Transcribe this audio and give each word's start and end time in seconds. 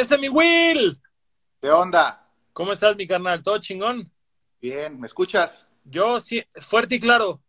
Ese 0.00 0.16
mi 0.16 0.30
Will. 0.30 0.98
¿Qué 1.60 1.70
onda? 1.70 2.26
¿Cómo 2.54 2.72
estás, 2.72 2.96
mi 2.96 3.06
carnal? 3.06 3.42
¿Todo 3.42 3.58
chingón? 3.58 4.10
Bien, 4.58 4.98
¿me 4.98 5.06
escuchas? 5.06 5.66
Yo 5.84 6.18
sí, 6.20 6.42
fuerte 6.56 6.94
y 6.94 7.00
claro. 7.00 7.42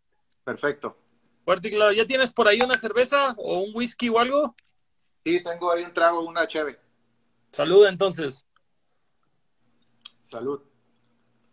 Perfecto. 0.44 0.98
Fuerte 1.46 1.68
y 1.68 1.70
claro. 1.70 1.92
¿Ya 1.92 2.04
tienes 2.04 2.30
por 2.30 2.46
ahí 2.46 2.60
una 2.60 2.74
cerveza 2.76 3.32
o 3.38 3.60
un 3.60 3.74
whisky 3.74 4.10
o 4.10 4.18
algo? 4.18 4.54
Sí, 5.24 5.42
tengo 5.42 5.72
ahí 5.72 5.82
un 5.82 5.94
trago, 5.94 6.20
una 6.26 6.46
cheve. 6.46 6.78
Salud, 7.52 7.86
entonces. 7.86 8.46
Salud. 10.22 10.60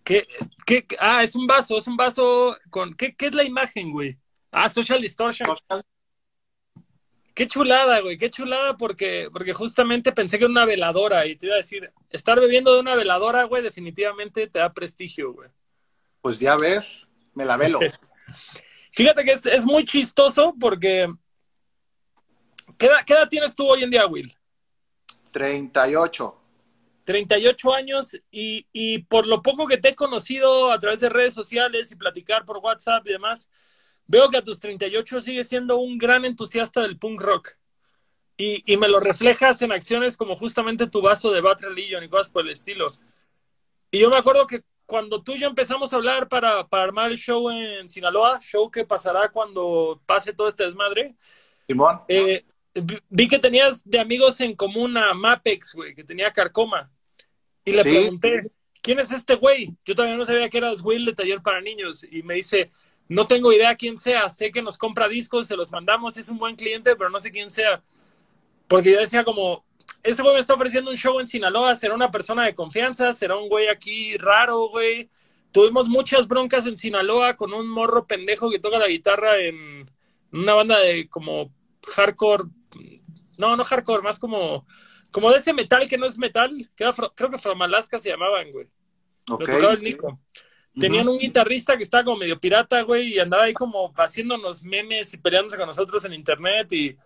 ¿Qué, 0.03 0.27
qué, 0.65 0.85
ah, 0.99 1.23
es 1.23 1.33
un 1.33 1.47
vaso, 1.47 1.77
es 1.77 1.87
un 1.87 1.95
vaso 1.95 2.57
con... 2.69 2.93
¿Qué, 2.93 3.15
qué 3.15 3.27
es 3.27 3.35
la 3.35 3.43
imagen, 3.43 3.91
güey? 3.93 4.19
Ah, 4.51 4.69
Social 4.69 5.01
Distortion. 5.01 5.47
Social- 5.47 5.81
Qué 7.39 7.47
chulada, 7.47 8.01
güey, 8.01 8.17
qué 8.17 8.29
chulada 8.29 8.75
porque, 8.75 9.29
porque 9.31 9.53
justamente 9.53 10.11
pensé 10.11 10.37
que 10.37 10.43
era 10.43 10.51
una 10.51 10.65
veladora 10.65 11.25
y 11.25 11.37
te 11.37 11.45
iba 11.45 11.55
a 11.55 11.59
decir, 11.59 11.89
estar 12.09 12.37
bebiendo 12.37 12.73
de 12.73 12.81
una 12.81 12.95
veladora, 12.95 13.45
güey, 13.45 13.63
definitivamente 13.63 14.47
te 14.47 14.59
da 14.59 14.69
prestigio, 14.69 15.31
güey. 15.31 15.49
Pues 16.19 16.37
ya 16.37 16.57
ves, 16.57 17.07
me 17.33 17.45
la 17.45 17.55
velo. 17.55 17.79
Fíjate 18.91 19.23
que 19.23 19.31
es, 19.31 19.45
es 19.45 19.63
muy 19.63 19.85
chistoso 19.85 20.53
porque... 20.59 21.07
¿qué 22.77 22.87
edad, 22.87 23.05
qué 23.07 23.13
edad 23.13 23.29
tienes 23.29 23.55
tú 23.55 23.69
hoy 23.69 23.83
en 23.83 23.89
día, 23.89 24.05
Will? 24.05 24.35
38. 25.31 26.37
38 27.05 27.73
años 27.73 28.17
y, 28.29 28.67
y 28.73 29.03
por 29.03 29.25
lo 29.25 29.41
poco 29.41 29.65
que 29.65 29.77
te 29.77 29.87
he 29.87 29.95
conocido 29.95 30.73
a 30.73 30.77
través 30.77 30.99
de 30.99 31.07
redes 31.07 31.35
sociales 31.35 31.89
y 31.89 31.95
platicar 31.95 32.43
por 32.43 32.57
WhatsApp 32.57 33.07
y 33.07 33.11
demás, 33.11 33.49
veo 34.09 34.27
que 34.29 34.37
a 34.37 34.43
tus 34.43 34.59
38 34.59 35.21
sigues 35.21 35.47
siendo 35.47 35.77
un 35.77 35.97
gran 35.99 36.25
entusiasta 36.25 36.81
del 36.81 36.97
punk 36.97 37.21
rock. 37.21 37.49
Y, 38.37 38.63
y 38.73 38.77
me 38.77 38.87
lo 38.87 38.99
reflejas 38.99 39.61
en 39.61 39.71
acciones 39.71 40.17
como 40.17 40.35
justamente 40.35 40.87
tu 40.87 41.01
vaso 41.01 41.29
de 41.31 41.41
Bad 41.41 41.59
Religion 41.61 42.03
y 42.03 42.09
cosas 42.09 42.29
por 42.31 42.43
el 42.43 42.49
estilo. 42.51 42.91
Y 43.91 43.99
yo 43.99 44.09
me 44.09 44.17
acuerdo 44.17 44.47
que 44.47 44.63
cuando 44.85 45.21
tú 45.21 45.33
y 45.33 45.41
yo 45.41 45.47
empezamos 45.47 45.93
a 45.93 45.97
hablar 45.97 46.27
para, 46.27 46.67
para 46.67 46.83
armar 46.83 47.11
el 47.11 47.17
show 47.17 47.51
en 47.51 47.87
Sinaloa, 47.87 48.39
show 48.41 48.71
que 48.71 48.83
pasará 48.83 49.29
cuando 49.29 50.01
pase 50.07 50.33
todo 50.33 50.47
este 50.47 50.63
desmadre, 50.63 51.15
Simón. 51.67 52.01
eh, 52.07 52.43
vi- 53.09 53.27
que 53.27 53.37
tenías 53.37 53.87
de 53.87 53.99
amigos 53.99 54.39
en 54.41 54.55
común 54.55 54.97
a 54.97 55.13
Mapex, 55.13 55.75
güey, 55.75 55.93
que 55.93 56.03
tenía 56.03 56.31
carcoma. 56.31 56.91
Y 57.63 57.73
le 57.73 57.83
Sí. 57.83 57.89
pregunté, 57.89 58.49
¿quién 58.81 58.99
es 58.99 59.11
este 59.11 59.35
güey? 59.35 59.75
Yo 59.85 59.93
todavía 59.93 60.17
no 60.17 60.25
sabía 60.25 60.49
que 60.49 60.57
eras 60.57 60.81
Will 60.81 61.05
de 61.05 61.13
Taller 61.13 61.41
para 61.43 61.61
Niños. 61.61 62.03
Y 62.09 62.23
me 62.23 62.35
dice, 62.35 62.71
no 63.09 63.25
tengo 63.25 63.51
idea 63.51 63.75
quién 63.75 63.97
sea, 63.97 64.29
sé 64.29 64.51
que 64.51 64.61
nos 64.61 64.77
compra 64.77 65.07
discos, 65.07 65.47
se 65.47 65.57
los 65.57 65.71
mandamos, 65.71 66.15
es 66.15 66.29
un 66.29 66.37
buen 66.37 66.55
cliente, 66.55 66.95
pero 66.95 67.09
no 67.09 67.19
sé 67.19 67.31
quién 67.31 67.49
sea. 67.49 67.81
Porque 68.67 68.91
yo 68.91 68.99
decía 68.99 69.23
como, 69.23 69.65
este 70.03 70.21
güey 70.21 70.35
me 70.35 70.39
está 70.39 70.53
ofreciendo 70.53 70.91
un 70.91 70.97
show 70.97 71.19
en 71.19 71.25
Sinaloa, 71.25 71.75
será 71.75 71.95
una 71.95 72.11
persona 72.11 72.45
de 72.45 72.53
confianza, 72.53 73.11
será 73.11 73.35
un 73.35 73.49
güey 73.49 73.67
aquí 73.67 74.15
raro, 74.17 74.69
güey. 74.69 75.09
Tuvimos 75.51 75.89
muchas 75.89 76.27
broncas 76.27 76.67
en 76.67 76.77
Sinaloa 76.77 77.35
con 77.35 77.51
un 77.51 77.67
morro 77.67 78.05
pendejo 78.05 78.51
que 78.51 78.59
toca 78.59 78.77
la 78.77 78.87
guitarra 78.87 79.39
en 79.39 79.89
una 80.31 80.53
banda 80.53 80.77
de 80.79 81.09
como 81.09 81.51
hardcore, 81.87 82.43
no, 83.39 83.55
no 83.55 83.63
hardcore, 83.63 84.03
más 84.03 84.19
como, 84.19 84.67
como 85.09 85.31
de 85.31 85.37
ese 85.37 85.53
metal 85.53 85.89
que 85.89 85.97
no 85.97 86.05
es 86.05 86.19
metal, 86.19 86.69
que 86.75 86.83
era 86.83 86.93
creo 87.15 87.31
que 87.31 87.39
From 87.39 87.61
Alaska 87.63 87.97
se 87.97 88.09
llamaban, 88.09 88.51
güey. 88.51 88.67
Lo 89.27 89.39
tocaba 89.39 89.73
el 89.73 89.83
Nico. 89.83 90.19
Tenían 90.77 91.07
un 91.09 91.17
guitarrista 91.17 91.75
que 91.77 91.83
estaba 91.83 92.03
como 92.03 92.17
medio 92.17 92.39
pirata, 92.39 92.81
güey, 92.81 93.15
y 93.15 93.19
andaba 93.19 93.43
ahí 93.43 93.53
como 93.53 93.93
haciéndonos 93.97 94.63
memes 94.63 95.13
y 95.13 95.17
peleándose 95.17 95.57
con 95.57 95.65
nosotros 95.67 96.03
en 96.05 96.13
internet 96.13 96.71
y 96.73 96.97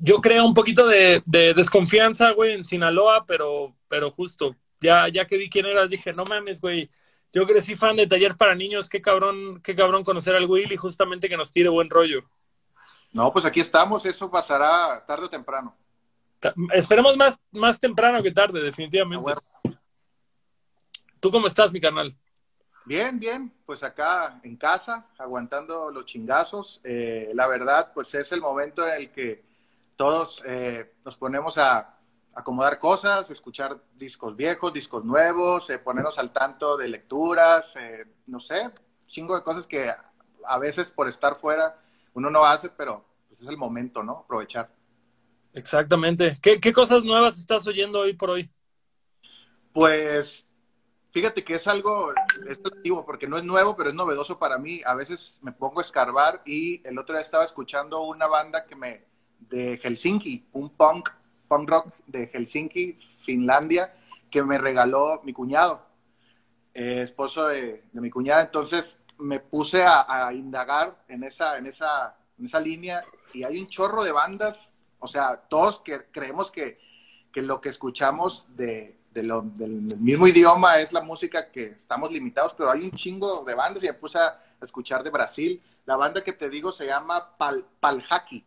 yo 0.00 0.20
creo 0.20 0.44
un 0.44 0.54
poquito 0.54 0.86
de, 0.86 1.22
de 1.26 1.54
desconfianza, 1.54 2.32
güey, 2.32 2.52
en 2.54 2.64
Sinaloa, 2.64 3.24
pero, 3.24 3.74
pero 3.88 4.10
justo, 4.10 4.56
ya, 4.80 5.08
ya 5.08 5.26
que 5.26 5.36
vi 5.36 5.48
quién 5.48 5.66
eras, 5.66 5.88
dije, 5.88 6.12
no 6.12 6.24
mames, 6.24 6.60
güey, 6.60 6.90
yo 7.32 7.46
crecí 7.46 7.76
fan 7.76 7.96
de 7.96 8.06
Taller 8.06 8.36
para 8.36 8.54
Niños, 8.54 8.88
qué 8.88 9.00
cabrón, 9.00 9.60
qué 9.62 9.74
cabrón 9.76 10.02
conocer 10.02 10.34
al 10.34 10.46
Will 10.46 10.72
y 10.72 10.76
justamente 10.76 11.28
que 11.28 11.36
nos 11.36 11.52
tire 11.52 11.68
buen 11.68 11.88
rollo. 11.88 12.24
No, 13.12 13.32
pues 13.32 13.44
aquí 13.44 13.60
estamos, 13.60 14.04
eso 14.06 14.30
pasará 14.30 15.04
tarde 15.06 15.26
o 15.26 15.30
temprano. 15.30 15.76
Ta- 16.40 16.54
Esperemos 16.74 17.16
más, 17.16 17.38
más 17.52 17.78
temprano 17.78 18.22
que 18.22 18.32
tarde, 18.32 18.60
definitivamente. 18.62 19.24
Ah, 19.30 19.38
bueno. 19.62 19.75
¿Tú 21.26 21.32
cómo 21.32 21.48
estás, 21.48 21.72
mi 21.72 21.80
carnal? 21.80 22.16
Bien, 22.84 23.18
bien, 23.18 23.52
pues 23.64 23.82
acá 23.82 24.38
en 24.44 24.56
casa, 24.56 25.08
aguantando 25.18 25.90
los 25.90 26.04
chingazos. 26.04 26.80
Eh, 26.84 27.32
la 27.34 27.48
verdad, 27.48 27.90
pues 27.92 28.14
es 28.14 28.30
el 28.30 28.40
momento 28.40 28.86
en 28.86 28.94
el 28.94 29.10
que 29.10 29.42
todos 29.96 30.40
eh, 30.46 30.92
nos 31.04 31.16
ponemos 31.16 31.58
a 31.58 31.98
acomodar 32.32 32.78
cosas, 32.78 33.28
escuchar 33.28 33.76
discos 33.96 34.36
viejos, 34.36 34.72
discos 34.72 35.04
nuevos, 35.04 35.68
eh, 35.68 35.80
ponernos 35.80 36.16
al 36.20 36.32
tanto 36.32 36.76
de 36.76 36.86
lecturas, 36.86 37.74
no 38.28 38.38
sé, 38.38 38.70
chingo 39.08 39.34
de 39.34 39.42
cosas 39.42 39.66
que 39.66 39.90
a 40.44 40.58
veces 40.60 40.92
por 40.92 41.08
estar 41.08 41.34
fuera 41.34 41.76
uno 42.14 42.30
no 42.30 42.44
hace, 42.44 42.68
pero 42.68 43.04
pues 43.26 43.40
es 43.42 43.48
el 43.48 43.56
momento, 43.56 44.04
¿no? 44.04 44.18
Aprovechar. 44.18 44.70
Exactamente. 45.52 46.38
¿Qué, 46.40 46.60
qué 46.60 46.72
cosas 46.72 47.02
nuevas 47.02 47.36
estás 47.36 47.66
oyendo 47.66 47.98
hoy 47.98 48.12
por 48.12 48.30
hoy? 48.30 48.48
Pues 49.72 50.45
fíjate 51.10 51.44
que 51.44 51.54
es 51.54 51.66
algo, 51.66 52.12
es 52.48 52.60
relativo, 52.62 53.04
porque 53.04 53.26
no 53.26 53.38
es 53.38 53.44
nuevo, 53.44 53.76
pero 53.76 53.90
es 53.90 53.94
novedoso 53.94 54.38
para 54.38 54.58
mí. 54.58 54.80
A 54.84 54.94
veces 54.94 55.38
me 55.42 55.52
pongo 55.52 55.80
a 55.80 55.82
escarbar 55.82 56.42
y 56.44 56.86
el 56.86 56.98
otro 56.98 57.14
día 57.14 57.22
estaba 57.22 57.44
escuchando 57.44 58.02
una 58.02 58.26
banda 58.26 58.66
que 58.66 58.76
me, 58.76 59.04
de 59.38 59.78
Helsinki, 59.78 60.48
un 60.52 60.70
punk, 60.70 61.10
punk 61.48 61.68
rock 61.68 61.94
de 62.06 62.26
Helsinki, 62.26 62.98
Finlandia, 63.24 63.94
que 64.30 64.42
me 64.42 64.58
regaló 64.58 65.20
mi 65.24 65.32
cuñado, 65.32 65.86
eh, 66.74 67.02
esposo 67.02 67.46
de, 67.48 67.84
de 67.92 68.00
mi 68.00 68.10
cuñada. 68.10 68.42
Entonces 68.42 68.98
me 69.18 69.40
puse 69.40 69.82
a, 69.82 70.26
a 70.26 70.34
indagar 70.34 71.02
en 71.08 71.24
esa, 71.24 71.56
en, 71.56 71.66
esa, 71.66 72.16
en 72.38 72.44
esa 72.44 72.60
línea 72.60 73.02
y 73.32 73.44
hay 73.44 73.58
un 73.58 73.66
chorro 73.66 74.04
de 74.04 74.12
bandas, 74.12 74.70
o 74.98 75.06
sea, 75.06 75.36
todos 75.48 75.80
que 75.80 76.06
creemos 76.10 76.50
que, 76.50 76.78
que 77.32 77.42
lo 77.42 77.60
que 77.60 77.68
escuchamos 77.68 78.48
de, 78.56 78.95
de 79.16 79.22
lo- 79.22 79.40
del 79.42 79.70
mismo 79.70 80.28
idioma 80.28 80.78
es 80.78 80.92
la 80.92 81.00
música 81.00 81.50
que 81.50 81.64
estamos 81.64 82.12
limitados, 82.12 82.52
pero 82.54 82.70
hay 82.70 82.84
un 82.84 82.90
chingo 82.92 83.42
de 83.44 83.54
bandas 83.54 83.82
y 83.82 83.86
me 83.86 83.94
puse 83.94 84.18
a, 84.18 84.38
escuchar 84.60 85.02
de 85.02 85.10
Brasil. 85.10 85.62
La 85.84 85.96
banda 85.96 86.22
que 86.22 86.32
te 86.32 86.48
digo 86.48 86.72
se 86.72 86.86
llama 86.86 87.36
Pal, 87.36 87.64
Paljaki. 87.78 88.44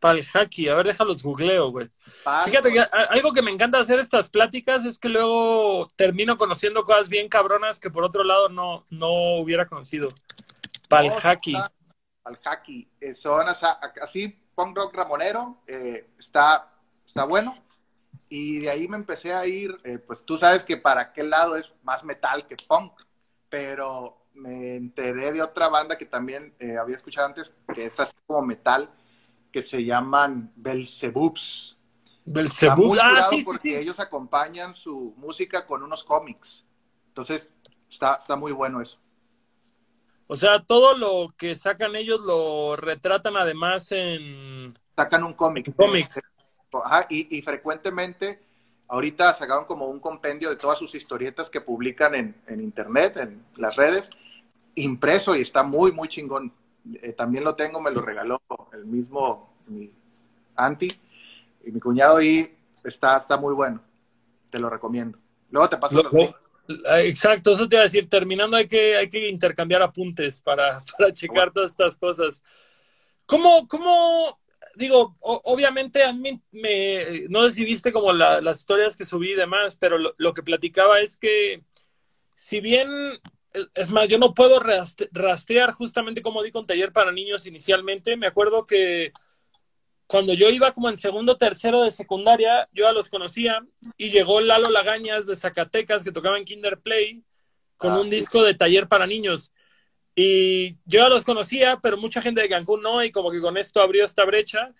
Paljaki, 0.00 0.68
a 0.68 0.74
ver, 0.74 0.86
déjalos 0.86 1.22
googleo, 1.22 1.70
güey. 1.70 1.88
Pal- 2.24 2.44
Fíjate 2.44 2.72
que 2.72 2.80
algo 2.80 3.32
que 3.32 3.42
me 3.42 3.50
encanta 3.50 3.78
hacer 3.78 3.98
estas 3.98 4.28
pláticas 4.28 4.84
es 4.84 4.98
que 4.98 5.08
luego 5.08 5.86
termino 5.96 6.36
conociendo 6.36 6.84
cosas 6.84 7.08
bien 7.08 7.28
cabronas 7.28 7.80
que 7.80 7.90
por 7.90 8.04
otro 8.04 8.22
lado 8.24 8.48
no, 8.48 8.86
no 8.90 9.38
hubiera 9.38 9.66
conocido. 9.66 10.08
Paljaki. 10.88 11.56
Paljaki. 12.22 12.88
Eh, 13.00 13.14
son 13.14 13.46
así, 13.48 14.28
punk 14.54 14.76
rock 14.76 14.94
ramonero, 14.94 15.62
eh, 15.66 16.10
está, 16.18 16.70
está 17.06 17.24
bueno. 17.24 17.65
Y 18.28 18.58
de 18.58 18.70
ahí 18.70 18.88
me 18.88 18.96
empecé 18.96 19.32
a 19.32 19.46
ir, 19.46 19.76
eh, 19.84 19.98
pues 19.98 20.24
tú 20.24 20.36
sabes 20.36 20.64
que 20.64 20.76
para 20.76 21.00
aquel 21.00 21.30
lado 21.30 21.56
es 21.56 21.74
más 21.82 22.02
metal 22.04 22.46
que 22.46 22.56
punk, 22.56 22.92
pero 23.48 24.26
me 24.34 24.76
enteré 24.76 25.32
de 25.32 25.42
otra 25.42 25.68
banda 25.68 25.96
que 25.96 26.06
también 26.06 26.54
eh, 26.58 26.76
había 26.76 26.96
escuchado 26.96 27.26
antes, 27.28 27.54
que 27.74 27.86
es 27.86 27.98
así 28.00 28.14
como 28.26 28.42
metal, 28.42 28.90
que 29.52 29.62
se 29.62 29.84
llaman 29.84 30.52
Belzebubs. 30.56 31.78
Muy 32.76 32.98
Ah, 33.00 33.28
sí, 33.30 33.42
porque 33.44 33.60
sí. 33.62 33.74
ellos 33.74 34.00
acompañan 34.00 34.74
su 34.74 35.14
música 35.16 35.64
con 35.64 35.82
unos 35.84 36.02
cómics. 36.02 36.66
Entonces, 37.08 37.54
está, 37.88 38.16
está 38.16 38.34
muy 38.34 38.50
bueno 38.50 38.80
eso. 38.80 38.98
O 40.26 40.34
sea, 40.34 40.64
todo 40.64 40.96
lo 40.98 41.32
que 41.36 41.54
sacan 41.54 41.94
ellos 41.94 42.20
lo 42.20 42.74
retratan 42.74 43.36
además 43.36 43.92
en 43.92 44.76
Sacan 44.96 45.22
un 45.22 45.34
cómic. 45.34 45.72
cómic. 45.76 46.10
Ajá, 46.72 47.06
y, 47.08 47.36
y 47.36 47.42
frecuentemente, 47.42 48.40
ahorita 48.88 49.32
sacaron 49.34 49.64
como 49.64 49.86
un 49.86 50.00
compendio 50.00 50.50
de 50.50 50.56
todas 50.56 50.78
sus 50.78 50.94
historietas 50.94 51.50
que 51.50 51.60
publican 51.60 52.14
en, 52.14 52.34
en 52.46 52.60
internet, 52.60 53.16
en 53.18 53.44
las 53.56 53.76
redes, 53.76 54.10
impreso 54.74 55.34
y 55.34 55.40
está 55.42 55.62
muy, 55.62 55.92
muy 55.92 56.08
chingón. 56.08 56.52
Eh, 57.02 57.12
también 57.12 57.44
lo 57.44 57.54
tengo, 57.54 57.80
me 57.80 57.90
lo 57.90 58.00
regaló 58.00 58.40
el 58.72 58.84
mismo 58.84 59.52
mi 59.66 59.90
anti 60.54 60.88
y 61.64 61.70
mi 61.72 61.80
cuñado 61.80 62.22
y 62.22 62.54
está, 62.84 63.16
está 63.16 63.36
muy 63.36 63.54
bueno. 63.54 63.80
Te 64.50 64.58
lo 64.60 64.70
recomiendo. 64.70 65.18
Luego 65.50 65.68
te 65.68 65.76
paso 65.76 65.96
Lo- 65.96 66.02
los 66.04 66.12
links. 66.12 66.36
Exacto, 66.68 67.52
eso 67.52 67.68
te 67.68 67.76
iba 67.76 67.82
a 67.82 67.84
decir. 67.84 68.08
Terminando, 68.08 68.56
hay 68.56 68.66
que, 68.66 68.96
hay 68.96 69.08
que 69.08 69.28
intercambiar 69.28 69.82
apuntes 69.82 70.40
para, 70.40 70.78
para 70.98 71.12
checar 71.12 71.52
todas 71.52 71.70
estas 71.70 71.96
cosas. 71.96 72.42
¿Cómo, 73.24 73.66
cómo, 73.66 74.38
digo, 74.76 75.16
o- 75.20 75.40
obviamente 75.44 76.04
a 76.04 76.12
mí 76.12 76.40
me, 76.52 77.24
no 77.28 77.42
sé 77.48 77.56
si 77.56 77.64
viste 77.64 77.92
como 77.92 78.12
la- 78.12 78.40
las 78.40 78.60
historias 78.60 78.96
que 78.96 79.04
subí 79.04 79.32
y 79.32 79.34
demás, 79.34 79.76
pero 79.76 79.98
lo, 79.98 80.14
lo 80.18 80.34
que 80.34 80.42
platicaba 80.42 81.00
es 81.00 81.16
que 81.16 81.62
si 82.34 82.60
bien, 82.60 82.88
es 83.74 83.90
más, 83.90 84.08
yo 84.08 84.18
no 84.18 84.34
puedo 84.34 84.60
rast- 84.60 85.08
rastrear 85.12 85.72
justamente 85.72 86.20
como 86.22 86.42
di 86.42 86.52
con 86.52 86.66
taller 86.66 86.92
para 86.92 87.10
niños 87.10 87.46
inicialmente, 87.46 88.16
me 88.16 88.26
acuerdo 88.26 88.66
que 88.66 89.12
cuando 90.06 90.34
yo 90.34 90.50
iba 90.50 90.72
como 90.72 90.88
en 90.88 90.96
segundo 90.98 91.36
tercero 91.36 91.82
de 91.82 91.90
secundaria, 91.90 92.68
yo 92.72 92.84
ya 92.84 92.92
los 92.92 93.08
conocía 93.08 93.66
y 93.96 94.10
llegó 94.10 94.40
Lalo 94.40 94.70
Lagañas 94.70 95.26
de 95.26 95.34
Zacatecas 95.34 96.04
que 96.04 96.12
tocaba 96.12 96.38
en 96.38 96.44
Kinder 96.44 96.78
Play 96.80 97.24
con 97.76 97.94
Ah, 97.94 98.00
un 98.00 98.08
sí. 98.10 98.16
disco 98.16 98.44
de 98.44 98.54
taller 98.54 98.86
para 98.88 99.06
niños. 99.06 99.50
Y 100.16 100.78
yo 100.86 101.08
los 101.10 101.24
conocía, 101.24 101.78
pero 101.82 101.98
mucha 101.98 102.22
gente 102.22 102.42
de 102.42 102.48
Cancún 102.50 102.82
no, 102.82 103.04
y 103.04 103.12
como 103.12 103.30
que 103.32 103.40
con 103.42 103.58
esto 103.58 103.82
abrió 103.82 104.04
esta 104.04 104.24
brecha. 104.24 104.74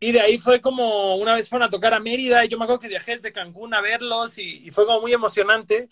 Y 0.00 0.12
de 0.12 0.20
ahí 0.20 0.38
fue 0.38 0.60
como 0.60 1.16
una 1.16 1.34
vez 1.34 1.48
fueron 1.48 1.66
a 1.66 1.70
tocar 1.70 1.92
a 1.94 2.00
Mérida 2.00 2.44
y 2.44 2.48
yo 2.48 2.56
me 2.58 2.64
acuerdo 2.64 2.80
que 2.80 2.88
viajé 2.88 3.12
desde 3.12 3.32
Cancún 3.32 3.74
a 3.74 3.80
verlos 3.80 4.38
y, 4.38 4.66
y 4.66 4.70
fue 4.70 4.86
como 4.86 5.00
muy 5.00 5.12
emocionante. 5.12 5.88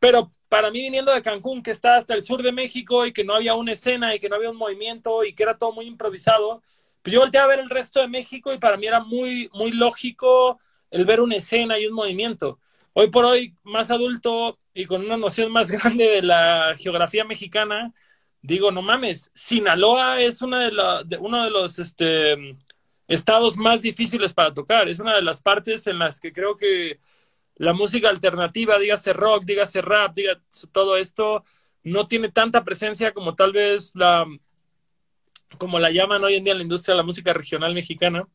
Pero 0.00 0.30
para 0.48 0.70
mí 0.70 0.80
viniendo 0.82 1.12
de 1.12 1.22
Cancún, 1.22 1.62
que 1.62 1.72
está 1.72 1.96
hasta 1.96 2.14
el 2.14 2.24
sur 2.24 2.42
de 2.42 2.52
México 2.52 3.06
y 3.06 3.12
que 3.12 3.24
no 3.24 3.34
había 3.34 3.54
una 3.54 3.72
escena 3.72 4.14
y 4.14 4.20
que 4.20 4.28
no 4.28 4.36
había 4.36 4.50
un 4.50 4.56
movimiento 4.58 5.24
y 5.24 5.34
que 5.34 5.42
era 5.44 5.58
todo 5.58 5.72
muy 5.72 5.86
improvisado, 5.86 6.62
pues 7.02 7.14
yo 7.14 7.20
volteé 7.20 7.40
a 7.40 7.46
ver 7.46 7.60
el 7.60 7.70
resto 7.70 8.00
de 8.00 8.08
México 8.08 8.52
y 8.54 8.58
para 8.58 8.76
mí 8.78 8.86
era 8.86 9.00
muy, 9.00 9.50
muy 9.54 9.72
lógico 9.72 10.60
el 10.90 11.04
ver 11.06 11.20
una 11.20 11.36
escena 11.36 11.78
y 11.78 11.86
un 11.86 11.94
movimiento. 11.94 12.60
Hoy 12.98 13.10
por 13.10 13.26
hoy, 13.26 13.54
más 13.62 13.90
adulto 13.90 14.56
y 14.72 14.86
con 14.86 15.04
una 15.04 15.18
noción 15.18 15.52
más 15.52 15.70
grande 15.70 16.06
de 16.06 16.22
la 16.22 16.74
geografía 16.78 17.26
mexicana, 17.26 17.92
digo, 18.40 18.72
no 18.72 18.80
mames, 18.80 19.30
Sinaloa 19.34 20.22
es 20.22 20.40
una 20.40 20.70
de 21.04 21.18
uno 21.18 21.44
de 21.44 21.50
los 21.50 21.78
este, 21.78 22.56
estados 23.06 23.58
más 23.58 23.82
difíciles 23.82 24.32
para 24.32 24.54
tocar. 24.54 24.88
Es 24.88 24.98
una 24.98 25.14
de 25.14 25.20
las 25.20 25.42
partes 25.42 25.86
en 25.88 25.98
las 25.98 26.20
que 26.20 26.32
creo 26.32 26.56
que 26.56 26.98
la 27.56 27.74
música 27.74 28.08
alternativa, 28.08 28.78
dígase 28.78 29.12
rock, 29.12 29.44
dígase 29.44 29.82
rap, 29.82 30.14
diga 30.14 30.40
todo 30.72 30.96
esto, 30.96 31.44
no 31.82 32.06
tiene 32.06 32.30
tanta 32.30 32.64
presencia 32.64 33.12
como 33.12 33.34
tal 33.34 33.52
vez 33.52 33.94
la, 33.94 34.24
como 35.58 35.78
la 35.78 35.90
llaman 35.90 36.24
hoy 36.24 36.36
en 36.36 36.44
día 36.44 36.54
la 36.54 36.62
industria 36.62 36.94
de 36.94 37.00
la 37.00 37.06
música 37.06 37.34
regional 37.34 37.74
mexicana. 37.74 38.26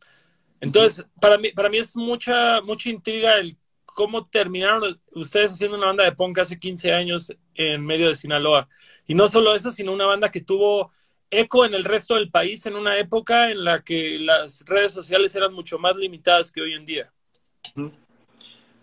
Entonces, 0.59 1.07
para 1.19 1.39
mí, 1.39 1.49
para 1.49 1.69
mí 1.69 1.77
es 1.77 1.95
mucha, 1.95 2.61
mucha 2.61 2.91
intriga 2.91 3.37
el 3.37 3.57
cómo 4.01 4.23
terminaron 4.23 4.95
ustedes 5.11 5.51
haciendo 5.51 5.77
una 5.77 5.85
banda 5.85 6.03
de 6.03 6.13
punk 6.13 6.39
hace 6.39 6.57
15 6.57 6.91
años 6.91 7.37
en 7.53 7.85
medio 7.85 8.07
de 8.07 8.15
Sinaloa. 8.15 8.67
Y 9.05 9.13
no 9.13 9.27
solo 9.27 9.53
eso, 9.53 9.69
sino 9.69 9.93
una 9.93 10.07
banda 10.07 10.31
que 10.31 10.41
tuvo 10.41 10.89
eco 11.29 11.65
en 11.65 11.75
el 11.75 11.83
resto 11.83 12.15
del 12.15 12.31
país 12.31 12.65
en 12.65 12.75
una 12.75 12.97
época 12.97 13.51
en 13.51 13.63
la 13.63 13.83
que 13.83 14.17
las 14.17 14.65
redes 14.65 14.91
sociales 14.91 15.35
eran 15.35 15.53
mucho 15.53 15.77
más 15.77 15.95
limitadas 15.97 16.51
que 16.51 16.61
hoy 16.61 16.73
en 16.73 16.83
día. 16.83 17.13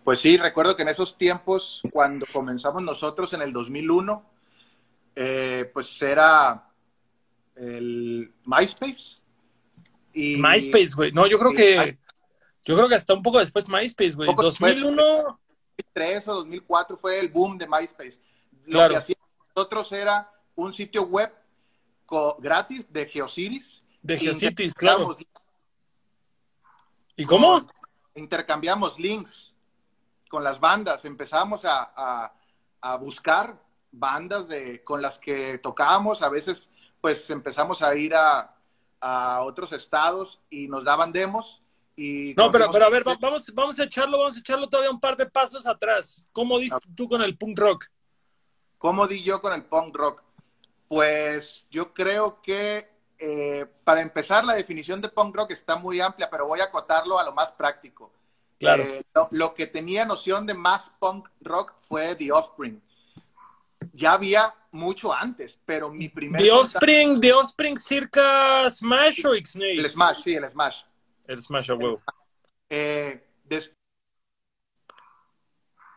Pues 0.05 0.21
sí, 0.21 0.37
recuerdo 0.37 0.77
que 0.77 0.83
en 0.83 0.89
esos 0.89 1.19
tiempos, 1.19 1.83
cuando 1.91 2.25
comenzamos 2.33 2.81
nosotros 2.85 3.33
en 3.33 3.43
el 3.43 3.53
2001, 3.53 4.25
eh, 5.17 5.69
pues 5.75 6.01
era 6.01 6.65
el 7.57 8.31
MySpace. 8.47 9.17
Y, 10.15 10.37
MySpace, 10.37 10.95
güey. 10.95 11.11
No, 11.11 11.27
yo 11.27 11.41
creo 11.41 11.53
que 11.53 11.99
yo 12.69 12.77
creo 12.77 12.87
que 12.87 12.97
hasta 12.97 13.15
un 13.15 13.23
poco 13.23 13.39
después 13.39 13.67
MySpace, 13.67 14.13
güey. 14.13 14.29
2001 14.37 14.95
2003 15.79 16.29
o 16.29 16.35
2004 16.35 16.99
fue 16.99 17.19
el 17.19 17.31
boom 17.31 17.57
de 17.57 17.67
MySpace. 17.67 18.21
Lo 18.67 18.73
claro. 18.73 18.91
que 18.91 18.97
hacíamos 18.99 19.29
nosotros 19.57 19.91
era 19.93 20.31
un 20.55 20.71
sitio 20.75 21.05
web 21.05 21.33
gratis 22.41 22.93
de 22.93 23.07
Geocities. 23.07 23.83
De 24.03 24.19
Geocities, 24.19 24.75
claro. 24.75 25.17
¿Y 27.17 27.25
cómo? 27.25 27.67
Intercambiamos 28.15 28.99
links 28.99 29.55
con 30.29 30.45
las 30.45 30.61
bandas. 30.61 31.07
Empezamos 31.07 31.65
a, 31.65 31.91
a, 31.97 32.35
a 32.83 32.97
buscar 32.97 33.59
bandas 33.91 34.47
de, 34.47 34.85
con 34.85 35.01
las 35.01 35.19
que 35.19 35.57
tocábamos. 35.57 36.21
A 36.21 36.29
veces, 36.29 36.69
pues 37.01 37.31
empezamos 37.31 37.81
a 37.81 37.95
ir 37.97 38.15
a, 38.15 38.55
a 39.01 39.43
otros 39.43 39.73
estados 39.73 40.43
y 40.51 40.69
nos 40.69 40.85
daban 40.85 41.13
demos. 41.13 41.63
Y 42.01 42.33
no, 42.37 42.49
pero, 42.49 42.71
pero 42.71 42.85
a 42.85 42.91
ver, 42.91 43.03
vamos, 43.03 43.53
vamos 43.53 43.81
a 43.81 43.83
echarlo, 43.83 44.21
vamos 44.21 44.37
a 44.37 44.39
echarlo 44.39 44.69
todavía 44.69 44.93
un 44.93 45.01
par 45.01 45.17
de 45.17 45.27
pasos 45.27 45.67
atrás. 45.67 46.25
¿Cómo 46.31 46.57
diste 46.61 46.87
tú 46.95 47.09
con 47.09 47.21
el 47.23 47.37
punk 47.37 47.59
rock? 47.59 47.87
¿Cómo 48.79 49.09
di 49.09 49.21
yo 49.25 49.43
con 49.43 49.53
el 49.53 49.65
punk 49.65 49.97
rock? 49.97 50.23
Pues 50.87 51.67
yo 51.73 51.93
creo 51.93 52.41
que 52.41 52.89
eh, 53.19 53.67
para 53.83 54.01
empezar 54.01 54.45
la 54.45 54.55
definición 54.55 55.01
de 55.01 55.09
punk 55.09 55.35
rock 55.35 55.51
está 55.51 55.75
muy 55.75 56.01
amplia, 56.01 56.31
pero 56.31 56.47
voy 56.47 56.61
a 56.61 56.67
acotarlo 56.67 57.19
a 57.19 57.25
lo 57.25 57.33
más 57.33 57.51
práctico. 57.51 58.13
Claro. 58.61 58.85
Eh, 58.85 59.03
lo, 59.13 59.27
lo, 59.33 59.55
que 59.55 59.67
tenía 59.67 60.05
noción 60.05 60.47
de 60.47 60.55
más 60.55 60.93
punk 61.01 61.29
rock 61.41 61.73
fue 61.79 62.15
The 62.15 62.31
Offspring. 62.31 62.81
Ya 63.93 64.13
había 64.13 64.55
mucho 64.71 65.13
antes, 65.13 65.59
pero 65.65 65.91
mi 65.91 66.09
primer... 66.09 66.41
The 66.41 66.53
Offspring, 66.53 67.21
The 67.21 67.33
Offspring 67.33 67.77
circa 67.77 68.71
Smash 68.71 69.27
o 69.27 69.35
X-Nay? 69.35 69.79
El 69.79 69.91
Smash, 69.91 70.23
sí, 70.23 70.35
el 70.37 70.49
Smash. 70.49 70.83
El 71.29 71.43
Smash 71.43 71.71
a 71.71 71.75
huevo. 71.75 72.03
Eh, 72.71 73.23
des... 73.45 73.73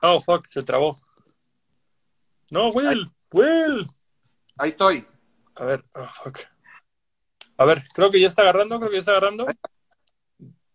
Oh, 0.02 0.20
fuck, 0.20 0.46
se 0.46 0.62
trabó. 0.62 1.00
No, 2.52 2.70
Will, 2.70 2.88
Ahí. 2.88 3.06
Will. 3.32 3.88
Ahí 4.58 4.70
estoy. 4.72 5.08
A 5.56 5.64
ver, 5.64 5.86
oh, 5.96 6.06
fuck. 6.22 6.40
A 7.56 7.66
ver, 7.66 7.82
creo 7.94 8.12
que 8.12 8.20
ya 8.20 8.28
está 8.28 8.42
agarrando, 8.42 8.78
creo 8.78 8.90
que 8.90 8.96
ya 8.98 9.00
está 9.00 9.12
agarrando. 9.12 9.48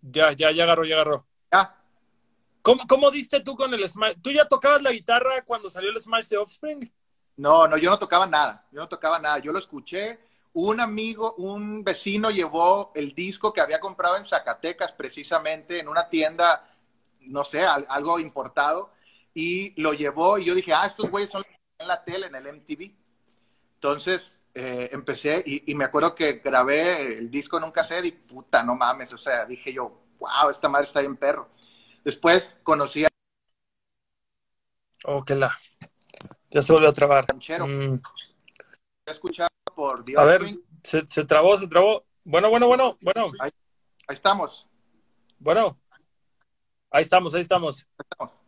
Ya, 0.00 0.32
ya, 0.32 0.50
ya 0.52 0.64
agarró, 0.64 0.86
ya 0.86 0.94
agarró. 0.94 1.26
Ya. 1.52 1.76
¿Cómo, 2.62 2.86
¿Cómo 2.88 3.10
diste 3.10 3.40
tú 3.40 3.56
con 3.56 3.74
el 3.74 3.86
Smash? 3.86 4.16
¿Tú 4.22 4.30
ya 4.30 4.48
tocabas 4.48 4.80
la 4.80 4.90
guitarra 4.90 5.44
cuando 5.44 5.68
salió 5.68 5.90
el 5.90 6.00
Smash 6.00 6.28
de 6.28 6.38
Offspring? 6.38 6.92
No, 7.36 7.68
no, 7.68 7.76
yo 7.76 7.90
no 7.90 7.98
tocaba 7.98 8.26
nada. 8.26 8.66
Yo 8.72 8.80
no 8.80 8.88
tocaba 8.88 9.18
nada. 9.18 9.38
Yo 9.38 9.52
lo 9.52 9.58
escuché. 9.58 10.18
Un 10.58 10.80
amigo, 10.80 11.34
un 11.36 11.84
vecino 11.84 12.30
llevó 12.30 12.90
el 12.94 13.14
disco 13.14 13.52
que 13.52 13.60
había 13.60 13.78
comprado 13.78 14.16
en 14.16 14.24
Zacatecas, 14.24 14.90
precisamente, 14.90 15.78
en 15.78 15.86
una 15.86 16.08
tienda, 16.08 16.66
no 17.26 17.44
sé, 17.44 17.62
algo 17.66 18.18
importado, 18.18 18.90
y 19.34 19.78
lo 19.78 19.92
llevó. 19.92 20.38
Y 20.38 20.46
yo 20.46 20.54
dije, 20.54 20.72
ah, 20.72 20.86
estos 20.86 21.10
güeyes 21.10 21.28
son 21.28 21.44
en 21.78 21.86
la 21.86 22.02
tele, 22.02 22.28
en 22.28 22.36
el 22.36 22.46
MTV. 22.46 22.90
Entonces 23.74 24.40
eh, 24.54 24.88
empecé 24.92 25.42
y, 25.44 25.70
y, 25.70 25.74
me 25.74 25.84
acuerdo 25.84 26.14
que 26.14 26.40
grabé 26.42 27.18
el 27.18 27.30
disco 27.30 27.58
en 27.58 27.64
un 27.64 27.70
cassette 27.70 28.06
y 28.06 28.12
puta, 28.12 28.62
no 28.62 28.74
mames, 28.76 29.12
o 29.12 29.18
sea, 29.18 29.44
dije 29.44 29.74
yo, 29.74 30.04
wow, 30.18 30.48
esta 30.50 30.70
madre 30.70 30.84
está 30.84 31.00
bien 31.00 31.18
perro. 31.18 31.50
Después 32.02 32.56
conocí 32.62 33.04
a... 33.04 33.08
Oh, 35.04 35.22
que 35.22 35.34
la... 35.34 35.54
Ya 36.50 36.62
se 36.62 36.72
volvió 36.72 36.88
a 36.88 36.94
trabar. 36.94 37.26
Mm. 37.34 38.00
He 39.04 39.10
escuchado 39.10 39.50
por 39.76 40.04
The 40.04 40.18
A 40.18 40.24
ver, 40.24 40.42
se, 40.82 41.06
se, 41.06 41.24
trabó, 41.24 41.56
se 41.58 41.68
trabó. 41.68 42.04
Bueno, 42.24 42.50
bueno, 42.50 42.66
bueno, 42.66 42.96
bueno. 43.00 43.30
Ahí, 43.38 43.50
ahí 44.08 44.14
estamos. 44.14 44.66
Bueno. 45.38 45.78
Ahí 46.90 47.02
estamos, 47.02 47.34
ahí 47.34 47.42
estamos. 47.42 47.86
Ahí 47.98 48.06
estamos. 48.10 48.38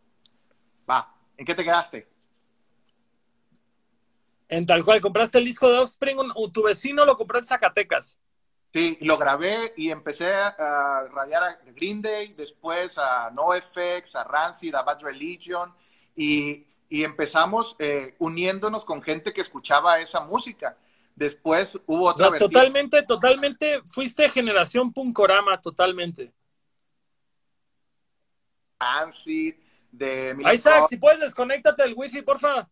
Va, 0.89 1.15
¿en 1.37 1.45
qué 1.45 1.55
te 1.55 1.63
quedaste? 1.63 2.09
En 4.49 4.65
tal 4.65 4.83
cual, 4.83 4.99
compraste 4.99 5.37
el 5.37 5.45
disco 5.45 5.71
de 5.71 5.77
Offspring, 5.77 6.17
un, 6.17 6.51
tu 6.51 6.63
vecino 6.63 7.05
lo 7.05 7.15
compró 7.15 7.37
en 7.37 7.45
Zacatecas. 7.45 8.17
Sí, 8.73 8.97
lo 9.01 9.17
grabé 9.17 9.73
y 9.77 9.91
empecé 9.91 10.33
a 10.33 11.07
radiar 11.13 11.43
a 11.43 11.59
Green 11.75 12.01
Day, 12.01 12.33
después 12.33 12.97
a 12.97 13.31
NoFX, 13.31 14.15
a 14.15 14.23
Rancid, 14.23 14.73
a 14.73 14.81
Bad 14.81 15.01
Religion, 15.01 15.73
y, 16.15 16.67
y 16.89 17.03
empezamos 17.03 17.75
eh, 17.77 18.15
uniéndonos 18.17 18.85
con 18.85 19.01
gente 19.03 19.31
que 19.31 19.41
escuchaba 19.41 19.99
esa 19.99 20.21
música. 20.21 20.75
Después 21.19 21.77
hubo 21.85 22.07
otra 22.07 22.29
no, 22.29 22.37
Totalmente, 22.37 23.03
totalmente, 23.03 23.81
fuiste 23.83 24.29
generación 24.29 24.93
punkorama, 24.93 25.59
totalmente. 25.59 26.33
Rancid, 28.79 29.55
de... 29.91 30.33
Milan 30.33 30.55
Isaac, 30.55 30.85
si 30.87 30.95
puedes, 30.95 31.19
desconéctate 31.19 31.83
del 31.83 31.93
wifi, 31.93 32.21
porfa 32.21 32.69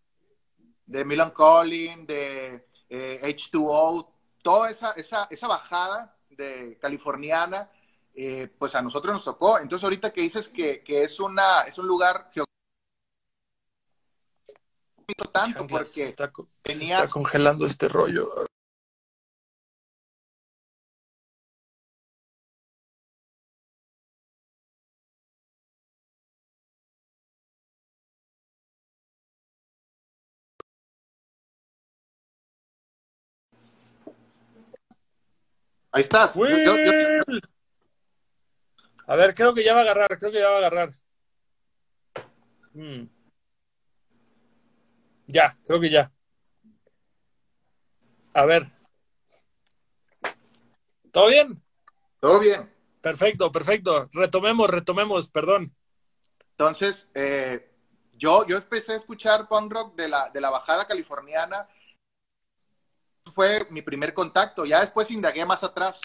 de 0.86 1.04
Milan 1.04 1.32
Collin, 1.32 2.08
de 2.08 2.66
eh, 2.88 3.20
H2O, 3.22 4.08
toda 4.42 4.70
esa, 4.70 4.94
esa, 4.94 5.28
esa 5.30 5.48
bajada 5.50 6.16
de 6.30 6.78
californiana, 6.80 7.70
eh, 8.16 8.48
pues 8.58 8.76
a 8.76 8.82
nosotros 8.82 9.12
nos 9.12 9.26
tocó. 9.26 9.60
Entonces 9.60 9.84
ahorita 9.84 10.14
que 10.14 10.22
dices 10.22 10.48
que, 10.48 10.86
que 10.86 11.04
es, 11.04 11.20
una, 11.20 11.64
es 11.64 11.78
un 11.78 11.86
lugar 11.86 12.30
geográfico 12.32 12.47
tanto 15.16 15.66
porque 15.68 15.86
se 15.86 16.04
está, 16.04 16.32
tenía... 16.62 16.88
se 16.88 16.94
está 17.04 17.08
congelando 17.08 17.66
este 17.66 17.88
rollo. 17.88 18.48
Ahí 35.92 36.02
estás. 36.02 36.36
Yo, 36.36 36.48
yo, 36.48 36.76
yo... 36.78 37.40
A 39.08 39.16
ver, 39.16 39.34
creo 39.34 39.54
que 39.54 39.64
ya 39.64 39.74
va 39.74 39.80
a 39.80 39.84
agarrar, 39.84 40.18
creo 40.20 40.32
que 40.32 40.40
ya 40.40 40.50
va 40.50 40.56
a 40.56 40.58
agarrar. 40.58 40.90
Hmm. 42.74 43.17
Ya, 45.28 45.58
creo 45.66 45.80
que 45.80 45.92
ya. 45.92 46.12
A 48.34 48.46
ver. 48.46 48.64
¿Todo 51.12 51.28
bien? 51.28 51.62
Todo 52.20 52.40
bien. 52.40 52.72
Perfecto, 53.02 53.52
perfecto. 53.52 54.08
Retomemos, 54.14 54.70
retomemos, 54.70 55.30
perdón. 55.30 55.76
Entonces, 56.52 57.10
eh, 57.14 57.72
yo, 58.14 58.46
yo 58.48 58.58
empecé 58.58 58.94
a 58.94 58.98
escuchar 58.98 59.48
punk 59.48 59.72
rock 59.72 59.96
de 59.96 60.08
la, 60.08 60.30
de 60.30 60.42
la 60.42 60.50
bajada 60.50 60.86
californiana. 60.86 61.68
Fue 63.34 63.68
mi 63.70 63.82
primer 63.82 64.14
contacto. 64.14 64.66
Ya 64.66 64.80
después 64.80 65.12
indagué 65.12 65.46
más 65.46 65.64
atrás. 65.64 66.02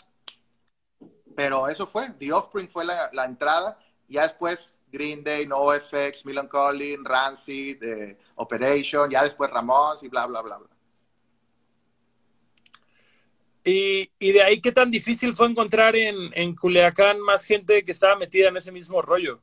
Pero 1.37 1.69
eso 1.69 1.87
fue. 1.87 2.11
The 2.19 2.33
Offspring 2.33 2.69
fue 2.69 2.85
la, 2.85 3.09
la 3.13 3.25
entrada. 3.25 3.79
Ya 4.09 4.23
después 4.23 4.75
Green 4.93 5.25
Day, 5.25 5.47
NoFX, 5.47 6.27
Milan 6.27 6.49
Collin, 6.49 7.05
Rancid, 7.05 7.83
eh, 7.83 8.19
Operation. 8.37 9.11
Ya 9.11 9.23
después 9.23 9.51
Ramones 9.51 10.03
y 10.03 10.09
bla, 10.09 10.27
bla, 10.27 10.43
bla, 10.43 10.59
bla. 10.59 10.69
Y, 13.65 14.11
y, 14.19 14.33
de 14.33 14.43
ahí, 14.43 14.61
¿qué 14.61 14.73
tan 14.73 14.91
difícil 14.91 15.35
fue 15.35 15.47
encontrar 15.47 15.95
en, 15.95 16.17
en 16.35 16.55
Culiacán 16.55 17.21
más 17.21 17.45
gente 17.45 17.85
que 17.85 17.93
estaba 17.93 18.17
metida 18.17 18.49
en 18.49 18.57
ese 18.57 18.73
mismo 18.73 19.01
rollo? 19.01 19.41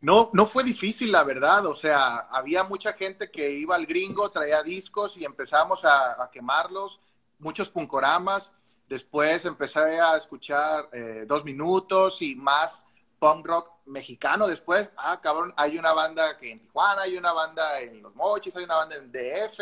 No, 0.00 0.30
no 0.32 0.46
fue 0.46 0.64
difícil, 0.64 1.12
la 1.12 1.24
verdad. 1.24 1.66
O 1.66 1.74
sea, 1.74 2.18
había 2.18 2.64
mucha 2.64 2.94
gente 2.94 3.30
que 3.30 3.52
iba 3.52 3.76
al 3.76 3.86
gringo, 3.86 4.28
traía 4.30 4.62
discos 4.62 5.16
y 5.16 5.24
empezamos 5.24 5.84
a, 5.84 6.22
a 6.22 6.30
quemarlos, 6.30 7.00
muchos 7.38 7.68
puncoramas. 7.68 8.50
Después 8.88 9.44
empecé 9.44 10.00
a 10.00 10.16
escuchar 10.16 10.88
eh, 10.92 11.24
dos 11.26 11.44
minutos 11.44 12.22
y 12.22 12.34
más 12.34 12.84
punk 13.20 13.46
rock 13.46 13.70
mexicano. 13.86 14.48
Después, 14.48 14.92
ah, 14.96 15.20
cabrón, 15.22 15.54
hay 15.56 15.78
una 15.78 15.92
banda 15.92 16.36
que 16.38 16.50
en 16.50 16.60
Tijuana, 16.60 17.02
hay 17.02 17.16
una 17.16 17.32
banda 17.32 17.80
en 17.80 18.02
Los 18.02 18.14
Mochis, 18.16 18.56
hay 18.56 18.64
una 18.64 18.76
banda 18.76 18.96
en 18.96 19.12
DF. 19.12 19.60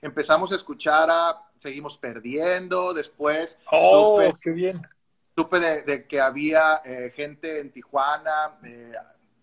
Empezamos 0.00 0.52
a 0.52 0.54
escuchar 0.54 1.10
a 1.10 1.50
Seguimos 1.56 1.98
Perdiendo. 1.98 2.94
Después, 2.94 3.58
oh, 3.70 4.16
supe, 4.22 4.34
qué 4.40 4.50
bien. 4.52 4.88
Supe 5.36 5.60
de, 5.60 5.82
de 5.82 6.06
que 6.06 6.20
había 6.20 6.80
eh, 6.84 7.12
gente 7.14 7.60
en 7.60 7.72
Tijuana. 7.72 8.58
Eh, 8.64 8.92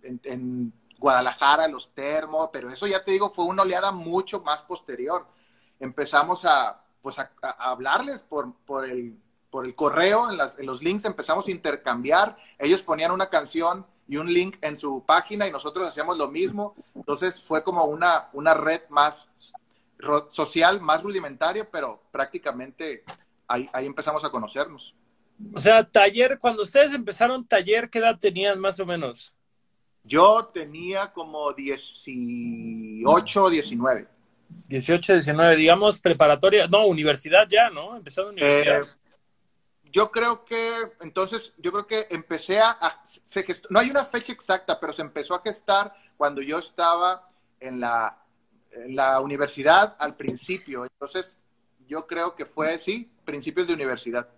en, 0.01 0.21
en, 0.24 0.74
Guadalajara, 1.00 1.67
los 1.67 1.93
termos, 1.93 2.50
pero 2.51 2.71
eso 2.71 2.88
ya 2.88 3.03
te 3.03 3.12
digo, 3.12 3.31
fue 3.31 3.45
una 3.45 3.62
oleada 3.62 3.91
mucho 3.91 4.41
más 4.41 4.63
posterior. 4.63 5.27
Empezamos 5.79 6.43
a, 6.43 6.81
pues 7.03 7.19
a, 7.19 7.31
a 7.39 7.69
hablarles 7.69 8.24
por, 8.24 8.55
por, 8.65 8.89
el, 8.89 9.15
por 9.57 9.65
el 9.65 9.73
correo, 9.73 10.29
en, 10.29 10.37
las, 10.37 10.59
en, 10.59 10.67
los 10.67 10.83
links 10.83 11.05
empezamos 11.05 11.47
a 11.47 11.49
intercambiar, 11.49 12.37
ellos 12.59 12.83
ponían 12.83 13.09
una 13.09 13.27
canción 13.27 13.87
y 14.07 14.17
un 14.17 14.31
link 14.31 14.57
en 14.61 14.77
su 14.77 15.03
página 15.03 15.47
y 15.47 15.51
nosotros 15.51 15.87
hacíamos 15.87 16.19
lo 16.19 16.27
mismo, 16.27 16.75
entonces 16.93 17.41
fue 17.41 17.63
como 17.63 17.85
una, 17.85 18.29
una 18.33 18.53
red 18.53 18.81
más 18.89 19.27
social, 20.29 20.79
más 20.79 21.01
rudimentaria, 21.01 21.67
pero 21.67 22.03
prácticamente 22.11 23.03
ahí, 23.47 23.67
ahí 23.73 23.87
empezamos 23.87 24.23
a 24.23 24.29
conocernos. 24.29 24.93
O 25.51 25.59
sea, 25.59 25.83
taller, 25.83 26.37
cuando 26.37 26.61
ustedes 26.61 26.93
empezaron 26.93 27.43
taller, 27.43 27.89
¿qué 27.89 27.97
edad 27.97 28.19
tenían 28.19 28.59
más 28.59 28.79
o 28.79 28.85
menos? 28.85 29.33
Yo 30.03 30.51
tenía 30.53 31.11
como 31.11 31.51
18, 31.51 33.49
19. 33.49 34.07
18, 34.69 35.13
19, 35.13 35.55
digamos 35.55 35.99
preparatoria, 35.99 36.67
no, 36.67 36.85
universidad 36.85 37.47
ya, 37.49 37.71
¿no? 37.71 37.97
Empezando 37.97 38.29
universidad. 38.29 38.83
Eh, 38.83 39.06
yo 39.98 40.12
creo 40.12 40.46
que, 40.46 40.92
entonces, 41.01 41.56
yo 41.58 41.72
creo 41.72 41.88
que 41.88 42.06
empecé 42.12 42.60
a, 42.60 42.77
no 43.72 43.80
hay 43.80 43.89
una 43.89 44.06
fecha 44.06 44.32
exacta, 44.32 44.80
pero 44.80 44.94
se 44.94 45.01
empezó 45.01 45.34
a 45.34 45.42
gestar 45.42 45.92
cuando 46.18 46.39
yo 46.39 46.60
estaba 46.60 47.27
en 47.60 47.80
la, 47.80 48.24
en 48.74 48.96
la 48.96 49.20
universidad 49.22 49.96
al 49.98 50.16
principio. 50.16 50.84
Entonces, 50.84 51.39
yo 51.88 52.06
creo 52.06 52.36
que 52.36 52.46
fue, 52.46 52.77
sí, 52.77 53.10
principios 53.25 53.66
de 53.66 53.74
universidad. 53.74 54.30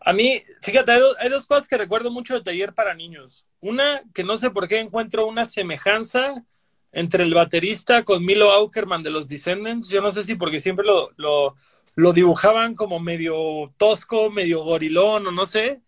A 0.00 0.12
mí, 0.12 0.44
fíjate, 0.60 0.92
hay 0.92 1.00
dos, 1.00 1.16
hay 1.18 1.30
dos, 1.30 1.46
cosas 1.46 1.68
que 1.68 1.78
recuerdo 1.78 2.10
mucho 2.10 2.34
de 2.34 2.42
taller 2.42 2.74
para 2.74 2.92
niños. 2.92 3.46
Una, 3.60 4.02
que 4.12 4.24
no 4.24 4.36
sé 4.36 4.50
por 4.50 4.68
qué 4.68 4.78
encuentro 4.78 5.26
una 5.26 5.46
semejanza 5.46 6.44
entre 6.92 7.24
el 7.24 7.32
baterista 7.32 8.04
con 8.04 8.26
Milo 8.26 8.52
Aukerman 8.52 9.02
de 9.02 9.08
los 9.08 9.26
Descendants. 9.26 9.88
Yo 9.88 10.02
no 10.02 10.10
sé 10.10 10.22
si 10.22 10.34
porque 10.34 10.60
siempre 10.60 10.84
lo, 10.84 11.12
lo, 11.16 11.54
lo 11.98 12.12
dibujaban 12.12 12.76
como 12.76 13.00
medio 13.00 13.64
tosco, 13.76 14.30
medio 14.30 14.62
gorilón 14.62 15.26
o 15.26 15.32
no 15.32 15.46
sé. 15.46 15.82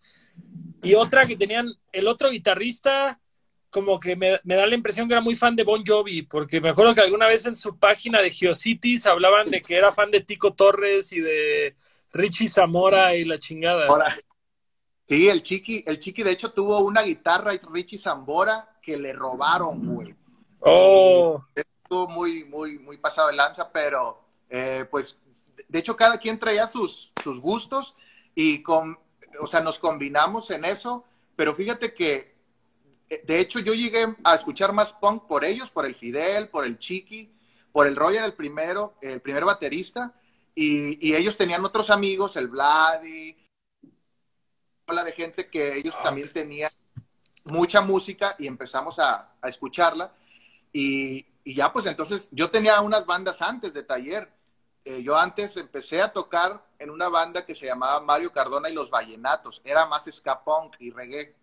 Y 0.82 0.94
otra 0.94 1.24
que 1.24 1.36
tenían 1.36 1.72
el 1.92 2.08
otro 2.08 2.30
guitarrista, 2.30 3.20
como 3.70 4.00
que 4.00 4.16
me, 4.16 4.40
me, 4.42 4.56
da 4.56 4.66
la 4.66 4.74
impresión 4.74 5.06
que 5.06 5.14
era 5.14 5.20
muy 5.20 5.36
fan 5.36 5.54
de 5.54 5.62
Bon 5.62 5.84
Jovi, 5.86 6.22
porque 6.22 6.60
me 6.60 6.70
acuerdo 6.70 6.96
que 6.96 7.02
alguna 7.02 7.28
vez 7.28 7.46
en 7.46 7.54
su 7.54 7.78
página 7.78 8.20
de 8.20 8.30
Geocities 8.30 9.06
hablaban 9.06 9.44
de 9.44 9.62
que 9.62 9.76
era 9.76 9.92
fan 9.92 10.10
de 10.10 10.20
Tico 10.20 10.52
Torres 10.52 11.12
y 11.12 11.20
de 11.20 11.76
Richie 12.12 12.48
Zamora 12.48 13.14
y 13.14 13.24
la 13.24 13.38
chingada. 13.38 13.86
Sí, 15.08 15.28
el 15.28 15.42
Chiqui, 15.42 15.84
el 15.86 16.00
Chiqui 16.00 16.24
de 16.24 16.32
hecho 16.32 16.50
tuvo 16.50 16.80
una 16.80 17.02
guitarra 17.02 17.52
Richie 17.72 17.98
Zambora 17.98 18.80
que 18.82 18.96
le 18.96 19.12
robaron, 19.12 19.86
güey. 19.86 20.12
Oh. 20.58 21.40
Estuvo 21.54 22.08
muy, 22.08 22.42
muy, 22.46 22.80
muy 22.80 22.96
pasado 22.96 23.28
de 23.28 23.34
lanza, 23.34 23.70
pero 23.70 24.24
eh, 24.48 24.86
pues, 24.90 25.16
de 25.68 25.78
hecho, 25.78 25.96
cada 25.96 26.18
quien 26.18 26.38
traía 26.38 26.66
sus, 26.66 27.12
sus 27.22 27.40
gustos 27.40 27.96
y 28.34 28.62
con, 28.62 28.98
o 29.40 29.46
sea, 29.46 29.60
nos 29.60 29.78
combinamos 29.78 30.50
en 30.50 30.64
eso, 30.64 31.04
pero 31.36 31.54
fíjate 31.54 31.94
que, 31.94 32.36
eh, 33.08 33.22
de 33.24 33.40
hecho, 33.40 33.58
yo 33.58 33.74
llegué 33.74 34.16
a 34.24 34.34
escuchar 34.34 34.72
más 34.72 34.92
punk 34.92 35.26
por 35.26 35.44
ellos, 35.44 35.70
por 35.70 35.86
el 35.86 35.94
Fidel, 35.94 36.48
por 36.48 36.64
el 36.64 36.78
Chiqui, 36.78 37.32
por 37.72 37.86
el 37.86 37.96
Roger, 37.96 38.24
el 38.24 38.34
primero, 38.34 38.94
el 39.00 39.20
primer 39.20 39.44
baterista, 39.44 40.14
y, 40.54 41.06
y, 41.06 41.14
ellos 41.14 41.36
tenían 41.36 41.64
otros 41.64 41.90
amigos, 41.90 42.36
el 42.36 42.48
Vladi, 42.48 43.36
la 44.92 45.04
de 45.04 45.12
gente 45.12 45.46
que 45.46 45.78
ellos 45.78 45.94
también 46.02 46.32
tenían 46.32 46.70
mucha 47.44 47.80
música 47.80 48.34
y 48.38 48.46
empezamos 48.46 48.98
a, 48.98 49.32
a 49.40 49.48
escucharla. 49.48 50.12
Y, 50.72 51.26
y, 51.44 51.54
ya 51.54 51.72
pues 51.72 51.86
entonces 51.86 52.28
yo 52.32 52.50
tenía 52.50 52.80
unas 52.80 53.06
bandas 53.06 53.40
antes 53.42 53.72
de 53.72 53.82
taller. 53.82 54.32
Eh, 54.84 55.02
yo 55.02 55.16
antes 55.16 55.56
empecé 55.56 56.00
a 56.00 56.12
tocar 56.12 56.64
en 56.78 56.90
una 56.90 57.08
banda 57.08 57.44
que 57.44 57.54
se 57.54 57.66
llamaba 57.66 58.00
Mario 58.00 58.32
Cardona 58.32 58.70
y 58.70 58.74
los 58.74 58.90
Vallenatos. 58.90 59.60
Era 59.64 59.86
más 59.86 60.04
ska 60.10 60.42
punk 60.42 60.76
y 60.78 60.90
reggae. 60.90 61.36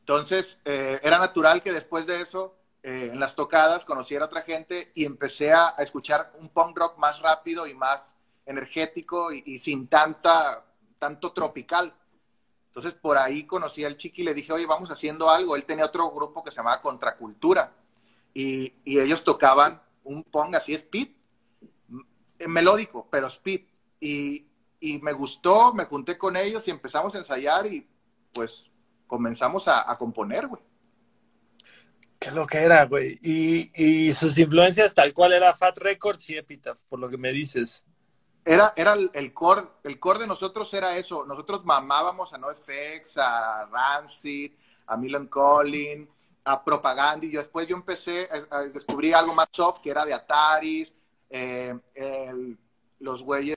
Entonces 0.00 0.60
eh, 0.64 1.00
era 1.02 1.18
natural 1.18 1.62
que 1.62 1.72
después 1.72 2.06
de 2.06 2.20
eso 2.20 2.56
eh, 2.82 3.10
en 3.12 3.20
las 3.20 3.36
tocadas, 3.36 3.84
conociera 3.84 4.24
a 4.24 4.26
otra 4.26 4.42
gente 4.42 4.90
y 4.94 5.04
empecé 5.04 5.52
a, 5.52 5.74
escuchar 5.78 6.32
un 6.38 6.48
punk 6.48 6.78
rock 6.78 6.98
más 6.98 7.20
rápido 7.20 7.66
y 7.66 7.74
más 7.74 8.16
energético 8.46 9.32
y, 9.32 9.42
y, 9.44 9.58
sin 9.58 9.86
tanta, 9.86 10.64
tanto 10.98 11.32
tropical. 11.32 11.94
Entonces 12.66 12.94
por 12.94 13.18
ahí 13.18 13.44
conocí 13.46 13.84
al 13.84 13.96
Chiqui 13.96 14.22
y 14.22 14.24
le 14.24 14.34
dije, 14.34 14.52
oye, 14.52 14.66
vamos 14.66 14.90
haciendo 14.90 15.28
algo. 15.28 15.56
Él 15.56 15.64
tenía 15.64 15.84
otro 15.84 16.10
grupo 16.10 16.42
que 16.42 16.50
se 16.50 16.56
llamaba 16.56 16.80
Contracultura 16.80 17.72
y, 18.32 18.74
y 18.84 18.98
ellos 18.98 19.24
tocaban 19.24 19.82
un 20.04 20.22
punk 20.24 20.54
así 20.54 20.74
speed, 20.74 21.08
melódico, 22.48 23.08
pero 23.10 23.26
speed. 23.28 23.62
Y, 24.00 24.46
y, 24.80 24.98
me 24.98 25.12
gustó, 25.12 25.74
me 25.74 25.84
junté 25.84 26.16
con 26.16 26.36
ellos 26.36 26.66
y 26.66 26.70
empezamos 26.70 27.14
a 27.14 27.18
ensayar 27.18 27.66
y 27.66 27.86
pues 28.32 28.70
comenzamos 29.06 29.68
a, 29.68 29.90
a 29.90 29.96
componer, 29.96 30.46
güey. 30.46 30.62
Qué 32.20 32.30
lo 32.32 32.46
que 32.46 32.58
era, 32.58 32.84
güey. 32.84 33.18
Y, 33.22 33.70
y, 33.74 34.12
sus 34.12 34.36
influencias 34.38 34.94
tal 34.94 35.14
cual 35.14 35.32
era 35.32 35.54
Fat 35.54 35.78
Records 35.78 36.28
y 36.28 36.36
Epitaph, 36.36 36.78
por 36.88 36.98
lo 36.98 37.08
que 37.08 37.16
me 37.16 37.32
dices. 37.32 37.82
Era, 38.44 38.74
era 38.76 38.92
el, 38.92 39.10
el 39.14 39.32
core, 39.32 39.62
el 39.84 39.98
core 39.98 40.20
de 40.20 40.26
nosotros 40.26 40.72
era 40.74 40.96
eso. 40.96 41.24
Nosotros 41.24 41.64
mamábamos 41.64 42.34
a 42.34 42.38
NoFX, 42.38 43.16
a 43.16 43.66
Rancid, 43.66 44.52
a 44.86 44.98
Milan 44.98 45.28
Collin, 45.28 46.10
a 46.44 46.62
Propaganda. 46.62 47.24
Y 47.24 47.32
yo, 47.32 47.40
después 47.40 47.66
yo 47.66 47.76
empecé 47.76 48.28
a, 48.50 48.58
a, 48.58 48.62
descubrir 48.64 49.14
algo 49.14 49.34
más 49.34 49.48
soft, 49.50 49.80
que 49.80 49.90
era 49.90 50.04
de 50.04 50.12
Ataris, 50.12 50.92
eh, 51.30 51.78
el, 51.94 52.58
los 52.98 53.22
güeyes. 53.22 53.56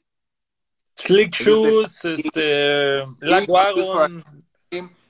Slick 0.96 1.36
Shoes, 1.36 2.06
este, 2.06 3.06
Lagwagon. 3.20 4.24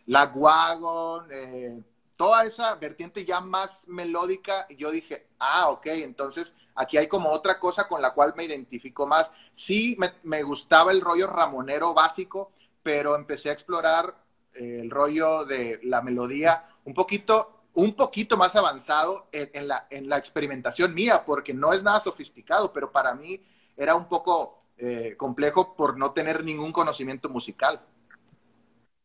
Lagwagon, 0.06 1.28
eh, 1.32 1.82
toda 2.18 2.46
esa 2.46 2.76
vertiente 2.76 3.26
ya 3.26 3.42
más 3.42 3.88
melódica, 3.88 4.66
y 4.70 4.76
yo 4.76 4.92
dije, 4.92 5.28
ah, 5.40 5.70
ok, 5.70 5.86
entonces 5.88 6.56
aquí 6.76 6.98
hay 6.98 7.08
como 7.08 7.30
otra 7.30 7.60
cosa 7.60 7.88
con 7.88 8.02
la 8.02 8.14
cual 8.14 8.34
me 8.36 8.46
identifico 8.46 9.06
más. 9.06 9.32
Sí, 9.52 9.96
me, 10.00 10.14
me 10.24 10.44
gustaba 10.44 10.92
el 10.92 11.02
rollo 11.02 11.28
ramonero 11.28 11.94
básico, 11.94 12.52
pero 12.82 13.16
empecé 13.16 13.50
a 13.50 13.54
explorar 13.54 14.16
eh, 14.56 14.80
el 14.82 14.90
rollo 14.90 15.46
de 15.46 15.80
la 15.84 16.02
melodía 16.02 16.68
un 16.86 16.94
poquito, 16.94 17.63
un 17.74 17.96
poquito 17.96 18.38
más 18.38 18.56
avanzado 18.56 19.28
en, 19.32 19.50
en, 19.54 19.68
la, 19.68 19.88
en 19.90 20.08
la 20.10 20.18
experimentación 20.18 20.94
mía, 20.94 21.24
porque 21.26 21.54
no 21.54 21.74
es 21.74 21.84
nada 21.84 22.00
sofisticado, 22.00 22.72
pero 22.72 22.92
para 22.92 23.14
mí 23.14 23.42
era 23.76 23.96
un 23.96 24.08
poco 24.08 24.64
eh, 24.78 25.16
complejo 25.18 25.76
por 25.76 25.98
no 25.98 26.12
tener 26.12 26.44
ningún 26.44 26.72
conocimiento 26.72 27.30
musical. 27.30 27.82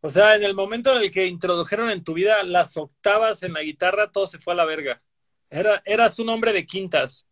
O 0.01 0.09
sea, 0.09 0.37
en 0.37 0.43
el 0.43 0.55
momento 0.55 0.93
en 0.93 1.03
el 1.03 1.11
que 1.11 1.27
introdujeron 1.27 1.91
en 1.91 2.05
tu 2.05 2.15
vida 2.15 2.43
las 2.43 2.77
octavas 2.77 3.43
en 3.43 3.53
la 3.53 3.63
guitarra, 3.63 4.11
todo 4.11 4.27
se 4.27 4.39
fue 4.39 4.53
a 4.53 4.57
la 4.57 4.65
verga. 4.65 5.03
Era, 5.51 5.83
eras 5.85 6.19
un 6.19 6.29
hombre 6.29 6.53
de 6.53 6.65
quintas. 6.65 7.27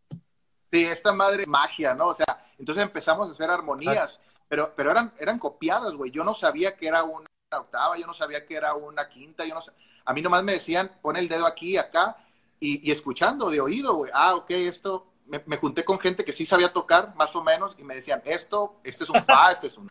Sí, 0.73 0.85
esta 0.85 1.13
madre 1.13 1.47
magia, 1.47 1.95
¿no? 1.95 2.09
O 2.09 2.15
sea, 2.15 2.45
entonces 2.59 2.83
empezamos 2.83 3.29
a 3.29 3.33
hacer 3.33 3.51
armonías. 3.51 4.21
pero, 4.49 4.73
pero 4.75 4.91
eran, 4.91 5.13
eran 5.19 5.39
copiadas, 5.39 5.95
güey. 5.95 6.11
Yo 6.11 6.25
no 6.25 6.35
sabía 6.35 6.77
que 6.77 6.89
era 6.89 7.05
una 7.05 7.27
octava, 7.53 7.97
yo 7.97 8.07
no 8.07 8.15
sabía 8.15 8.45
que 8.45 8.57
era 8.57 8.75
una 8.75 9.09
quinta, 9.09 9.45
yo 9.45 9.55
no 9.55 9.63
sé. 9.63 9.73
A 10.07 10.13
mí 10.13 10.23
nomás 10.23 10.43
me 10.43 10.53
decían, 10.53 10.91
pon 11.03 11.17
el 11.17 11.29
dedo 11.29 11.47
aquí, 11.47 11.77
acá, 11.77 12.17
y, 12.59 12.89
y 12.89 12.93
escuchando 12.93 13.51
de 13.51 13.61
oído, 13.61 13.95
güey. 13.95 14.11
Ah, 14.15 14.35
ok, 14.37 14.51
esto. 14.51 15.07
Me, 15.27 15.43
me, 15.47 15.57
junté 15.57 15.85
con 15.85 15.99
gente 15.99 16.25
que 16.25 16.33
sí 16.33 16.47
sabía 16.47 16.73
tocar, 16.73 17.15
más 17.17 17.35
o 17.37 17.43
menos, 17.43 17.77
y 17.79 17.85
me 17.85 17.97
decían, 17.97 18.23
esto, 18.25 18.81
este 18.85 19.05
es 19.05 19.11
un 19.11 19.23
fa, 19.23 19.51
este 19.53 19.67
es 19.67 19.77
un, 19.77 19.91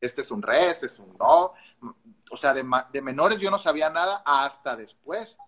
este 0.00 0.20
es 0.20 0.30
un 0.30 0.42
re, 0.42 0.70
este 0.70 0.86
es 0.86 0.98
un 0.98 1.16
do. 1.16 1.54
O 2.30 2.36
sea, 2.36 2.52
de, 2.52 2.64
de 2.92 3.02
menores 3.02 3.40
yo 3.40 3.50
no 3.50 3.58
sabía 3.58 3.90
nada 3.90 4.22
hasta 4.24 4.76
después. 4.76 5.38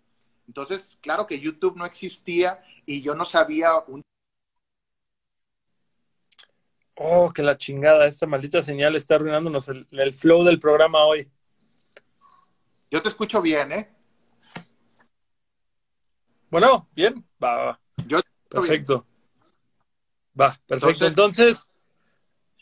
Entonces, 0.47 0.99
claro 1.01 1.27
que 1.27 1.39
YouTube 1.39 1.77
no 1.77 1.85
existía 1.85 2.63
y 2.87 3.03
yo 3.03 3.15
no 3.15 3.25
sabía 3.25 3.77
un 3.87 4.03
Oh, 7.03 7.33
que 7.33 7.43
la 7.43 7.57
chingada, 7.57 8.05
esta 8.07 8.27
maldita 8.27 8.61
señal 8.61 8.95
está 8.95 9.15
arruinándonos 9.15 9.69
el, 9.69 9.89
el, 9.91 10.13
flow 10.13 10.45
del 10.45 10.61
programa 10.61 11.07
hoy. 11.07 11.31
Yo 12.91 13.01
te 13.01 13.09
escucho 13.09 13.41
bien, 13.41 13.73
¿eh? 13.73 13.97
Bueno, 16.51 16.89
bien, 16.93 17.25
va, 17.43 17.65
va. 17.65 17.81
Yo 18.07 18.19
perfecto. 18.49 19.07
Bien. 19.07 20.41
Va, 20.41 20.61
perfecto. 20.67 21.07
Entonces, 21.07 21.71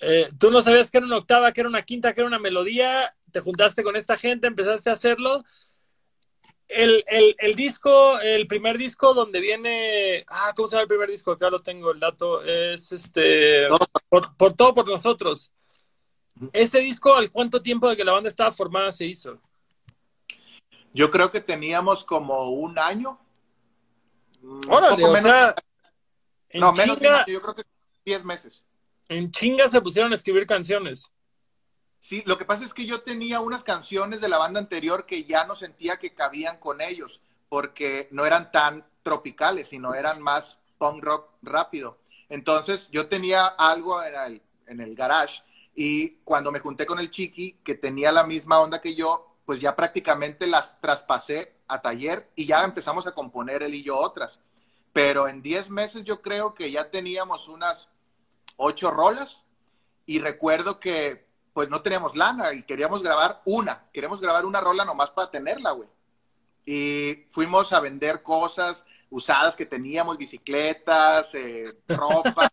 eh, 0.00 0.28
tú 0.38 0.50
no 0.50 0.60
sabías 0.60 0.90
que 0.90 0.98
era 0.98 1.06
una 1.06 1.16
octava, 1.16 1.52
que 1.52 1.60
era 1.60 1.68
una 1.68 1.82
quinta, 1.82 2.12
que 2.12 2.20
era 2.20 2.28
una 2.28 2.38
melodía, 2.38 3.14
te 3.32 3.40
juntaste 3.40 3.82
con 3.82 3.96
esta 3.96 4.18
gente, 4.18 4.46
empezaste 4.46 4.90
a 4.90 4.94
hacerlo. 4.94 5.44
El, 6.68 7.02
el, 7.06 7.34
el, 7.38 7.54
disco, 7.54 8.20
el 8.20 8.46
primer 8.46 8.76
disco 8.76 9.14
donde 9.14 9.40
viene, 9.40 10.24
ah, 10.28 10.52
¿cómo 10.54 10.68
se 10.68 10.76
llama 10.76 10.82
el 10.82 10.88
primer 10.88 11.08
disco? 11.08 11.32
Acá 11.32 11.48
lo 11.48 11.62
tengo, 11.62 11.90
el 11.90 12.00
dato, 12.00 12.42
es 12.42 12.92
este, 12.92 13.68
por, 14.10 14.36
por 14.36 14.52
todo 14.52 14.74
por 14.74 14.86
nosotros. 14.86 15.50
Ese 16.52 16.80
disco, 16.80 17.14
¿al 17.14 17.30
cuánto 17.30 17.62
tiempo 17.62 17.88
de 17.88 17.96
que 17.96 18.04
la 18.04 18.12
banda 18.12 18.28
estaba 18.28 18.52
formada 18.52 18.92
se 18.92 19.06
hizo? 19.06 19.40
Yo 20.98 21.12
creo 21.12 21.30
que 21.30 21.40
teníamos 21.40 22.02
como 22.02 22.50
un 22.50 22.76
año. 22.76 23.20
Órale, 24.68 25.04
o 25.04 25.12
menos, 25.12 25.22
sea, 25.22 25.54
no, 26.54 26.72
menos 26.72 26.98
chinga, 26.98 27.24
yo 27.24 27.40
creo 27.40 27.54
que 27.54 27.62
10 28.04 28.24
meses. 28.24 28.64
En 29.08 29.30
chinga 29.30 29.68
se 29.68 29.80
pusieron 29.80 30.10
a 30.10 30.16
escribir 30.16 30.44
canciones. 30.44 31.12
Sí, 32.00 32.24
lo 32.26 32.36
que 32.36 32.44
pasa 32.44 32.64
es 32.64 32.74
que 32.74 32.84
yo 32.84 33.02
tenía 33.02 33.38
unas 33.38 33.62
canciones 33.62 34.20
de 34.20 34.28
la 34.28 34.38
banda 34.38 34.58
anterior 34.58 35.06
que 35.06 35.22
ya 35.22 35.44
no 35.44 35.54
sentía 35.54 35.98
que 35.98 36.14
cabían 36.14 36.58
con 36.58 36.80
ellos, 36.80 37.22
porque 37.48 38.08
no 38.10 38.26
eran 38.26 38.50
tan 38.50 38.84
tropicales, 39.04 39.68
sino 39.68 39.94
eran 39.94 40.20
más 40.20 40.58
punk 40.78 41.04
rock 41.04 41.30
rápido. 41.42 42.00
Entonces 42.28 42.90
yo 42.90 43.06
tenía 43.06 43.46
algo 43.46 44.02
en 44.02 44.16
el, 44.16 44.42
en 44.66 44.80
el 44.80 44.96
garage 44.96 45.42
y 45.76 46.16
cuando 46.24 46.50
me 46.50 46.58
junté 46.58 46.86
con 46.86 46.98
el 46.98 47.08
Chiqui, 47.08 47.60
que 47.62 47.76
tenía 47.76 48.10
la 48.10 48.24
misma 48.24 48.58
onda 48.58 48.80
que 48.80 48.96
yo, 48.96 49.27
pues 49.48 49.60
ya 49.60 49.74
prácticamente 49.74 50.46
las 50.46 50.78
traspasé 50.78 51.54
a 51.68 51.80
taller 51.80 52.30
y 52.36 52.44
ya 52.44 52.64
empezamos 52.64 53.06
a 53.06 53.14
componer 53.14 53.62
él 53.62 53.74
y 53.76 53.82
yo 53.82 53.96
otras. 53.96 54.40
Pero 54.92 55.26
en 55.26 55.40
10 55.40 55.70
meses 55.70 56.04
yo 56.04 56.20
creo 56.20 56.52
que 56.52 56.70
ya 56.70 56.90
teníamos 56.90 57.48
unas 57.48 57.88
ocho 58.58 58.90
rolas 58.90 59.46
y 60.04 60.18
recuerdo 60.18 60.78
que 60.78 61.26
pues 61.54 61.70
no 61.70 61.80
teníamos 61.80 62.14
lana 62.14 62.52
y 62.52 62.62
queríamos 62.64 63.02
grabar 63.02 63.40
una, 63.46 63.86
queríamos 63.90 64.20
grabar 64.20 64.44
una 64.44 64.60
rola 64.60 64.84
nomás 64.84 65.12
para 65.12 65.30
tenerla, 65.30 65.70
güey. 65.70 65.88
Y 66.66 67.24
fuimos 67.30 67.72
a 67.72 67.80
vender 67.80 68.22
cosas 68.22 68.84
usadas 69.08 69.56
que 69.56 69.64
teníamos, 69.64 70.18
bicicletas, 70.18 71.34
eh, 71.34 71.64
ropa. 71.88 72.50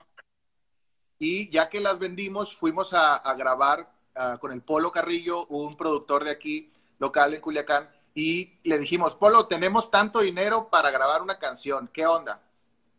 y 1.20 1.50
ya 1.50 1.68
que 1.70 1.82
las 1.82 2.00
vendimos, 2.00 2.56
fuimos 2.56 2.94
a, 2.94 3.22
grabar 3.34 3.94
uh, 4.16 4.40
con 4.40 4.54
el 4.54 4.62
Polo 4.62 4.94
Carrillo, 4.94 5.46
un 5.48 5.76
productor 5.76 6.24
de 6.24 6.32
aquí, 6.32 6.72
local 7.00 7.34
en 7.34 7.42
Culiacán, 7.42 7.90
y 8.14 8.60
le 8.64 8.80
dijimos, 8.80 9.16
Polo, 9.16 9.48
tenemos 9.48 9.92
tanto 9.92 10.20
dinero 10.20 10.70
para 10.70 10.90
grabar 10.90 11.22
una 11.22 11.38
canción, 11.38 11.90
¿qué 11.94 12.08
onda? 12.08 12.42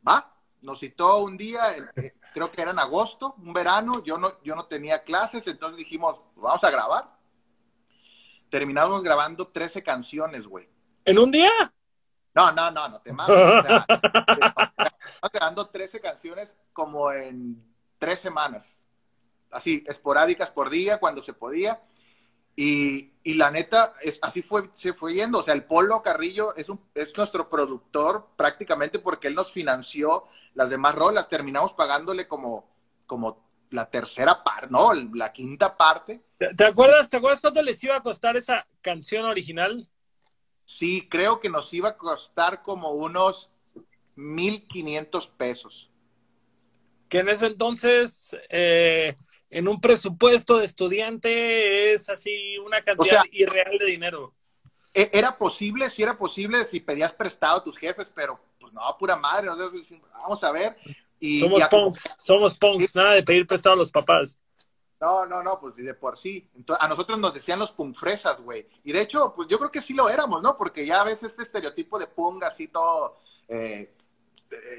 ¿Va? 0.06 0.34
Nos 0.60 0.80
citó 0.80 1.18
un 1.18 1.36
día, 1.36 1.74
eh, 1.96 2.14
creo 2.34 2.50
que 2.50 2.60
era 2.60 2.72
en 2.72 2.78
agosto, 2.78 3.34
un 3.38 3.52
verano, 3.52 4.02
yo 4.04 4.18
no, 4.18 4.42
yo 4.42 4.54
no 4.54 4.66
tenía 4.66 5.04
clases, 5.04 5.46
entonces 5.46 5.78
dijimos, 5.78 6.20
vamos 6.36 6.62
a 6.64 6.70
grabar. 6.70 7.16
Terminamos 8.50 9.02
grabando 9.02 9.48
13 9.48 9.82
canciones, 9.82 10.46
güey. 10.46 10.68
¿En 11.04 11.18
un 11.18 11.30
día? 11.30 11.50
No, 12.34 12.52
no, 12.52 12.70
no, 12.70 12.88
no 12.88 13.00
te 13.00 13.12
mames. 13.12 13.36
O 13.36 13.62
sea, 13.62 13.86
grabando 15.32 15.68
13 15.68 16.00
canciones 16.00 16.56
como 16.74 17.10
en 17.10 17.64
tres 17.98 18.20
semanas. 18.20 18.78
Así, 19.50 19.82
esporádicas 19.86 20.50
por 20.50 20.68
día, 20.68 20.98
cuando 20.98 21.22
se 21.22 21.32
podía. 21.32 21.82
Y, 22.56 23.12
y 23.22 23.34
la 23.34 23.50
neta, 23.50 23.94
es, 24.02 24.18
así 24.22 24.40
fue, 24.40 24.70
se 24.72 24.94
fue 24.94 25.14
yendo. 25.14 25.40
O 25.40 25.42
sea, 25.42 25.54
el 25.54 25.64
Polo 25.64 26.02
Carrillo 26.02 26.56
es, 26.56 26.70
un, 26.70 26.80
es 26.94 27.16
nuestro 27.16 27.50
productor 27.50 28.28
prácticamente 28.36 28.98
porque 28.98 29.28
él 29.28 29.34
nos 29.34 29.52
financió 29.52 30.24
las 30.54 30.70
demás 30.70 30.94
rolas. 30.94 31.28
Terminamos 31.28 31.74
pagándole 31.74 32.26
como, 32.26 32.68
como 33.06 33.46
la 33.70 33.90
tercera 33.90 34.42
parte, 34.42 34.68
¿no? 34.70 34.94
La 34.94 35.32
quinta 35.32 35.76
parte. 35.76 36.22
¿Te 36.56 36.64
acuerdas, 36.64 37.10
¿Te 37.10 37.18
acuerdas 37.18 37.40
cuánto 37.40 37.62
les 37.62 37.82
iba 37.84 37.96
a 37.96 38.02
costar 38.02 38.36
esa 38.36 38.66
canción 38.80 39.24
original? 39.24 39.88
Sí, 40.64 41.06
creo 41.08 41.40
que 41.40 41.48
nos 41.50 41.72
iba 41.74 41.90
a 41.90 41.96
costar 41.96 42.62
como 42.62 42.90
unos 42.92 43.50
1.500 44.16 45.30
pesos. 45.36 45.90
Que 47.08 47.20
en 47.20 47.28
ese 47.28 47.46
entonces, 47.46 48.36
eh, 48.48 49.14
en 49.50 49.68
un 49.68 49.80
presupuesto 49.80 50.58
de 50.58 50.66
estudiante, 50.66 51.92
es 51.92 52.08
así 52.08 52.58
una 52.58 52.82
cantidad 52.82 53.20
o 53.20 53.22
sea, 53.22 53.24
irreal 53.32 53.78
de 53.78 53.86
dinero. 53.86 54.34
Era 54.94 55.36
posible, 55.36 55.90
sí 55.90 56.02
era 56.02 56.16
posible 56.16 56.64
si 56.64 56.80
pedías 56.80 57.12
prestado 57.12 57.58
a 57.58 57.64
tus 57.64 57.76
jefes, 57.76 58.10
pero 58.14 58.40
pues 58.58 58.72
no, 58.72 58.80
pura 58.98 59.14
madre, 59.14 59.48
vamos 60.14 60.42
a 60.42 60.52
ver. 60.52 60.76
Y, 61.20 61.40
somos 61.40 61.62
punks, 61.64 62.14
somos 62.16 62.56
punks, 62.56 62.94
nada 62.94 63.12
de 63.12 63.22
pedir 63.22 63.46
prestado 63.46 63.74
a 63.74 63.78
los 63.78 63.90
papás. 63.90 64.38
No, 65.00 65.26
no, 65.26 65.42
no, 65.42 65.60
pues 65.60 65.76
de 65.76 65.94
por 65.94 66.16
sí. 66.16 66.48
Entonces, 66.54 66.82
a 66.82 66.88
nosotros 66.88 67.18
nos 67.18 67.34
decían 67.34 67.58
los 67.58 67.72
punk 67.72 67.94
fresas, 67.94 68.40
güey. 68.40 68.66
Y 68.84 68.92
de 68.92 69.02
hecho, 69.02 69.32
pues 69.34 69.48
yo 69.48 69.58
creo 69.58 69.70
que 69.70 69.82
sí 69.82 69.92
lo 69.92 70.08
éramos, 70.08 70.42
¿no? 70.42 70.56
Porque 70.56 70.86
ya 70.86 71.04
ves 71.04 71.22
este 71.22 71.42
estereotipo 71.42 71.98
de 71.98 72.06
punk 72.06 72.44
así 72.44 72.68
todo, 72.68 73.18
eh, 73.48 73.94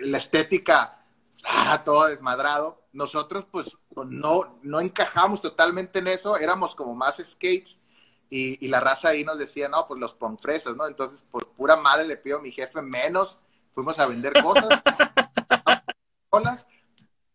la 0.01 0.17
estética, 0.17 1.06
ah, 1.45 1.84
todo 1.84 2.08
desmadrado. 2.08 2.87
Nosotros, 2.97 3.45
pues, 3.51 3.77
no, 4.07 4.57
no 4.63 4.79
encajamos 4.79 5.43
totalmente 5.43 5.99
en 5.99 6.07
eso, 6.07 6.36
éramos 6.36 6.73
como 6.73 6.95
más 6.95 7.17
skates. 7.23 7.79
Y, 8.27 8.67
la 8.69 8.79
raza 8.79 9.10
ahí 9.10 9.23
nos 9.23 9.38
decía, 9.38 9.69
no, 9.69 9.88
pues 9.88 9.99
los 9.99 10.15
punk 10.15 10.39
fresas, 10.39 10.75
¿no? 10.75 10.88
Entonces, 10.88 11.23
pues 11.29 11.45
pura 11.45 11.75
madre 11.77 12.07
le 12.07 12.17
pido 12.17 12.39
a 12.39 12.41
mi 12.41 12.51
jefe 12.51 12.81
menos. 12.81 13.39
Fuimos 13.71 13.99
a 13.99 14.07
vender 14.07 14.33
cosas. 14.41 14.81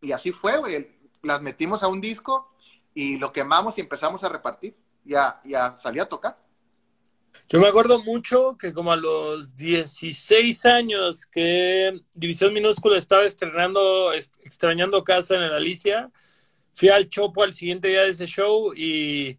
y 0.01 0.11
así 0.11 0.33
fue, 0.33 0.59
güey. 0.59 0.99
Las 1.23 1.41
metimos 1.41 1.85
a 1.85 1.87
un 1.87 2.01
disco 2.01 2.53
y 2.93 3.19
lo 3.19 3.33
quemamos 3.33 3.79
y 3.79 3.83
empezamos 3.83 4.25
a 4.25 4.29
repartir 4.29 4.77
y 5.05 5.15
a, 5.15 5.41
y 5.45 5.55
a 5.55 5.71
salir 5.71 6.03
a 6.03 6.09
tocar. 6.09 6.37
Yo 7.49 7.61
me 7.61 7.69
acuerdo 7.69 8.03
mucho 8.03 8.57
que 8.59 8.73
como 8.73 8.93
a 8.93 8.97
los 8.97 9.57
16 9.57 10.65
años 10.67 11.27
que 11.27 12.01
División 12.15 12.53
Minúscula 12.55 12.97
estaba 12.97 13.25
estrenando, 13.25 14.13
extrañando 14.13 15.05
casa 15.05 15.35
en 15.35 15.43
el 15.43 15.53
Alicia, 15.53 16.11
fui 16.73 16.89
al 16.89 17.09
Chopo 17.09 17.43
al 17.43 17.53
siguiente 17.53 17.89
día 17.89 18.03
de 18.03 18.11
ese 18.11 18.27
show 18.27 18.73
y, 18.75 19.39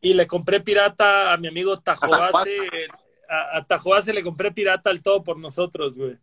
y 0.00 0.14
le 0.14 0.26
compré 0.26 0.60
pirata 0.60 1.32
a 1.32 1.36
mi 1.36 1.48
amigo 1.48 1.76
Tajobase. 1.76 2.56
A, 3.28 3.58
a 3.58 3.64
Tajobase 3.64 4.12
le 4.12 4.22
compré 4.22 4.50
pirata 4.50 4.90
al 4.90 5.02
todo 5.02 5.22
por 5.22 5.38
nosotros, 5.38 5.96
güey. 5.96 6.18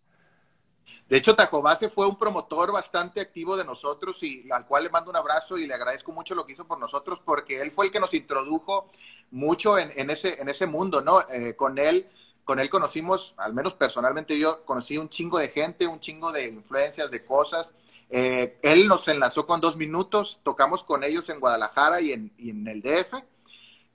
De 1.09 1.17
hecho, 1.17 1.35
Tajobase 1.35 1.89
fue 1.89 2.05
un 2.05 2.15
promotor 2.15 2.71
bastante 2.71 3.19
activo 3.19 3.57
de 3.57 3.65
nosotros 3.65 4.21
y 4.21 4.47
al 4.51 4.67
cual 4.67 4.83
le 4.83 4.91
mando 4.91 5.09
un 5.09 5.15
abrazo 5.15 5.57
y 5.57 5.65
le 5.65 5.73
agradezco 5.73 6.11
mucho 6.11 6.35
lo 6.35 6.45
que 6.45 6.53
hizo 6.53 6.67
por 6.67 6.77
nosotros 6.77 7.19
porque 7.19 7.59
él 7.59 7.71
fue 7.71 7.87
el 7.87 7.91
que 7.91 7.99
nos 7.99 8.13
introdujo 8.13 8.87
mucho 9.31 9.79
en, 9.79 9.89
en 9.95 10.11
ese, 10.11 10.39
en 10.39 10.49
ese 10.49 10.67
mundo, 10.67 11.01
¿no? 11.01 11.21
Eh, 11.31 11.55
con 11.55 11.79
él, 11.79 12.07
con 12.43 12.59
él 12.59 12.69
conocimos, 12.69 13.33
al 13.37 13.55
menos 13.55 13.73
personalmente 13.73 14.37
yo 14.37 14.63
conocí 14.65 14.99
un 14.99 15.09
chingo 15.09 15.39
de 15.39 15.49
gente, 15.49 15.87
un 15.87 15.99
chingo 15.99 16.31
de 16.31 16.47
influencias, 16.47 17.09
de 17.09 17.25
cosas. 17.25 17.73
Eh, 18.11 18.59
él 18.61 18.87
nos 18.87 19.07
enlazó 19.07 19.47
con 19.47 19.61
dos 19.61 19.77
minutos, 19.77 20.41
tocamos 20.43 20.83
con 20.83 21.03
ellos 21.03 21.27
en 21.29 21.39
Guadalajara 21.39 22.01
y 22.01 22.11
en, 22.11 22.31
y 22.37 22.51
en 22.51 22.67
el 22.67 22.83
DF. 22.83 23.15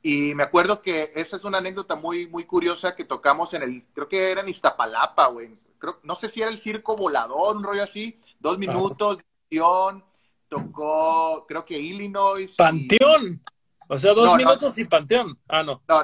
Y 0.03 0.35
me 0.35 0.43
acuerdo 0.43 0.83
que 0.83 1.13
esa 1.15 1.37
es 1.37 1.45
una 1.45 1.59
anécdota 1.59 1.95
muy, 1.95 2.27
muy 2.27 2.45
curiosa 2.45 2.97
que 2.97 3.05
tocamos 3.05 3.55
en 3.55 3.63
el, 3.63 3.85
creo 3.95 4.09
que 4.09 4.33
era 4.33 4.41
en 4.41 4.49
Iztapalapa, 4.49 5.29
güey 5.29 5.63
creo, 5.85 6.01
no 6.03 6.17
sé 6.17 6.29
si 6.29 6.43
era 6.43 6.51
el 6.51 6.59
circo 6.59 6.97
volador, 6.97 7.57
un 7.57 7.63
rollo 7.63 7.83
así, 7.83 8.19
dos 8.41 8.59
minutos, 8.59 9.19
Panteón, 9.19 10.05
tocó, 10.49 11.45
creo 11.47 11.65
que 11.65 11.79
Illinois. 11.79 12.55
Panteón. 12.57 13.41
Y... 13.41 13.41
O 13.89 13.99
sea, 13.99 14.15
dos 14.15 14.27
no, 14.27 14.37
minutos 14.37 14.77
no, 14.77 14.83
y 14.83 14.87
Panteón. 14.87 15.39
Ah, 15.49 15.63
no. 15.63 15.83
No, 15.87 16.03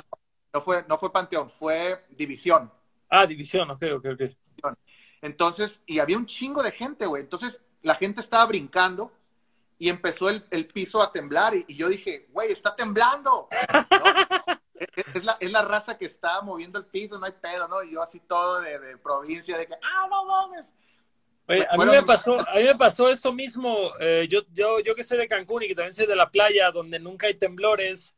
no 0.52 0.60
fue, 0.60 0.84
no 0.88 0.98
fue 0.98 1.12
Panteón, 1.12 1.48
fue 1.48 2.04
División. 2.10 2.70
Ah, 3.08 3.26
División, 3.26 3.70
ok, 3.70 3.82
ok, 3.96 4.06
ok. 4.12 4.22
Entonces, 5.22 5.82
y 5.86 5.98
había 5.98 6.16
un 6.16 6.26
chingo 6.26 6.62
de 6.62 6.72
gente, 6.72 7.06
güey. 7.06 7.22
Entonces, 7.22 7.62
la 7.82 7.94
gente 7.94 8.20
estaba 8.20 8.46
brincando 8.46 9.12
y 9.78 9.88
empezó 9.88 10.28
el, 10.28 10.44
el 10.50 10.66
piso 10.66 11.02
a 11.02 11.10
temblar 11.10 11.54
y, 11.54 11.64
y 11.68 11.76
yo 11.76 11.88
dije, 11.88 12.28
güey, 12.32 12.52
está 12.52 12.76
temblando. 12.76 13.48
¿no? 14.80 14.86
es, 15.14 15.24
la, 15.24 15.36
es, 15.38 15.50
la, 15.50 15.62
raza 15.62 15.98
que 15.98 16.06
está 16.06 16.40
moviendo 16.40 16.78
el 16.78 16.86
piso, 16.86 17.18
no 17.18 17.26
hay 17.26 17.32
pedo, 17.32 17.68
¿no? 17.68 17.82
Y 17.82 17.92
yo 17.92 18.02
así 18.02 18.20
todo 18.20 18.60
de, 18.60 18.78
de 18.78 18.96
provincia, 18.98 19.56
de 19.56 19.66
que, 19.66 19.74
ah, 19.74 20.06
no 20.10 20.24
mames. 20.24 20.74
Oye, 21.46 21.66
a 21.68 21.76
mí 21.76 21.84
me 21.84 22.02
pasó, 22.04 22.38
a 22.38 22.54
mí 22.54 22.62
me 22.62 22.76
pasó 22.76 23.08
eso 23.08 23.32
mismo. 23.32 23.90
Eh, 23.98 24.28
yo, 24.30 24.42
yo, 24.52 24.78
yo 24.80 24.94
que 24.94 25.02
soy 25.02 25.18
de 25.18 25.26
Cancún 25.26 25.64
y 25.64 25.68
que 25.68 25.74
también 25.74 25.94
soy 25.94 26.06
de 26.06 26.14
la 26.14 26.30
playa, 26.30 26.70
donde 26.70 27.00
nunca 27.00 27.26
hay 27.26 27.34
temblores. 27.34 28.14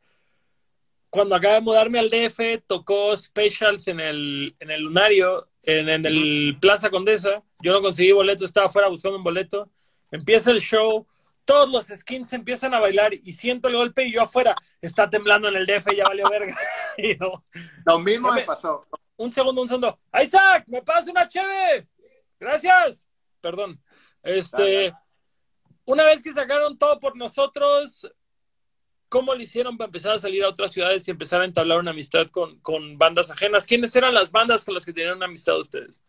Cuando 1.09 1.35
acaba 1.35 1.55
de 1.55 1.61
mudarme 1.61 1.99
al 1.99 2.09
DF, 2.09 2.63
tocó 2.67 3.15
Specials 3.17 3.87
en 3.87 3.99
el, 3.99 4.55
en 4.59 4.71
el 4.71 4.81
Lunario, 4.81 5.47
en, 5.63 5.89
en 5.89 6.05
el 6.05 6.57
Plaza 6.61 6.89
Condesa. 6.89 7.43
Yo 7.61 7.71
no 7.71 7.81
conseguí 7.81 8.11
boleto, 8.11 8.45
estaba 8.45 8.67
afuera 8.67 8.87
buscando 8.87 9.17
un 9.17 9.23
boleto. 9.23 9.69
Empieza 10.11 10.51
el 10.51 10.59
show, 10.59 11.07
todos 11.45 11.69
los 11.69 11.87
skins 11.87 12.33
empiezan 12.33 12.73
a 12.73 12.79
bailar 12.79 13.13
y 13.13 13.33
siento 13.33 13.67
el 13.67 13.75
golpe 13.75 14.05
y 14.05 14.13
yo 14.13 14.21
afuera, 14.21 14.55
está 14.81 15.09
temblando 15.09 15.47
en 15.49 15.55
el 15.55 15.65
DF, 15.65 15.95
ya 15.95 16.05
valió 16.05 16.29
verga. 16.29 16.55
y. 16.97 17.17
Lo 17.85 17.99
mismo 17.99 18.31
me 18.31 18.43
pasó. 18.43 18.85
Un 19.17 19.31
segundo, 19.31 19.61
un 19.61 19.67
segundo. 19.67 19.99
Isaac, 20.21 20.65
me 20.67 20.81
pasa 20.81 21.11
una 21.11 21.27
cheve. 21.27 21.87
Gracias. 22.39 23.07
Perdón. 23.41 23.81
Este, 24.21 24.91
dale. 24.91 24.93
una 25.85 26.05
vez 26.05 26.23
que 26.23 26.31
sacaron 26.31 26.77
todo 26.77 26.99
por 26.99 27.15
nosotros, 27.15 28.09
¿cómo 29.09 29.35
le 29.35 29.43
hicieron 29.43 29.77
para 29.77 29.87
empezar 29.87 30.13
a 30.13 30.19
salir 30.19 30.43
a 30.43 30.49
otras 30.49 30.71
ciudades 30.71 31.07
y 31.07 31.11
empezar 31.11 31.41
a 31.41 31.45
entablar 31.45 31.79
una 31.79 31.91
amistad 31.91 32.27
con, 32.29 32.59
con 32.59 32.97
bandas 32.97 33.29
ajenas? 33.29 33.67
¿Quiénes 33.67 33.95
eran 33.95 34.13
las 34.13 34.31
bandas 34.31 34.65
con 34.65 34.73
las 34.73 34.85
que 34.85 34.93
tenían 34.93 35.17
una 35.17 35.25
amistad 35.25 35.59
ustedes? 35.59 36.01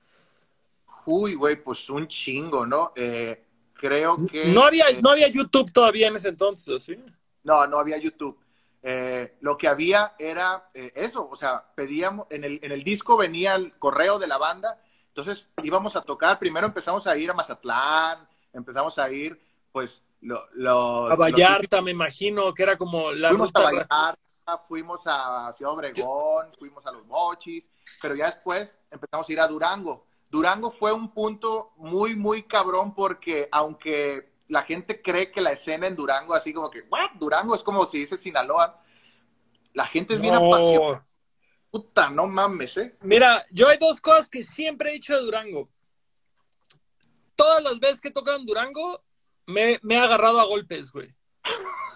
Uy, 1.07 1.35
güey, 1.35 1.62
pues 1.62 1.90
un 1.90 2.09
chingo, 2.09 2.66
¿no? 2.66 2.92
Eh, 2.97 3.43
creo 3.74 4.16
que... 4.26 4.46
No 4.46 4.64
había, 4.64 4.88
eh, 4.88 5.00
no 5.02 5.10
había 5.10 5.28
YouTube 5.28 5.72
todavía 5.72 6.08
en 6.08 6.16
ese 6.16 6.28
entonces, 6.28 6.82
¿sí? 6.82 6.96
No, 7.42 7.66
no 7.66 7.78
había 7.78 7.98
YouTube. 7.98 8.38
Eh, 8.82 9.37
lo 9.40 9.56
que 9.56 9.68
había 9.68 10.14
era 10.18 10.66
eh, 10.74 10.92
eso, 10.94 11.28
o 11.30 11.37
sea, 11.37 11.64
pedíamos, 11.74 12.26
en 12.30 12.44
el, 12.44 12.60
en 12.62 12.72
el 12.72 12.82
disco 12.84 13.16
venía 13.16 13.54
el 13.54 13.78
correo 13.78 14.18
de 14.18 14.26
la 14.26 14.37
banda, 14.38 14.78
entonces 15.08 15.50
íbamos 15.62 15.96
a 15.96 16.02
tocar, 16.02 16.38
primero 16.38 16.66
empezamos 16.66 17.06
a 17.06 17.16
ir 17.16 17.30
a 17.30 17.34
Mazatlán, 17.34 18.28
empezamos 18.52 18.98
a 18.98 19.10
ir, 19.10 19.40
pues, 19.72 20.02
lo, 20.20 20.42
los... 20.52 21.10
A 21.10 21.16
Vallarta, 21.16 21.76
los 21.76 21.84
me 21.84 21.92
imagino, 21.92 22.52
que 22.52 22.62
era 22.62 22.76
como 22.76 23.10
la 23.12 23.28
Fuimos 23.28 23.48
ruta... 23.48 23.60
a 23.60 23.62
Vallarta, 23.62 24.58
fuimos 24.68 25.02
a 25.06 25.52
Ciudad 25.54 25.72
Obregón, 25.72 26.50
Yo... 26.52 26.58
fuimos 26.58 26.84
a 26.87 26.92
Los 26.92 27.06
Mochis, 27.06 27.70
pero 28.02 28.14
ya 28.14 28.26
después 28.26 28.76
empezamos 28.90 29.28
a 29.28 29.32
ir 29.32 29.40
a 29.40 29.48
Durango. 29.48 30.06
Durango 30.35 30.73
fue 30.73 30.92
un 30.92 31.12
punto 31.12 31.70
muy, 31.77 32.16
muy 32.16 32.42
cabrón 32.42 32.92
porque 32.92 33.49
aunque 33.53 34.33
la 34.49 34.62
gente 34.62 35.01
cree 35.01 35.31
que 35.31 35.40
la 35.40 35.53
escena 35.53 35.87
en 35.87 35.94
Durango, 35.94 36.35
así 36.35 36.53
como 36.53 36.73
que, 36.73 36.81
¿what? 36.90 37.12
Durango 37.20 37.55
es 37.55 37.62
como 37.62 37.87
si 37.87 37.99
dice 37.99 38.16
Sinaloa. 38.16 38.83
La 39.75 39.87
gente 39.87 40.14
es 40.14 40.20
bien 40.20 40.35
no. 40.35 40.44
apasionada. 40.44 41.07
Puta, 41.70 42.11
no 42.11 42.27
mames, 42.27 42.77
¿eh? 42.79 42.97
Mira, 43.03 43.47
yo 43.53 43.68
hay 43.68 43.79
dos 43.79 44.01
cosas 44.01 44.29
que 44.29 44.42
siempre 44.42 44.90
he 44.90 44.94
dicho 44.94 45.14
de 45.14 45.23
Durango. 45.23 45.68
Todas 47.37 47.62
las 47.62 47.79
veces 47.79 48.01
que 48.01 48.09
he 48.09 48.12
tocado 48.12 48.37
en 48.37 48.44
Durango, 48.44 49.05
me, 49.47 49.79
me 49.83 49.94
he 49.94 49.99
agarrado 49.99 50.40
a 50.40 50.47
golpes, 50.47 50.90
güey. 50.90 51.14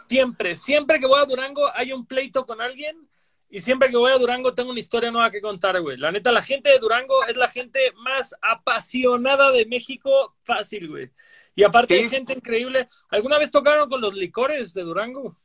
Siempre, 0.08 0.54
siempre 0.54 1.00
que 1.00 1.08
voy 1.08 1.20
a 1.20 1.24
Durango 1.24 1.68
hay 1.74 1.92
un 1.92 2.06
pleito 2.06 2.46
con 2.46 2.60
alguien 2.60 3.07
y 3.50 3.60
siempre 3.60 3.90
que 3.90 3.96
voy 3.96 4.12
a 4.12 4.18
Durango 4.18 4.54
tengo 4.54 4.70
una 4.70 4.80
historia 4.80 5.10
nueva 5.10 5.30
que 5.30 5.40
contar, 5.40 5.80
güey. 5.80 5.96
La 5.96 6.12
neta, 6.12 6.30
la 6.30 6.42
gente 6.42 6.70
de 6.70 6.78
Durango 6.78 7.24
es 7.26 7.36
la 7.36 7.48
gente 7.48 7.92
más 7.96 8.34
apasionada 8.42 9.50
de 9.50 9.64
México 9.66 10.36
fácil, 10.42 10.88
güey. 10.88 11.10
Y 11.54 11.62
aparte 11.62 11.94
hay 11.94 12.10
gente 12.10 12.34
increíble. 12.34 12.86
¿Alguna 13.10 13.38
vez 13.38 13.50
tocaron 13.50 13.88
con 13.88 14.00
los 14.00 14.14
licores 14.14 14.74
de 14.74 14.82
Durango? 14.82 15.36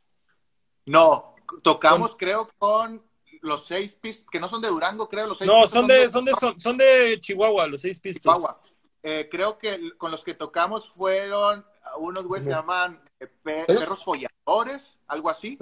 No, 0.85 1.35
tocamos 1.61 2.09
con... 2.11 2.17
creo 2.17 2.49
con 2.57 3.03
los 3.41 3.65
seis 3.65 3.95
pistos, 3.95 4.27
que 4.29 4.39
no 4.39 4.47
son 4.47 4.61
de 4.61 4.67
Durango, 4.67 5.07
creo, 5.07 5.27
los 5.27 5.37
seis 5.37 5.49
No, 5.49 5.65
son 5.67 5.87
de, 5.87 6.09
son, 6.09 6.25
de, 6.25 6.33
son, 6.33 6.59
son 6.59 6.77
de 6.77 7.17
Chihuahua, 7.21 7.67
los 7.67 7.81
seis 7.81 7.99
pistos. 7.99 8.33
Chihuahua. 8.33 8.61
Eh, 9.01 9.27
creo 9.29 9.57
que 9.57 9.91
con 9.97 10.11
los 10.11 10.23
que 10.23 10.33
tocamos 10.33 10.89
fueron 10.89 11.65
unos 11.97 12.25
güeyes 12.25 12.45
que 12.45 12.51
se 12.51 12.55
llaman 12.55 13.01
eh, 13.19 13.27
perros 13.43 14.03
folladores, 14.03 14.97
algo 15.07 15.29
así. 15.29 15.57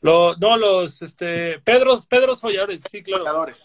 Lo, 0.00 0.34
no, 0.36 0.56
los 0.56 1.02
este, 1.02 1.60
Pedros, 1.60 2.06
Pedros 2.06 2.40
Folladores, 2.40 2.82
sí, 2.90 3.02
claro. 3.02 3.24
Folladores. 3.24 3.64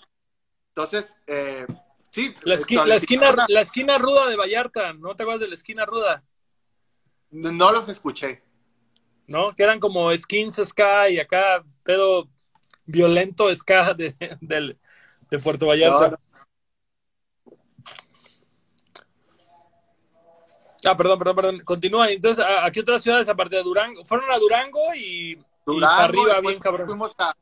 Entonces, 0.69 1.17
eh, 1.27 1.65
sí. 2.11 2.35
La, 2.43 2.55
esqui 2.55 2.75
la, 2.75 2.95
esquina, 2.95 3.33
la 3.47 3.61
esquina 3.61 3.97
ruda 3.97 4.27
de 4.27 4.35
Vallarta, 4.35 4.93
¿no 4.93 5.15
te 5.15 5.23
acuerdas 5.23 5.41
de 5.41 5.47
la 5.47 5.55
esquina 5.55 5.85
ruda? 5.85 6.23
No, 7.31 7.51
no 7.51 7.71
los 7.71 7.87
escuché. 7.87 8.43
¿No? 9.27 9.53
Que 9.53 9.63
eran 9.63 9.79
como 9.79 10.15
skins 10.15 10.61
ska 10.63 11.09
y 11.09 11.19
acá 11.19 11.63
pedo 11.83 12.29
violento 12.85 13.53
ska 13.55 13.93
de, 13.93 14.13
de, 14.41 14.77
de 15.29 15.39
Puerto 15.39 15.67
Vallarta. 15.67 16.09
No. 16.11 16.25
Ah, 20.85 20.95
perdón, 20.95 21.17
perdón, 21.17 21.35
perdón. 21.35 21.59
Continúa. 21.65 22.11
Entonces, 22.11 22.45
¿a, 22.45 22.69
qué 22.71 22.81
otras 22.81 23.01
ciudades 23.01 23.27
aparte 23.27 23.55
de 23.55 23.63
Durango? 23.63 24.05
Fueron 24.05 24.29
a 24.31 24.37
Durango 24.37 24.93
y 24.95 25.37
Durango, 25.65 26.01
arriba, 26.01 26.41
bien 26.41 26.59
cabrón. 26.59 26.87
Fuimos 26.87 27.15
a 27.17 27.35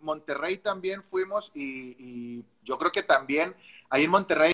Monterrey 0.00 0.58
también 0.58 1.02
fuimos 1.02 1.50
y, 1.54 1.94
y, 1.98 2.44
yo 2.62 2.78
creo 2.78 2.92
que 2.92 3.02
también 3.02 3.54
ahí 3.90 4.04
en 4.04 4.10
Monterrey 4.10 4.52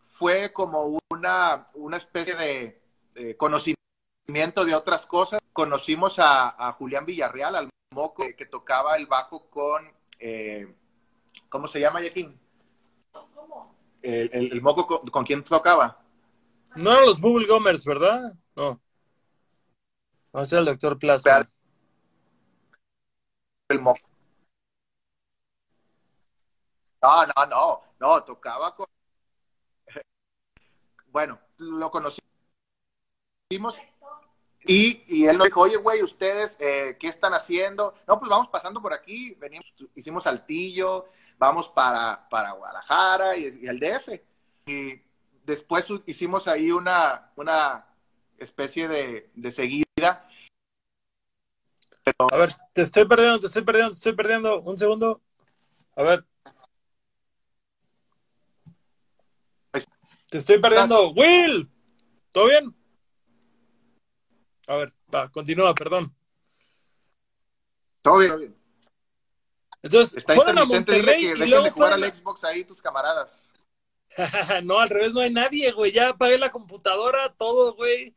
fue 0.00 0.52
como 0.52 0.98
una, 1.10 1.66
una 1.74 1.96
especie 1.96 2.34
de, 2.34 3.36
conocimiento 3.36 4.64
de 4.64 4.74
otras 4.74 5.06
cosas. 5.06 5.40
Conocimos 5.52 6.18
a, 6.18 6.48
a 6.48 6.72
Julián 6.72 7.06
Villarreal, 7.06 7.54
al 7.54 7.68
moco 7.94 8.24
que, 8.24 8.34
que 8.34 8.46
tocaba 8.46 8.96
el 8.96 9.06
bajo 9.06 9.48
con, 9.48 9.86
eh, 10.18 10.74
¿cómo 11.48 11.66
se 11.66 11.80
llama, 11.80 12.02
Yaquín? 12.02 12.38
¿Cómo? 13.12 13.76
El, 14.02 14.30
el, 14.32 14.52
el 14.52 14.62
moco 14.62 14.86
con, 14.86 15.06
con, 15.08 15.24
quién 15.24 15.44
tocaba. 15.44 16.00
No 16.74 16.92
eran 16.92 17.06
los 17.06 17.20
Bubble 17.20 17.46
Gomers, 17.46 17.84
¿verdad? 17.84 18.32
No. 18.56 18.80
No, 20.32 20.42
ese 20.42 20.56
era 20.56 20.60
el 20.60 20.66
doctor 20.66 20.98
Plaza. 20.98 21.51
El 23.72 23.80
moco. 23.80 24.00
No, 27.02 27.26
no, 27.26 27.46
no, 27.46 27.82
no, 27.98 28.24
tocaba 28.24 28.74
con... 28.74 28.86
Bueno, 31.06 31.38
lo 31.58 31.90
conocimos 31.90 32.22
y, 34.64 35.04
y 35.08 35.26
él 35.26 35.36
nos 35.36 35.46
dijo, 35.46 35.60
oye, 35.60 35.76
güey, 35.76 36.02
¿ustedes 36.02 36.56
eh, 36.60 36.96
qué 37.00 37.08
están 37.08 37.34
haciendo? 37.34 37.94
No, 38.06 38.18
pues 38.18 38.30
vamos 38.30 38.48
pasando 38.48 38.80
por 38.80 38.92
aquí, 38.92 39.34
venimos, 39.34 39.72
hicimos 39.94 40.24
Saltillo, 40.24 41.06
vamos 41.38 41.68
para, 41.68 42.28
para 42.28 42.52
Guadalajara 42.52 43.36
y, 43.36 43.60
y 43.62 43.66
el 43.66 43.80
DF. 43.80 44.20
Y 44.66 45.02
después 45.44 45.88
hicimos 46.06 46.46
ahí 46.46 46.70
una, 46.70 47.32
una 47.36 47.86
especie 48.38 48.86
de, 48.86 49.30
de 49.34 49.50
seguida 49.50 49.84
pero... 52.04 52.32
A 52.32 52.36
ver, 52.36 52.50
te 52.72 52.82
estoy 52.82 53.06
perdiendo, 53.06 53.38
te 53.38 53.46
estoy 53.46 53.62
perdiendo, 53.62 53.90
te 53.90 53.96
estoy 53.96 54.14
perdiendo. 54.14 54.60
Un 54.62 54.78
segundo. 54.78 55.20
A 55.96 56.02
ver. 56.02 56.24
Te 60.30 60.38
estoy 60.38 60.58
perdiendo. 60.60 61.10
Will, 61.12 61.70
¿todo 62.30 62.46
bien? 62.46 62.74
A 64.66 64.76
ver, 64.76 64.94
va, 65.14 65.30
continúa, 65.30 65.74
perdón. 65.74 66.14
Todo 68.00 68.18
bien, 68.18 68.30
todo 68.30 68.38
bien. 68.38 68.56
Entonces, 69.82 70.16
Está 70.16 70.34
fueron 70.34 70.58
a 70.58 70.64
Monterrey 70.64 71.34
que 71.34 71.44
y 71.44 71.48
luego 71.48 71.64
de 71.64 71.70
jugar 71.70 71.90
fueron... 71.90 72.04
al 72.04 72.14
Xbox 72.14 72.44
ahí 72.44 72.64
tus 72.64 72.80
camaradas. 72.80 73.50
no, 74.64 74.78
al 74.78 74.88
revés, 74.88 75.12
no 75.12 75.20
hay 75.20 75.30
nadie, 75.30 75.72
güey. 75.72 75.92
Ya 75.92 76.10
apagué 76.10 76.38
la 76.38 76.50
computadora, 76.50 77.28
todo, 77.36 77.74
güey. 77.74 78.14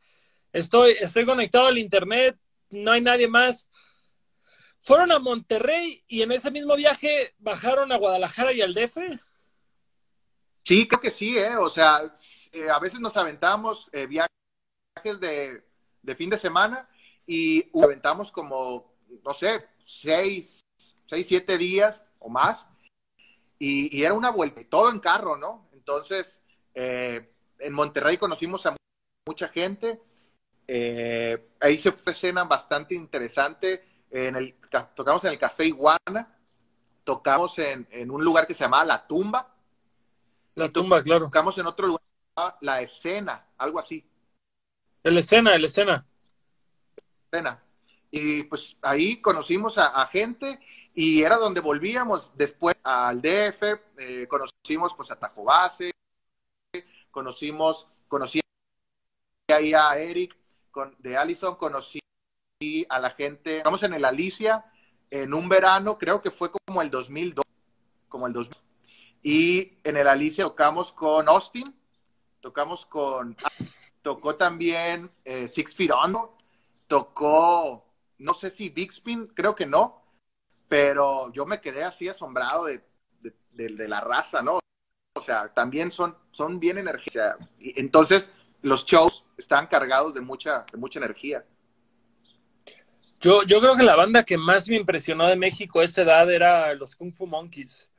Estoy, 0.54 0.96
estoy 1.00 1.26
conectado 1.26 1.68
al 1.68 1.78
internet, 1.78 2.38
no 2.70 2.92
hay 2.92 3.02
nadie 3.02 3.28
más. 3.28 3.68
Fueron 4.86 5.12
a 5.12 5.18
Monterrey 5.18 6.04
y 6.08 6.22
en 6.22 6.32
ese 6.32 6.52
mismo 6.52 6.76
viaje 6.76 7.34
bajaron 7.40 7.92
a 7.92 7.98
Guadalajara 7.98 8.54
y 8.54 8.62
al 8.62 8.76
DF. 8.76 8.98
Sí, 10.64 10.88
creo 10.88 11.02
que 11.02 11.10
sí, 11.10 11.36
¿eh? 11.40 11.58
O 11.58 11.72
sea, 11.72 12.14
eh, 12.52 12.70
a 12.70 12.78
veces 12.78 13.00
nos 13.00 13.18
aventamos 13.18 13.90
eh, 13.94 14.06
viajes 14.06 14.30
de, 15.20 15.64
de, 16.04 16.16
fin 16.16 16.30
de 16.30 16.38
semana 16.38 16.88
y 17.26 17.68
aventamos 17.84 18.32
como, 18.32 18.94
no 19.24 19.34
sé, 19.34 19.68
seis, 19.84 20.62
seis, 21.08 21.28
siete 21.28 21.58
días 21.58 22.04
o 22.20 22.30
más. 22.30 22.68
Y, 23.58 23.98
y 23.98 24.04
era 24.04 24.14
una 24.14 24.30
vuelta, 24.30 24.62
todo 24.70 24.92
en 24.92 25.00
carro, 25.00 25.36
¿no? 25.36 25.68
Entonces, 25.74 26.44
eh, 26.76 27.34
en 27.58 27.74
Monterrey 27.74 28.18
conocimos 28.18 28.68
a 28.68 28.76
mucha 29.26 29.48
gente. 29.48 30.00
Eh, 30.68 31.50
ahí 31.60 31.80
se 31.80 31.92
fue 31.92 32.04
una 32.04 32.12
escena 32.12 32.44
bastante 32.44 32.94
interesante. 32.94 33.95
En 34.16 34.38
el, 34.38 34.56
tocamos 34.96 35.26
en 35.26 35.34
el 35.34 35.40
Café 35.40 35.66
Iguana, 35.66 36.38
tocamos 37.04 37.60
en, 37.60 37.86
en 37.92 38.10
un 38.10 38.24
lugar 38.24 38.48
que 38.48 38.54
se 38.54 38.64
llamaba 38.64 38.86
La 38.86 39.06
Tumba. 39.06 39.54
La 40.54 40.70
Tumba, 40.70 41.04
claro. 41.04 41.26
Tocamos 41.26 41.58
en 41.58 41.68
otro 41.68 41.88
lugar, 41.88 42.02
La 42.62 42.80
Escena, 42.80 43.46
algo 43.58 43.78
así. 43.78 44.10
El 45.04 45.18
Escena, 45.18 45.54
el 45.54 45.66
Escena. 45.66 46.06
Pena. 47.30 47.62
Y 48.10 48.44
pues 48.44 48.78
ahí 48.82 49.18
conocimos 49.18 49.78
a, 49.78 50.08
gente 50.08 50.62
y 50.94 51.22
era 51.22 51.36
donde 51.36 51.60
volvíamos 51.60 52.38
después 52.38 52.78
al 52.84 53.22
DF, 53.22 53.64
eh, 53.98 54.28
conocimos 54.30 54.96
pues 54.96 55.12
a 55.12 55.20
Tajobase, 55.20 55.92
conocimos, 57.12 57.90
conocí 58.08 58.40
ahí 59.54 59.74
a 59.74 59.98
Eric 59.98 60.38
con, 60.72 60.96
de 61.00 61.18
Allison, 61.18 61.58
conocí 61.58 62.00
a 62.88 63.00
la 63.00 63.10
gente, 63.10 63.58
estamos 63.58 63.84
en 63.84 63.94
el 63.94 64.06
Alicia 64.06 64.64
en 65.12 65.34
un 65.34 65.50
verano, 65.50 65.98
creo 65.98 66.22
que 66.22 66.32
fue 66.32 66.50
como 66.52 66.82
el 66.82 66.90
2002, 66.90 67.44
como 68.08 68.28
el 68.28 68.34
2000. 68.34 68.62
Y 69.24 69.78
en 69.84 69.98
el 69.98 70.08
Alicia 70.08 70.46
tocamos 70.46 70.94
con 70.94 71.28
Austin, 71.28 71.66
tocamos 72.40 72.86
con, 72.86 73.36
tocó 74.02 74.36
también 74.36 75.12
eh, 75.26 75.50
Six 75.50 75.76
Feet 75.76 75.92
Under, 76.06 76.22
tocó, 76.88 77.86
no 78.20 78.34
sé 78.34 78.50
si 78.50 78.70
Big 78.70 78.92
Spin, 78.92 79.28
creo 79.28 79.54
que 79.54 79.66
no, 79.66 80.02
pero 80.70 81.34
yo 81.34 81.46
me 81.46 81.60
quedé 81.60 81.84
así 81.84 82.08
asombrado 82.08 82.66
de, 82.66 82.82
de, 83.52 83.88
la 83.90 84.00
raza, 84.00 84.42
¿no? 84.42 84.60
O 85.18 85.22
sea, 85.22 85.54
también 85.54 85.92
son, 85.92 86.18
son 86.32 86.60
bien 86.60 86.78
energía. 86.78 87.38
Entonces, 87.60 88.32
los 88.62 88.86
shows 88.86 89.26
están 89.38 89.68
cargados 89.68 90.14
de 90.14 90.22
mucha, 90.22 90.66
de 90.72 90.78
mucha 90.78 91.00
energía. 91.00 91.46
Yo, 93.26 93.42
yo 93.42 93.60
creo 93.60 93.76
que 93.76 93.82
la 93.82 93.96
banda 93.96 94.24
que 94.24 94.38
más 94.38 94.70
me 94.70 94.76
impresionó 94.76 95.28
de 95.28 95.36
México 95.36 95.80
a 95.80 95.84
esa 95.84 96.04
edad 96.04 96.32
era 96.32 96.76
los 96.76 96.96
Kung 96.96 97.12
Fu 97.12 97.26
Monkeys. 97.26 97.90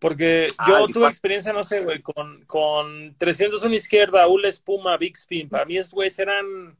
Porque 0.00 0.48
yo 0.66 0.88
tuve 0.88 1.06
experiencia, 1.06 1.52
no 1.52 1.62
sé, 1.62 1.84
güey, 1.84 2.02
con, 2.02 2.44
con 2.46 3.14
301 3.16 3.72
izquierda, 3.76 4.26
Ula 4.26 4.48
Espuma, 4.48 4.96
Big 4.96 5.14
Spin. 5.14 5.48
Para 5.48 5.66
mí 5.66 5.76
esos 5.76 5.94
güeyes 5.94 6.18
eran... 6.18 6.76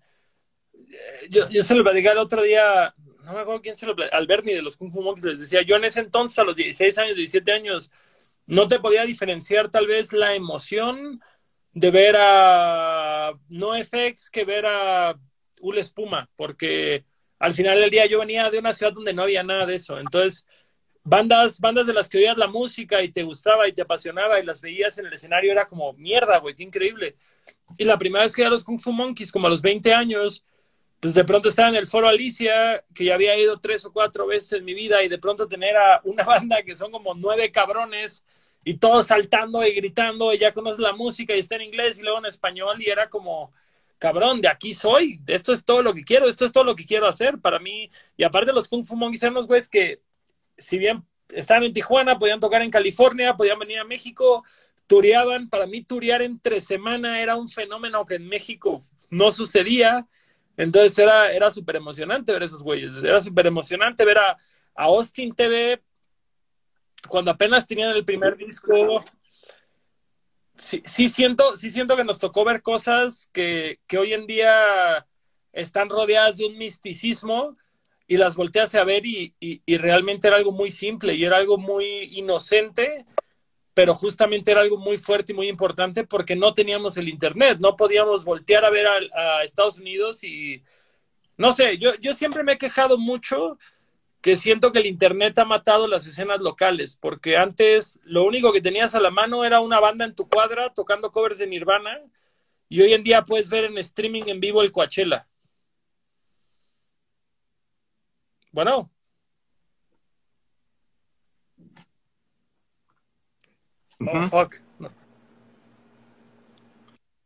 Eh, 0.75 1.29
yo, 1.31 1.49
yo 1.49 1.63
se 1.63 1.77
lo 1.77 1.85
platicé 1.85 2.11
el 2.11 2.19
otro 2.19 2.43
día, 2.43 2.93
no 3.23 3.33
me 3.33 3.39
acuerdo 3.39 3.63
quién 3.63 3.77
se 3.77 3.87
lo 3.87 3.95
al 4.11 4.27
Bernie 4.27 4.57
de 4.57 4.63
los 4.63 4.77
Kung 4.77 4.93
Fu 4.93 5.01
Monkeys, 5.01 5.25
les 5.25 5.39
decía, 5.39 5.63
yo 5.63 5.77
en 5.77 5.85
ese 5.85 6.01
entonces, 6.01 6.41
a 6.41 6.45
los 6.45 6.57
16 6.57 6.99
años, 6.99 7.17
17 7.17 7.53
años, 7.53 7.93
no 8.47 8.67
te 8.67 8.81
podía 8.81 9.05
diferenciar 9.05 9.71
tal 9.71 9.87
vez 9.87 10.13
la 10.13 10.35
emoción 10.35 11.21
de 11.73 11.91
ver 11.93 12.17
a 12.19 13.33
No 13.49 13.75
FX 13.77 14.29
que 14.29 14.45
ver 14.45 14.67
a 14.67 15.17
Ula 15.61 15.81
Espuma, 15.81 16.29
porque 16.35 17.05
al 17.39 17.55
final 17.55 17.81
del 17.81 17.91
día 17.91 18.07
yo 18.07 18.21
venía 18.21 18.51
de 18.51 18.59
una 18.59 18.73
ciudad 18.73 18.93
donde 18.93 19.13
no 19.13 19.23
había 19.23 19.43
nada 19.43 19.67
de 19.67 19.75
eso. 19.75 19.99
Entonces, 19.99 20.47
bandas, 21.07 21.61
bandas 21.61 21.87
de 21.87 21.93
las 21.93 22.09
que 22.09 22.19
oías 22.19 22.37
la 22.37 22.49
música 22.49 23.03
y 23.03 23.11
te 23.11 23.23
gustaba 23.23 23.69
y 23.69 23.73
te 23.73 23.83
apasionaba 23.83 24.41
y 24.41 24.45
las 24.45 24.61
veías 24.61 24.99
en 24.99 25.07
el 25.07 25.13
escenario 25.13 25.53
era 25.53 25.67
como 25.67 25.93
mierda, 25.93 26.39
güey, 26.39 26.55
qué 26.55 26.65
increíble. 26.65 27.17
Y 27.79 27.85
la 27.85 27.99
primera 27.99 28.25
vez 28.25 28.35
que 28.35 28.43
era 28.43 28.51
los 28.51 28.65
Kung 28.65 28.81
Fu 28.81 28.93
Monkeys, 28.93 29.31
como 29.31 29.47
a 29.47 29.51
los 29.51 29.63
20 29.63 29.95
años, 29.95 30.45
pues 31.01 31.15
de 31.15 31.25
pronto 31.25 31.49
estaba 31.49 31.69
en 31.69 31.77
el 31.77 31.87
foro 31.87 32.09
Alicia, 32.09 32.85
que 32.95 33.05
ya 33.05 33.15
había 33.15 33.39
ido 33.39 33.57
tres 33.57 33.85
o 33.85 33.93
cuatro 33.93 34.27
veces 34.27 34.53
en 34.53 34.65
mi 34.65 34.75
vida, 34.75 35.03
y 35.03 35.09
de 35.09 35.19
pronto 35.19 35.47
tener 35.47 35.77
a 35.77 36.01
una 36.05 36.25
banda 36.25 36.63
que 36.63 36.75
son 36.75 36.91
como 36.91 37.15
nueve 37.15 37.51
cabrones 37.53 38.25
y 38.65 38.75
todos 38.75 39.07
saltando 39.07 39.65
y 39.65 39.73
gritando, 39.73 40.33
y 40.35 40.39
ya 40.39 40.53
conoces 40.53 40.81
la 40.81 40.93
música 40.93 41.37
y 41.37 41.39
está 41.39 41.55
en 41.55 41.63
inglés 41.63 41.99
y 41.99 42.03
luego 42.03 42.19
en 42.19 42.27
español, 42.27 42.83
y 42.83 42.91
era 42.91 43.09
como, 43.09 43.53
cabrón, 43.99 44.41
de 44.41 44.49
aquí 44.49 44.75
soy, 44.75 45.21
esto 45.27 45.53
es 45.53 45.65
todo 45.65 45.83
lo 45.83 45.95
que 45.95 46.05
quiero, 46.05 46.29
esto 46.29 46.45
es 46.45 46.53
todo 46.53 46.65
lo 46.65 46.75
que 46.75 46.85
quiero 46.85 47.07
hacer 47.07 47.39
para 47.39 47.59
mí. 47.59 47.89
Y 48.17 48.25
aparte 48.25 48.53
los 48.53 48.69
Kung 48.69 48.85
Fu 48.85 48.97
Monkeys 48.97 49.23
eran 49.23 49.35
los 49.35 49.47
güeyes 49.47 49.69
que 49.69 50.01
si 50.57 50.79
bien 50.79 51.05
estaban 51.31 51.65
en 51.65 51.73
Tijuana, 51.73 52.19
podían 52.19 52.41
tocar 52.41 52.63
en 52.63 52.71
California, 52.71 53.37
podían 53.37 53.59
venir 53.59 53.79
a 53.79 53.85
México, 53.85 54.45
tureaban. 54.87 55.49
Para 55.49 55.67
mí, 55.67 55.83
turear 55.83 56.23
entre 56.23 56.61
semana 56.61 57.21
era 57.21 57.37
un 57.37 57.49
fenómeno 57.49 58.05
que 58.05 58.17
en 58.17 58.29
México 58.29 58.85
no 59.11 59.33
sucedía. 59.33 60.07
Entonces 60.57 60.99
era, 60.99 61.33
era 61.33 61.51
súper 61.51 61.77
emocionante 61.77 62.33
ver 62.33 62.43
esos 62.43 62.63
güeyes. 62.63 62.93
Era 63.03 63.21
súper 63.21 63.47
emocionante 63.47 64.05
ver 64.05 64.19
a, 64.19 64.37
Austin 64.79 65.35
TV 65.35 65.83
cuando 67.09 67.31
apenas 67.31 67.67
tenían 67.67 67.97
el 67.97 68.05
primer 68.05 68.37
disco. 68.37 69.03
Sí, 70.57 70.83
sí, 70.85 71.09
siento, 71.09 71.57
sí 71.57 71.71
siento 71.71 71.97
que 71.97 72.05
nos 72.05 72.19
tocó 72.19 72.45
ver 72.45 72.63
cosas 72.63 73.29
que, 73.33 73.79
que 73.87 73.99
hoy 73.99 74.15
en 74.15 74.27
día 74.27 75.07
están 75.53 75.89
rodeadas 75.89 76.37
de 76.39 76.47
un 76.47 76.57
misticismo 76.57 77.53
y 78.07 78.17
las 78.17 78.37
volteas 78.37 78.75
a 78.75 78.85
ver 78.85 79.05
y, 79.05 79.35
realmente 79.79 80.29
era 80.29 80.37
algo 80.37 80.53
muy 80.53 80.71
simple 80.71 81.15
y 81.15 81.25
era 81.25 81.39
algo 81.39 81.59
muy 81.59 81.85
inocente, 82.13 83.05
pero 83.75 83.95
justamente 83.95 84.53
era 84.53 84.61
algo 84.61 84.77
muy 84.77 84.99
fuerte 84.99 85.33
y 85.33 85.37
muy 85.37 85.49
importante 85.49 86.05
porque 86.05 86.37
no 86.37 86.55
teníamos 86.55 86.97
el 86.97 87.09
Internet, 87.09 87.59
no 87.61 87.77
podíamos 87.77 88.25
voltear 88.25 88.65
a 88.65 88.71
ver 88.71 88.87
a, 88.87 89.43
Estados 89.43 89.79
Unidos 89.79 90.23
y, 90.25 90.63
no 91.37 91.53
sé, 91.53 91.79
yo, 91.79 91.95
yo 92.01 92.15
siempre 92.15 92.45
me 92.45 92.53
he 92.53 92.59
quejado 92.59 92.97
mucho 92.97 93.59
que 94.27 94.37
siento 94.37 94.73
que 94.73 94.81
el 94.81 94.87
Internet 94.87 95.39
ha 95.39 95.45
matado 95.45 95.87
las 95.87 96.05
escenas 96.05 96.41
locales, 96.41 96.99
porque 97.01 97.37
antes 97.37 98.01
lo 98.03 98.25
único 98.25 98.53
que 98.53 98.61
tenías 98.61 98.97
a 98.97 99.01
la 99.01 99.13
mano 99.13 99.45
era 99.45 99.61
una 99.61 99.79
banda 99.79 100.05
en 100.05 100.17
tu 100.17 100.29
cuadra 100.29 100.73
tocando 100.75 101.13
covers 101.13 101.39
de 101.39 101.47
Nirvana 101.47 102.01
y 102.69 102.81
hoy 102.81 102.93
en 102.93 103.05
día 103.05 103.23
puedes 103.23 103.49
ver 103.49 103.67
en 103.67 103.79
streaming 103.79 104.25
en 104.27 104.41
vivo 104.41 104.63
el 104.63 104.73
Coachella. 104.73 105.29
Bueno. 108.51 108.91
Oh, 114.01 114.23
fuck. 114.23 114.57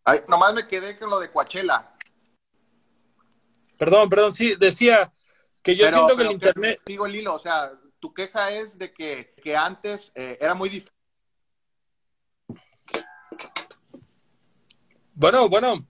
Ay, 0.05 0.19
nomás 0.29 0.53
me 0.53 0.69
quedé 0.69 0.99
con 0.99 1.09
lo 1.09 1.19
de 1.19 1.31
Coachella. 1.31 1.95
Perdón, 3.79 4.11
perdón, 4.11 4.35
sí, 4.35 4.55
decía 4.57 5.11
que 5.62 5.77
yo 5.77 5.88
siento 5.88 6.16
que 6.16 6.23
el 6.23 6.33
internet. 6.33 6.81
Digo 6.87 7.07
el 7.07 7.16
hilo, 7.16 7.35
o 7.35 7.38
sea, 7.38 7.73
tu 7.99 8.12
queja 8.14 8.53
es 8.53 8.79
de 8.79 8.92
que, 8.92 9.35
que 9.42 9.57
antes 9.57 10.12
eh, 10.14 10.38
era 10.40 10.55
muy 10.55 10.68
difícil. 10.68 10.92
Bueno, 15.14 15.49
bueno. 15.49 15.87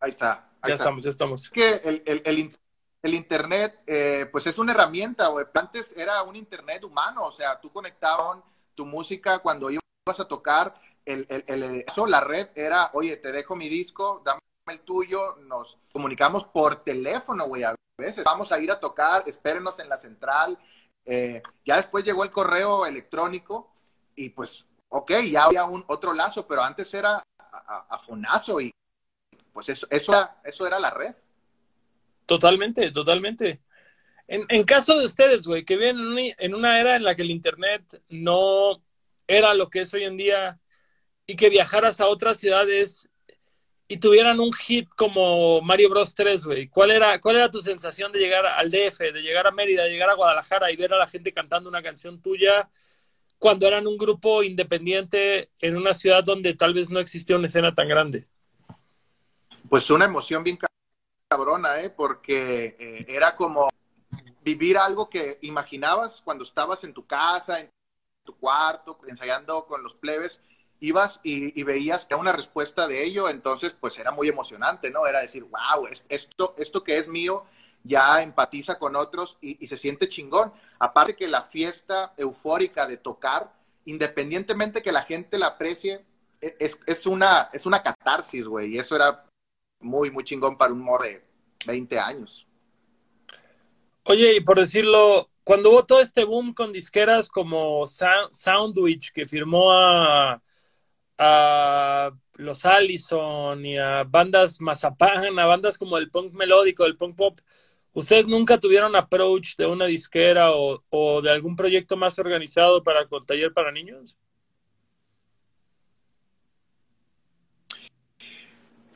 Ahí 0.00 0.10
está 0.10 0.50
ya 0.68 0.74
estamos, 0.74 1.04
ya 1.04 1.10
estamos. 1.10 1.44
Es 1.44 1.50
que 1.50 2.02
el, 3.02 3.14
Internet, 3.14 3.80
eh, 3.86 4.28
pues 4.30 4.46
es 4.46 4.58
una 4.58 4.72
herramienta, 4.72 5.28
güey. 5.28 5.46
Antes 5.54 5.96
era 5.96 6.22
un 6.22 6.36
Internet 6.36 6.84
humano, 6.84 7.26
o 7.26 7.32
sea, 7.32 7.60
tú 7.60 7.72
conectabas 7.72 8.38
tu 8.74 8.84
música 8.84 9.38
cuando 9.38 9.70
ibas 9.70 9.82
a 10.18 10.28
tocar, 10.28 10.74
el, 11.04 11.26
eso, 11.86 12.06
la 12.06 12.20
red 12.20 12.48
era, 12.54 12.90
oye, 12.92 13.16
te 13.16 13.32
dejo 13.32 13.56
mi 13.56 13.68
disco, 13.68 14.22
dame 14.24 14.40
el 14.70 14.80
tuyo, 14.80 15.36
nos 15.36 15.78
comunicamos 15.92 16.44
por 16.44 16.82
teléfono, 16.84 17.46
güey, 17.46 17.64
a 17.64 17.74
veces. 17.98 18.24
Vamos 18.24 18.52
a 18.52 18.60
ir 18.60 18.70
a 18.70 18.80
tocar, 18.80 19.24
espérenos 19.26 19.78
en 19.78 19.88
la 19.88 19.98
central. 19.98 20.58
Eh, 21.04 21.42
ya 21.64 21.76
después 21.76 22.04
llegó 22.04 22.24
el 22.24 22.30
correo 22.30 22.86
electrónico 22.86 23.72
y 24.14 24.30
pues, 24.30 24.64
ok, 24.88 25.12
ya 25.30 25.44
había 25.44 25.64
un 25.64 25.84
otro 25.88 26.12
lazo, 26.12 26.46
pero 26.46 26.62
antes 26.62 26.92
era 26.94 27.22
a 27.38 27.98
fonazo 27.98 28.60
y, 28.60 28.70
pues 29.52 29.68
eso, 29.68 29.86
eso, 29.90 30.66
era 30.66 30.78
la 30.78 30.90
red. 30.90 31.14
Totalmente, 32.26 32.90
totalmente. 32.90 33.60
En, 34.26 34.64
caso 34.64 34.98
de 34.98 35.06
ustedes, 35.06 35.46
güey, 35.46 35.64
que 35.64 35.76
viven 35.76 35.98
en 36.38 36.54
una 36.54 36.80
era 36.80 36.94
en 36.96 37.02
la 37.02 37.16
que 37.16 37.22
el 37.22 37.30
Internet 37.32 38.00
no 38.08 38.80
era 39.26 39.54
lo 39.54 39.68
que 39.68 39.80
es 39.80 39.92
hoy 39.92 40.04
en 40.04 40.16
día 40.16 40.60
y 41.26 41.34
que 41.34 41.50
viajaras 41.50 42.00
a 42.00 42.06
otras 42.06 42.38
ciudades 42.38 43.09
y 43.90 43.96
tuvieran 43.96 44.38
un 44.38 44.52
hit 44.52 44.88
como 44.94 45.60
Mario 45.62 45.90
Bros 45.90 46.14
3, 46.14 46.44
güey, 46.44 46.68
¿cuál 46.68 46.92
era, 46.92 47.20
¿cuál 47.20 47.34
era 47.34 47.50
tu 47.50 47.60
sensación 47.60 48.12
de 48.12 48.20
llegar 48.20 48.46
al 48.46 48.70
DF, 48.70 49.00
de 49.00 49.20
llegar 49.20 49.48
a 49.48 49.50
Mérida, 49.50 49.82
de 49.82 49.90
llegar 49.90 50.08
a 50.08 50.14
Guadalajara 50.14 50.70
y 50.70 50.76
ver 50.76 50.94
a 50.94 50.96
la 50.96 51.08
gente 51.08 51.32
cantando 51.32 51.68
una 51.68 51.82
canción 51.82 52.22
tuya 52.22 52.70
cuando 53.40 53.66
eran 53.66 53.88
un 53.88 53.98
grupo 53.98 54.44
independiente 54.44 55.50
en 55.58 55.76
una 55.76 55.92
ciudad 55.92 56.22
donde 56.22 56.54
tal 56.54 56.72
vez 56.72 56.88
no 56.88 57.00
existía 57.00 57.34
una 57.34 57.48
escena 57.48 57.74
tan 57.74 57.88
grande? 57.88 58.28
pues 59.68 59.90
una 59.90 60.04
emoción 60.04 60.44
bien 60.44 60.56
cabrona, 61.28 61.80
¿eh? 61.80 61.90
porque 61.90 62.76
eh, 62.78 63.06
era 63.08 63.34
como 63.34 63.70
vivir 64.44 64.78
algo 64.78 65.10
que 65.10 65.40
imaginabas 65.42 66.20
cuando 66.20 66.44
estabas 66.44 66.84
en 66.84 66.94
tu 66.94 67.08
casa, 67.08 67.58
en 67.58 67.70
tu 68.24 68.36
cuarto, 68.38 69.00
ensayando 69.08 69.66
con 69.66 69.82
los 69.82 69.96
plebes, 69.96 70.40
ibas 70.80 71.20
y, 71.22 71.62
veías 71.62 72.06
que 72.06 72.14
una 72.14 72.32
respuesta 72.32 72.88
de 72.88 73.04
ello, 73.04 73.28
entonces 73.28 73.76
pues 73.78 73.98
era 73.98 74.10
muy 74.10 74.28
emocionante, 74.28 74.90
¿no? 74.90 75.06
Era 75.06 75.20
decir, 75.20 75.44
wow, 75.44 75.86
esto, 76.08 76.54
esto 76.58 76.82
que 76.82 76.96
es 76.96 77.08
mío 77.08 77.44
ya 77.84 78.22
empatiza 78.22 78.78
con 78.78 78.96
otros 78.96 79.38
y, 79.40 79.66
se 79.66 79.76
siente 79.76 80.08
chingón. 80.08 80.52
Aparte 80.78 81.16
que 81.16 81.28
la 81.28 81.42
fiesta 81.42 82.12
eufórica 82.16 82.86
de 82.86 82.96
tocar, 82.96 83.54
independientemente 83.84 84.82
que 84.82 84.92
la 84.92 85.02
gente 85.02 85.38
la 85.38 85.48
aprecie, 85.48 86.04
e, 86.40 86.56
es, 86.58 86.78
es 86.86 87.06
una, 87.06 87.50
es 87.52 87.66
una 87.66 87.82
catarsis, 87.82 88.46
güey, 88.46 88.74
y 88.74 88.78
eso 88.78 88.96
era 88.96 89.26
muy, 89.80 90.10
muy 90.10 90.24
chingón 90.24 90.56
para 90.56 90.72
un 90.72 90.80
morro 90.80 91.04
de 91.04 91.22
20 91.66 91.98
años. 91.98 92.46
Oye, 94.04 94.36
y 94.36 94.40
por 94.40 94.58
decirlo, 94.58 95.30
cuando 95.44 95.70
hubo 95.70 95.84
todo 95.84 96.00
este 96.00 96.24
boom 96.24 96.54
con 96.54 96.72
disqueras 96.72 97.28
como 97.28 97.84
Soundwich, 97.86 99.12
que 99.12 99.26
firmó 99.26 99.72
a, 99.72 100.42
los 102.36 102.64
Allison 102.64 103.64
y 103.64 103.76
a 103.76 104.04
bandas 104.04 104.60
Mazapán, 104.60 105.38
a 105.38 105.46
bandas 105.46 105.76
como 105.76 105.98
el 105.98 106.10
punk 106.10 106.32
melódico, 106.32 106.86
el 106.86 106.96
punk 106.96 107.16
pop, 107.16 107.38
¿ustedes 107.92 108.26
nunca 108.26 108.58
tuvieron 108.58 108.96
approach 108.96 109.56
de 109.56 109.66
una 109.66 109.84
disquera 109.86 110.52
o, 110.52 110.82
o 110.88 111.22
de 111.22 111.30
algún 111.30 111.56
proyecto 111.56 111.96
más 111.96 112.18
organizado 112.18 112.82
para 112.82 113.06
con 113.06 113.26
taller 113.26 113.52
para 113.52 113.70
niños? 113.70 114.16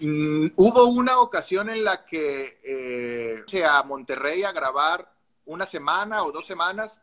Mm, 0.00 0.48
hubo 0.56 0.86
una 0.88 1.20
ocasión 1.20 1.70
en 1.70 1.84
la 1.84 2.04
que 2.04 2.58
eh, 2.64 3.64
a 3.64 3.82
Monterrey 3.84 4.42
a 4.42 4.52
grabar 4.52 5.10
una 5.46 5.66
semana 5.66 6.24
o 6.24 6.32
dos 6.32 6.46
semanas. 6.46 7.00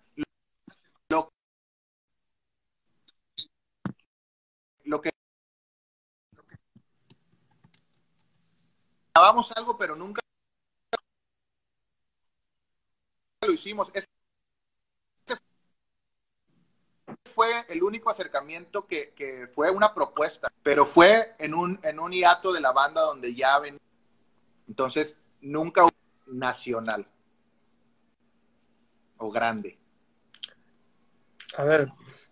Lo, 1.09 1.29
lo 4.83 5.01
que 5.01 5.11
grabamos 9.13 9.51
algo, 9.55 9.77
pero 9.77 9.95
nunca 9.95 10.21
lo 13.45 13.53
hicimos. 13.53 13.91
Ese 13.93 14.07
fue 17.25 17.65
el 17.69 17.83
único 17.83 18.09
acercamiento 18.09 18.85
que, 18.87 19.13
que, 19.13 19.47
fue 19.51 19.71
una 19.71 19.93
propuesta, 19.93 20.51
pero 20.63 20.85
fue 20.85 21.35
en 21.39 21.53
un, 21.53 21.79
en 21.83 21.99
un 21.99 22.11
hiato 22.11 22.51
de 22.51 22.61
la 22.61 22.71
banda 22.71 23.01
donde 23.01 23.33
ya 23.33 23.57
ven. 23.59 23.77
Entonces, 24.67 25.17
nunca 25.41 25.87
nacional 26.27 27.07
o 29.17 29.31
grande. 29.31 29.77
A 31.57 31.63
ver, 31.63 31.89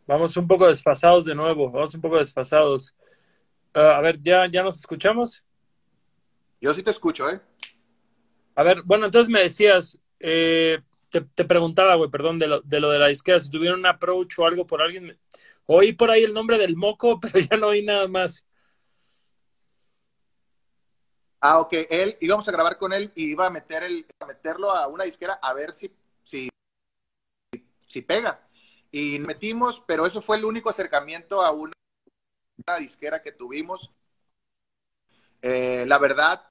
vamos 0.08 0.36
un 0.38 0.48
poco 0.48 0.68
desfasados 0.68 1.26
de 1.26 1.36
nuevo, 1.36 1.72
vamos 1.72 1.94
un 1.94 2.02
poco 2.02 2.18
desfasados. 2.18 2.96
Uh, 3.76 3.80
a 3.80 4.02
ver, 4.02 4.22
¿ya, 4.22 4.48
¿ya 4.50 4.64
nos 4.64 4.80
escuchamos? 4.80 5.44
Yo 6.62 6.74
sí 6.74 6.84
te 6.84 6.92
escucho, 6.92 7.30
¿eh? 7.30 7.42
A 8.56 8.64
ver, 8.64 8.82
bueno, 8.84 9.06
entonces 9.06 9.32
me 9.32 9.40
decías, 9.40 9.98
eh, 10.20 10.80
te, 11.10 11.22
te, 11.22 11.46
preguntaba, 11.46 11.96
güey, 11.96 12.10
perdón, 12.10 12.38
de 12.40 12.48
lo, 12.48 12.62
de 12.62 12.80
lo 12.80 12.90
de 12.90 13.00
la 13.00 13.08
disquera, 13.08 13.40
si 13.40 13.50
tuvieron 13.50 13.80
un 13.80 13.86
approach 13.86 14.38
o 14.38 14.46
algo 14.46 14.68
por 14.68 14.82
alguien. 14.82 15.18
Oí 15.66 15.94
por 15.94 16.12
ahí 16.12 16.24
el 16.24 16.34
nombre 16.34 16.58
del 16.58 16.76
moco, 16.76 17.20
pero 17.22 17.40
ya 17.40 17.58
no 17.58 17.68
oí 17.68 17.86
nada 17.86 18.08
más. 18.08 18.46
Ah, 21.42 21.60
ok. 21.60 21.74
Él, 21.90 22.18
íbamos 22.20 22.48
a 22.48 22.52
grabar 22.52 22.78
con 22.78 22.92
él 22.92 23.12
y 23.16 23.30
iba 23.32 23.48
a 23.48 23.50
meter 23.50 23.84
el, 23.84 24.06
a 24.20 24.26
meterlo 24.26 24.72
a 24.72 24.88
una 24.88 25.06
disquera 25.06 25.40
a 25.42 25.54
ver 25.54 25.74
si, 25.74 25.90
si, 26.24 26.50
si 27.88 28.02
pega. 28.02 28.46
Y 28.92 29.20
metimos, 29.20 29.82
pero 29.88 30.06
eso 30.06 30.22
fue 30.22 30.38
el 30.38 30.46
único 30.46 30.70
acercamiento 30.70 31.42
a 31.42 31.52
una, 31.52 31.72
una 32.68 32.78
disquera 32.78 33.22
que 33.22 33.32
tuvimos. 33.32 33.94
Eh, 35.42 35.86
la 35.88 35.98
verdad, 35.98 36.49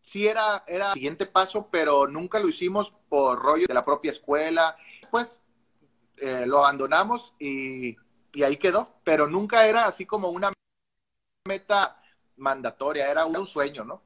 sí 0.00 0.26
era, 0.26 0.64
era 0.66 0.88
el 0.88 0.94
siguiente 0.94 1.26
paso, 1.26 1.68
pero 1.70 2.06
nunca 2.06 2.38
lo 2.38 2.48
hicimos 2.48 2.94
por 3.08 3.38
rollo 3.38 3.66
de 3.66 3.74
la 3.74 3.84
propia 3.84 4.10
escuela. 4.10 4.76
Pues 5.10 5.40
eh, 6.16 6.44
lo 6.46 6.58
abandonamos 6.58 7.34
y, 7.38 7.96
y, 8.32 8.42
ahí 8.42 8.56
quedó, 8.56 9.00
pero 9.04 9.26
nunca 9.26 9.66
era 9.66 9.86
así 9.86 10.06
como 10.06 10.28
una 10.28 10.52
meta 11.46 12.00
mandatoria, 12.36 13.10
era 13.10 13.26
un 13.26 13.46
sueño, 13.46 13.84
¿no? 13.84 14.02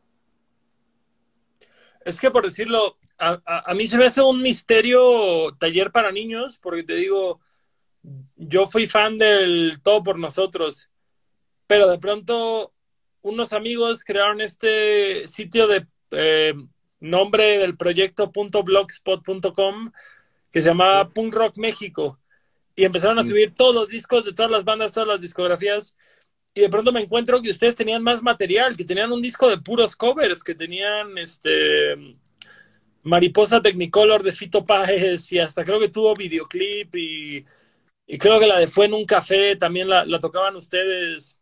Es 2.05 2.21
que 2.21 2.31
por 2.31 2.45
decirlo, 2.45 2.99
a, 3.19 3.41
a, 3.45 3.71
a 3.71 3.75
mí 3.75 3.87
se 3.87 3.97
me 3.97 4.07
hace 4.07 4.21
un 4.21 4.43
misterio 4.43 5.57
taller 5.59 5.91
para 5.91 6.13
niños, 6.13 6.59
porque 6.59 6.83
te 6.83 6.95
digo, 6.95 7.41
yo 8.37 8.67
fui 8.67 8.87
fan 8.87 9.17
del 9.17 9.81
Todo 9.83 10.03
por 10.03 10.19
Nosotros, 10.19 10.91
pero 11.67 11.89
de 11.89 11.99
pronto 11.99 12.74
unos 13.25 13.55
amigos 13.55 14.05
crearon 14.05 14.41
este 14.43 15.27
sitio 15.27 15.67
de 15.67 15.87
eh, 16.11 16.55
nombre 17.01 17.59
del 17.59 17.77
proyecto 17.77 18.31
.blogspot.com 18.31 19.91
que 20.53 20.61
se 20.61 20.69
llamaba 20.69 21.09
Punk 21.09 21.35
Rock 21.35 21.57
México. 21.57 22.21
Y 22.77 22.85
empezaron 22.85 23.19
a 23.19 23.25
subir 23.25 23.55
todos 23.55 23.75
los 23.75 23.89
discos 23.89 24.25
de 24.27 24.35
todas 24.35 24.51
las 24.51 24.65
bandas, 24.65 24.93
todas 24.93 25.09
las 25.09 25.21
discografías. 25.23 25.97
Y 26.53 26.61
de 26.61 26.69
pronto 26.69 26.93
me 26.93 27.01
encuentro 27.01 27.41
que 27.41 27.51
ustedes 27.51 27.75
tenían 27.75 28.03
más 28.03 28.23
material, 28.23 28.77
que 28.77 28.85
tenían 28.85 29.11
un 29.11 29.23
disco 29.23 29.49
de 29.49 29.59
puros 29.59 29.97
covers, 29.97 30.43
que 30.43 30.55
tenían 30.55 31.17
este 31.17 31.97
Mariposa 33.03 33.63
Technicolor 33.63 34.23
de 34.23 34.33
Fito 34.33 34.67
Páez 34.67 35.33
y 35.33 35.39
hasta 35.39 35.65
creo 35.65 35.81
que 35.81 35.89
tuvo 35.89 36.15
videoclip 36.15 36.95
y, 36.95 37.45
y 38.07 38.19
creo 38.19 38.39
que 38.39 38.47
la 38.47 38.59
de 38.59 38.67
Fue 38.67 38.85
en 38.85 38.95
un 38.95 39.07
café 39.07 39.57
también 39.57 39.89
la, 39.89 40.05
la 40.05 40.21
tocaban 40.21 40.57
ustedes. 40.57 41.39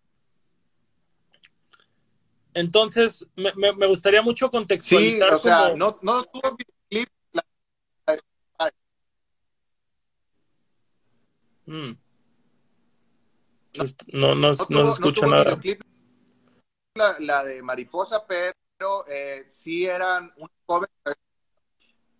Entonces, 2.54 3.26
me, 3.34 3.52
me, 3.54 3.72
me, 3.72 3.86
gustaría 3.86 4.22
mucho 4.22 4.50
contextualizar. 4.50 5.28
Sí, 5.28 5.34
o 5.34 5.38
sea, 5.38 5.62
como... 5.62 5.76
no, 5.76 5.98
no 6.02 6.24
tuvo 6.24 6.56
videoclip. 6.56 7.08
La... 7.32 7.44
Mm. 11.66 11.96
No, 14.12 14.34
no, 14.34 14.34
no, 14.34 14.52
no, 14.68 14.86
se 14.86 14.92
escucha 14.92 15.26
no 15.26 15.36
nada. 15.36 15.58
La, 16.94 17.16
la, 17.20 17.44
de 17.44 17.62
Mariposa, 17.62 18.26
pero 18.26 19.06
eh, 19.08 19.48
sí 19.50 19.86
eran 19.86 20.30
un 20.36 20.50
cover. 20.66 20.90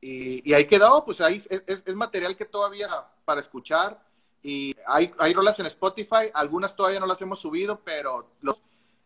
Y, 0.01 0.49
y, 0.49 0.55
ahí 0.55 0.65
quedó, 0.65 1.05
pues 1.05 1.21
ahí 1.21 1.37
es, 1.37 1.63
es, 1.67 1.83
es, 1.87 1.95
material 1.95 2.37
que 2.37 2.47
todavía 2.47 2.89
para 3.25 3.41
escuchar. 3.41 4.03
Y 4.43 4.75
hay, 4.87 5.13
hay 5.19 5.35
rolas 5.35 5.61
en 5.61 5.67
Spotify, 5.67 6.31
algunas 6.33 6.75
todavía 6.75 6.99
no 6.99 7.07
las 7.07 7.21
hemos 7.21 7.39
subido, 7.39 7.81
pero 7.85 8.33
los 8.41 8.61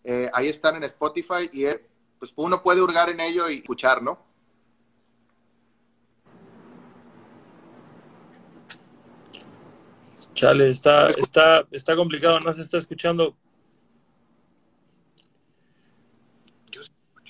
eh, 0.09 0.31
ahí 0.33 0.47
están 0.47 0.77
en 0.77 0.85
Spotify 0.85 1.51
y 1.53 1.65
eh, 1.65 1.85
pues 2.21 2.33
uno 2.37 2.63
puede 2.63 2.81
hurgar 2.81 3.11
en 3.11 3.19
ello 3.19 3.51
y 3.51 3.57
escuchar, 3.57 4.01
¿no? 4.01 4.25
Chale, 10.33 10.71
está, 10.71 11.11
está, 11.11 11.67
está 11.73 11.97
complicado, 11.97 12.39
no 12.39 12.53
se 12.53 12.63
está 12.63 12.79
escuchando. 12.79 13.37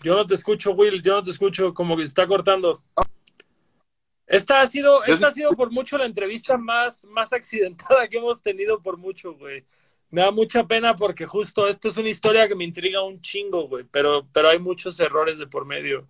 Yo 0.03 0.15
no 0.15 0.27
te 0.27 0.35
escucho, 0.35 0.73
Will, 0.73 1.01
yo 1.01 1.15
no 1.15 1.23
te 1.23 1.31
escucho, 1.31 1.73
como 1.73 1.97
que 1.97 2.03
se 2.03 2.09
está 2.09 2.27
cortando. 2.27 2.83
Esta 4.27 4.61
ha 4.61 4.67
sido, 4.67 5.03
esta 5.05 5.29
ha 5.29 5.31
sido 5.31 5.49
por 5.53 5.71
mucho 5.73 5.97
la 5.97 6.05
entrevista 6.05 6.59
más, 6.59 7.07
más 7.07 7.33
accidentada 7.33 8.07
que 8.07 8.19
hemos 8.19 8.43
tenido 8.43 8.83
por 8.83 8.99
mucho, 8.99 9.33
güey 9.35 9.65
me 10.11 10.23
da 10.23 10.31
mucha 10.31 10.67
pena 10.67 10.95
porque 10.95 11.27
justo 11.27 11.67
esto 11.67 11.89
es 11.89 11.97
una 11.97 12.11
historia 12.11 12.49
que 12.49 12.55
me 12.55 12.65
intriga 12.65 13.03
un 13.03 13.21
chingo, 13.21 13.69
güey, 13.69 13.85
pero, 13.91 14.27
pero 14.33 14.49
hay 14.49 14.59
muchos 14.59 14.99
errores 15.01 15.39
de 15.39 15.47
por 15.47 15.65
medio. 15.65 16.07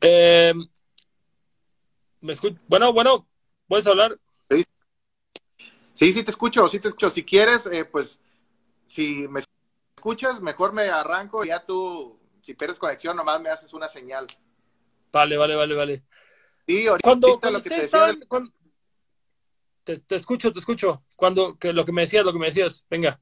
Eh, 0.00 0.54
¿Me 2.20 2.32
escucho? 2.32 2.56
Bueno, 2.68 2.92
bueno, 2.92 3.26
¿puedes 3.66 3.86
hablar? 3.86 4.18
Sí. 4.50 4.64
sí, 5.94 6.12
sí 6.12 6.22
te 6.22 6.30
escucho, 6.30 6.68
sí 6.68 6.78
te 6.78 6.88
escucho. 6.88 7.10
Si 7.10 7.24
quieres, 7.24 7.66
eh, 7.66 7.84
pues, 7.84 8.20
si 8.86 9.28
me 9.28 9.40
escuchas, 9.96 10.40
mejor 10.40 10.72
me 10.72 10.88
arranco 10.88 11.44
y 11.44 11.48
ya 11.48 11.64
tú, 11.64 12.18
si 12.42 12.54
pierdes 12.54 12.78
conexión, 12.78 13.16
nomás 13.16 13.40
me 13.40 13.50
haces 13.50 13.72
una 13.72 13.88
señal. 13.88 14.26
Vale, 15.12 15.36
vale, 15.36 15.56
vale, 15.56 15.74
vale. 15.74 16.02
Sí, 16.66 16.86
ahorita 16.86 17.08
cuando, 17.08 17.40
cuando 17.40 17.58
lo 17.58 17.62
que 17.62 17.70
te 17.70 17.80
estaban, 17.80 18.14
decía... 18.14 18.28
cuando, 18.28 18.52
te, 19.88 19.98
te, 20.00 20.16
escucho, 20.16 20.52
te 20.52 20.58
escucho. 20.58 21.02
Cuando, 21.16 21.58
que 21.58 21.72
lo 21.72 21.86
que 21.86 21.92
me 21.92 22.02
decías, 22.02 22.24
lo 22.24 22.32
que 22.32 22.38
me 22.38 22.46
decías, 22.46 22.84
venga. 22.90 23.18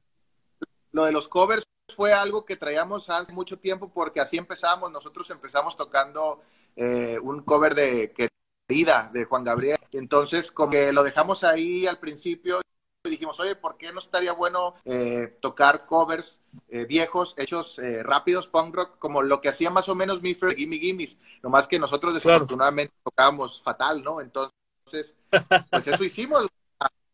Lo 0.91 1.05
de 1.05 1.13
los 1.13 1.29
covers 1.29 1.63
fue 1.95 2.11
algo 2.11 2.43
que 2.43 2.57
traíamos 2.57 3.09
hace 3.09 3.31
mucho 3.31 3.57
tiempo 3.57 3.89
porque 3.93 4.19
así 4.19 4.37
empezamos. 4.37 4.91
Nosotros 4.91 5.29
empezamos 5.29 5.77
tocando 5.77 6.41
eh, 6.75 7.17
un 7.21 7.43
cover 7.43 7.73
de 7.73 8.13
Querida 8.67 9.09
de 9.13 9.23
Juan 9.23 9.45
Gabriel. 9.45 9.77
Entonces, 9.93 10.51
como 10.51 10.71
que 10.71 10.91
lo 10.91 11.03
dejamos 11.03 11.45
ahí 11.45 11.87
al 11.87 11.99
principio 11.99 12.59
y 13.05 13.09
dijimos, 13.11 13.39
oye, 13.39 13.55
¿por 13.55 13.77
qué 13.77 13.93
no 13.93 13.99
estaría 13.99 14.33
bueno 14.33 14.75
eh, 14.83 15.37
tocar 15.39 15.85
covers 15.85 16.41
eh, 16.67 16.83
viejos, 16.83 17.33
hechos 17.37 17.79
eh, 17.79 18.03
rápidos, 18.03 18.47
punk 18.47 18.75
rock, 18.75 18.99
como 18.99 19.21
lo 19.21 19.39
que 19.39 19.47
hacía 19.47 19.69
más 19.69 19.87
o 19.87 19.95
menos 19.95 20.21
mi 20.21 20.35
friend 20.35 20.57
Gimme 20.57 20.77
Gimmes? 20.77 21.17
Nomás 21.41 21.65
que 21.65 21.79
nosotros 21.79 22.13
desafortunadamente 22.13 22.91
claro. 22.91 23.03
tocábamos 23.05 23.61
fatal, 23.61 24.03
¿no? 24.03 24.19
Entonces, 24.19 25.15
pues 25.69 25.87
eso 25.87 26.03
hicimos. 26.03 26.47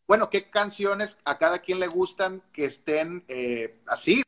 Bueno, 0.06 0.28
¿qué 0.28 0.50
canciones 0.50 1.16
a 1.24 1.38
cada 1.38 1.60
quien 1.60 1.80
le 1.80 1.86
gustan 1.86 2.42
que 2.52 2.66
estén 2.66 3.24
eh, 3.26 3.80
así, 3.86 4.22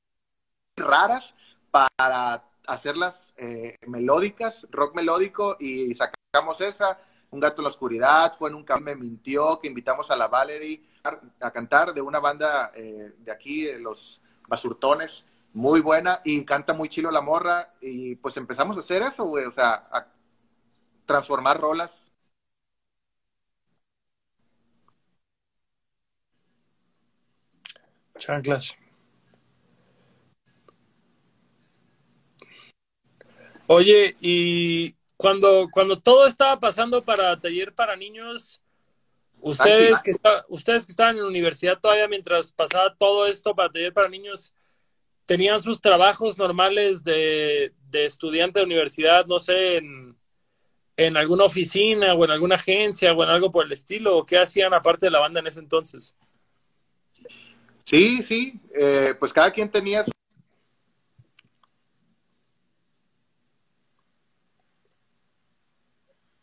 raras, 0.75 1.35
para 1.71 2.49
hacerlas 2.67 3.35
eh, 3.37 3.77
melódicas, 3.87 4.67
rock 4.71 4.95
melódico, 4.95 5.57
y 5.61 5.95
sacamos 5.95 6.63
esa, 6.63 6.99
Un 7.31 7.41
gato 7.41 7.61
en 7.61 7.65
la 7.65 7.71
oscuridad, 7.71 8.33
fue 8.33 8.51
Nunca 8.51 8.79
me 8.79 8.95
mintió, 8.95 9.59
que 9.61 9.69
invitamos 9.69 10.11
a 10.11 10.17
la 10.17 10.29
Valerie 10.29 10.83
a 11.41 11.51
cantar 11.51 11.93
de 11.93 12.01
una 12.01 12.21
banda 12.21 12.73
eh, 12.75 13.13
de 13.19 13.31
aquí, 13.31 13.65
de 13.65 13.79
los 13.79 14.23
Basurtones, 14.49 15.27
muy 15.53 15.81
buena, 15.81 16.23
y 16.25 16.43
canta 16.47 16.73
muy 16.73 16.89
chilo 16.89 17.11
la 17.11 17.21
morra, 17.21 17.75
y 17.83 18.15
pues 18.17 18.39
empezamos 18.39 18.79
a 18.79 18.81
hacer 18.81 19.03
eso, 19.03 19.31
o 19.31 19.53
sea, 19.53 19.89
a 19.93 20.07
transformar 21.05 21.61
rolas 21.61 22.11
Chanclas. 28.19 28.77
Oye, 33.67 34.17
y 34.21 34.95
cuando, 35.17 35.69
cuando 35.73 35.99
todo 35.99 36.27
estaba 36.27 36.61
pasando 36.61 37.05
para 37.05 37.39
taller 37.41 37.75
para 37.75 37.97
niños, 37.97 38.63
ustedes 39.41 40.03
que, 40.03 40.13
ustedes 40.49 40.87
que 40.87 40.93
estaban 40.93 41.17
en 41.17 41.23
la 41.23 41.29
universidad 41.29 41.79
todavía 41.81 42.07
mientras 42.07 42.53
pasaba 42.53 42.95
todo 42.95 43.27
esto 43.27 43.55
para 43.55 43.71
taller 43.71 43.93
para 43.93 44.09
niños, 44.09 44.55
tenían 45.25 45.61
sus 45.61 45.81
trabajos 45.81 46.39
normales 46.39 47.03
de, 47.03 47.73
estudiante 47.93 48.61
de 48.61 48.67
universidad, 48.67 49.27
no 49.27 49.41
sé, 49.41 49.79
en, 49.79 50.17
en, 50.97 51.17
alguna 51.17 51.45
oficina 51.45 52.15
o 52.15 52.25
en 52.25 52.31
alguna 52.31 52.55
agencia 52.55 53.13
o 53.13 53.25
en 53.25 53.31
algo 53.31 53.51
por 53.51 53.65
el 53.65 53.73
estilo, 53.73 54.17
o 54.17 54.25
qué 54.25 54.39
hacían 54.39 54.75
aparte 54.75 55.07
de 55.07 55.11
la 55.11 55.21
banda 55.21 55.41
en 55.41 55.49
ese 55.49 55.61
entonces? 55.61 56.15
Sí, 57.87 58.23
sí, 58.23 58.61
eh, 58.75 59.15
pues 59.19 59.33
cada 59.33 59.51
quien 59.53 59.71
tenía 59.71 60.03
su... 60.03 60.11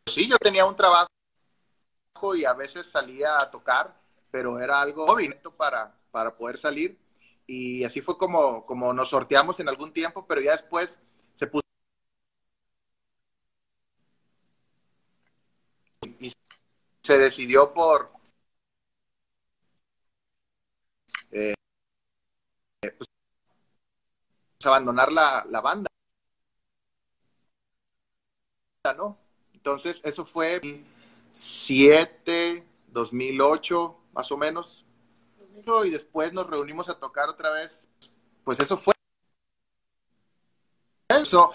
Sí, 0.05 0.27
yo 0.29 0.37
tenía 0.37 0.65
un 0.65 0.75
trabajo 0.75 1.09
y 2.35 2.45
a 2.45 2.53
veces 2.53 2.89
salía 2.89 3.39
a 3.39 3.49
tocar, 3.51 3.95
pero 4.31 4.59
era 4.59 4.81
algo 4.81 5.05
para, 5.57 5.95
para 6.11 6.35
poder 6.35 6.57
salir. 6.57 6.97
Y 7.45 7.83
así 7.83 8.01
fue 8.01 8.17
como, 8.17 8.65
como 8.65 8.93
nos 8.93 9.09
sorteamos 9.09 9.59
en 9.59 9.69
algún 9.69 9.91
tiempo, 9.91 10.25
pero 10.27 10.41
ya 10.41 10.51
después 10.51 10.99
se 11.35 11.47
puso 11.47 11.63
y 16.19 16.31
se 17.03 17.17
decidió 17.17 17.73
por 17.73 18.11
eh, 21.31 21.53
pues, 22.81 23.07
abandonar 24.65 25.11
la, 25.11 25.45
la 25.49 25.61
banda. 25.61 25.89
¿no? 28.97 29.17
Entonces, 29.53 30.01
eso 30.03 30.25
fue 30.25 30.83
7, 31.31 32.65
2008, 32.87 33.97
más 34.13 34.31
o 34.31 34.37
menos 34.37 34.85
y 35.85 35.89
después 35.89 36.33
nos 36.33 36.49
reunimos 36.49 36.89
a 36.89 36.99
tocar 36.99 37.29
otra 37.29 37.51
vez. 37.51 37.87
Pues 38.43 38.59
eso 38.59 38.77
fue. 38.77 38.93
Eso. 41.09 41.51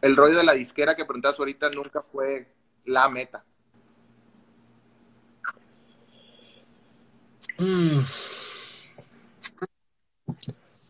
El 0.00 0.16
rollo 0.16 0.36
de 0.36 0.44
la 0.44 0.52
disquera 0.52 0.96
que 0.96 1.04
preguntas 1.04 1.38
ahorita 1.38 1.70
nunca 1.70 2.02
fue 2.02 2.52
la 2.84 3.08
meta. 3.08 3.44
Mm. 7.58 8.00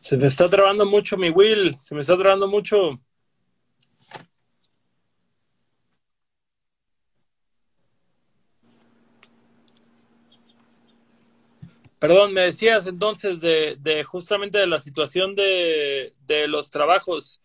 Se 0.02 0.16
me 0.16 0.26
está 0.26 0.48
trabando 0.48 0.84
mucho 0.84 1.16
mi 1.16 1.30
Will, 1.30 1.76
se 1.76 1.94
me 1.94 2.00
está 2.00 2.18
trabando 2.18 2.48
mucho. 2.48 3.00
Perdón, 12.00 12.32
me 12.32 12.40
decías 12.40 12.88
entonces 12.88 13.40
de, 13.40 14.04
justamente 14.04 14.58
de 14.58 14.66
la 14.66 14.80
situación 14.80 15.36
de, 15.36 16.16
de, 16.26 16.48
los 16.48 16.68
trabajos. 16.68 17.40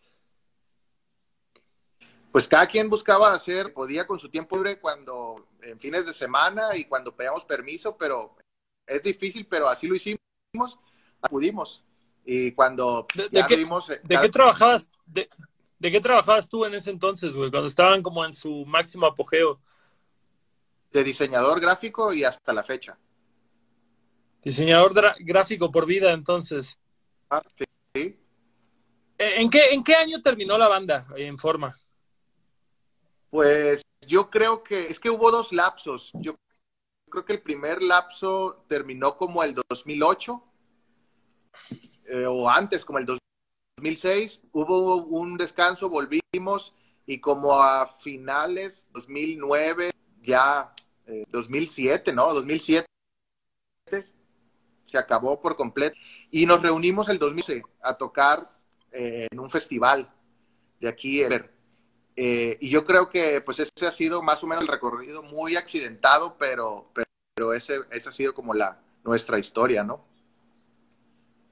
Pues 2.32 2.48
cada 2.48 2.66
quien 2.66 2.90
buscaba 2.90 3.34
hacer, 3.34 3.72
podía 3.72 4.04
con 4.04 4.18
su 4.18 4.30
tiempo 4.30 4.56
libre 4.56 4.80
cuando, 4.80 5.46
en 5.62 5.78
fines 5.78 6.06
de 6.06 6.12
semana 6.12 6.76
y 6.76 6.86
cuando 6.86 7.14
pedíamos 7.14 7.44
permiso, 7.44 7.96
pero 7.96 8.34
es 8.84 9.04
difícil, 9.04 9.46
pero 9.46 9.68
así 9.68 9.86
lo 9.86 9.94
hicimos, 9.94 10.80
pudimos. 11.30 11.84
Y 12.30 12.52
cuando 12.52 13.06
¿De, 13.14 13.26
ya 13.32 13.46
qué, 13.46 13.54
eh, 13.54 14.00
¿de 14.02 14.20
qué 14.20 14.28
trabajabas? 14.28 14.92
De, 15.06 15.30
¿De 15.78 15.90
qué 15.90 15.98
trabajabas 15.98 16.46
tú 16.46 16.66
en 16.66 16.74
ese 16.74 16.90
entonces, 16.90 17.34
güey? 17.34 17.50
Cuando 17.50 17.68
estaban 17.68 18.02
como 18.02 18.22
en 18.22 18.34
su 18.34 18.66
máximo 18.66 19.06
apogeo. 19.06 19.58
De 20.92 21.02
diseñador 21.02 21.58
gráfico 21.58 22.12
y 22.12 22.24
hasta 22.24 22.52
la 22.52 22.62
fecha. 22.62 22.98
Diseñador 24.42 24.92
gráfico 25.20 25.70
por 25.70 25.86
vida, 25.86 26.12
entonces. 26.12 26.78
Ah, 27.30 27.42
sí. 27.56 27.64
¿E-, 27.94 28.20
¿En 29.16 29.48
qué, 29.48 29.70
¿En 29.70 29.82
qué 29.82 29.94
año 29.94 30.20
terminó 30.20 30.58
la 30.58 30.68
banda 30.68 31.06
en 31.16 31.38
forma? 31.38 31.80
Pues 33.30 33.80
yo 34.06 34.28
creo 34.28 34.62
que 34.62 34.84
es 34.84 35.00
que 35.00 35.08
hubo 35.08 35.30
dos 35.30 35.54
lapsos. 35.54 36.12
Yo 36.12 36.34
creo 37.08 37.24
que 37.24 37.32
el 37.32 37.40
primer 37.40 37.82
lapso 37.82 38.66
terminó 38.68 39.16
como 39.16 39.42
el 39.42 39.54
2008 39.54 40.44
eh, 42.08 42.26
o 42.26 42.48
antes, 42.48 42.84
como 42.84 42.98
el 42.98 43.06
2006. 43.06 44.42
Hubo 44.52 44.96
un 45.04 45.36
descanso, 45.36 45.88
volvimos 45.88 46.74
y 47.06 47.20
como 47.20 47.62
a 47.62 47.86
finales 47.86 48.88
2009, 48.92 49.90
ya 50.20 50.74
2007, 51.30 52.10
eh, 52.10 52.14
¿no? 52.14 52.34
2007 52.34 52.86
se 54.84 54.98
acabó 54.98 55.40
por 55.40 55.56
completo. 55.56 55.96
Y 56.30 56.46
nos 56.46 56.62
reunimos 56.62 57.08
el 57.08 57.18
2011 57.18 57.62
a 57.82 57.94
tocar 57.96 58.48
eh, 58.92 59.26
en 59.30 59.38
un 59.38 59.50
festival 59.50 60.12
de 60.80 60.88
aquí. 60.88 61.22
Eh, 62.16 62.58
y 62.60 62.68
yo 62.68 62.84
creo 62.84 63.08
que 63.08 63.40
pues 63.40 63.60
ese 63.60 63.86
ha 63.86 63.92
sido 63.92 64.22
más 64.22 64.42
o 64.42 64.46
menos 64.46 64.62
el 64.62 64.68
recorrido 64.68 65.22
muy 65.22 65.56
accidentado, 65.56 66.36
pero, 66.38 66.90
pero 67.34 67.52
ese, 67.52 67.80
esa 67.90 68.10
ha 68.10 68.12
sido 68.12 68.34
como 68.34 68.54
la, 68.54 68.80
nuestra 69.04 69.38
historia, 69.38 69.84
¿no? 69.84 70.04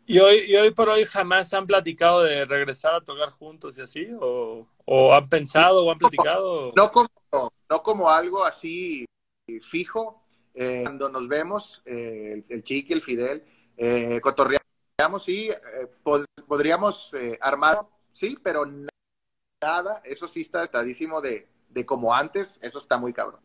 ¿Y 0.09 0.21
hoy, 0.21 0.45
¿Y 0.47 0.55
hoy 0.55 0.71
por 0.71 0.89
hoy 0.89 1.05
jamás 1.05 1.53
han 1.53 1.67
platicado 1.67 2.23
de 2.23 2.45
regresar 2.45 2.95
a 2.95 3.01
tocar 3.01 3.31
juntos 3.31 3.77
y 3.77 3.83
así? 3.83 4.09
¿O, 4.21 4.67
o 4.85 5.13
han 5.13 5.29
pensado 5.29 5.85
o 5.85 5.91
han 5.91 5.99
platicado? 5.99 6.73
No 6.77 6.91
como, 6.93 7.09
no 7.69 7.83
como 7.83 8.09
algo 8.09 8.45
así 8.45 9.05
fijo, 9.61 10.23
eh, 10.55 10.83
cuando 10.85 11.09
nos 11.09 11.29
vemos, 11.29 11.83
eh, 11.85 12.45
el, 12.49 12.63
Chiqui, 12.63 12.93
el 12.93 13.03
Fidel, 13.03 13.45
eh, 13.77 14.21
cotorreamos, 14.23 15.25
sí, 15.25 15.51
podríamos 16.47 17.13
armar, 17.41 17.83
sí, 18.13 18.39
pero 18.43 18.65
nada, 19.61 20.01
eso 20.05 20.29
sí 20.29 20.43
está 20.43 20.65
estadísimo 20.65 21.21
de, 21.21 21.49
de 21.69 21.85
como 21.85 22.15
antes, 22.15 22.59
eso 22.63 22.79
está 22.79 22.97
muy 22.97 23.13
cabrón. 23.13 23.41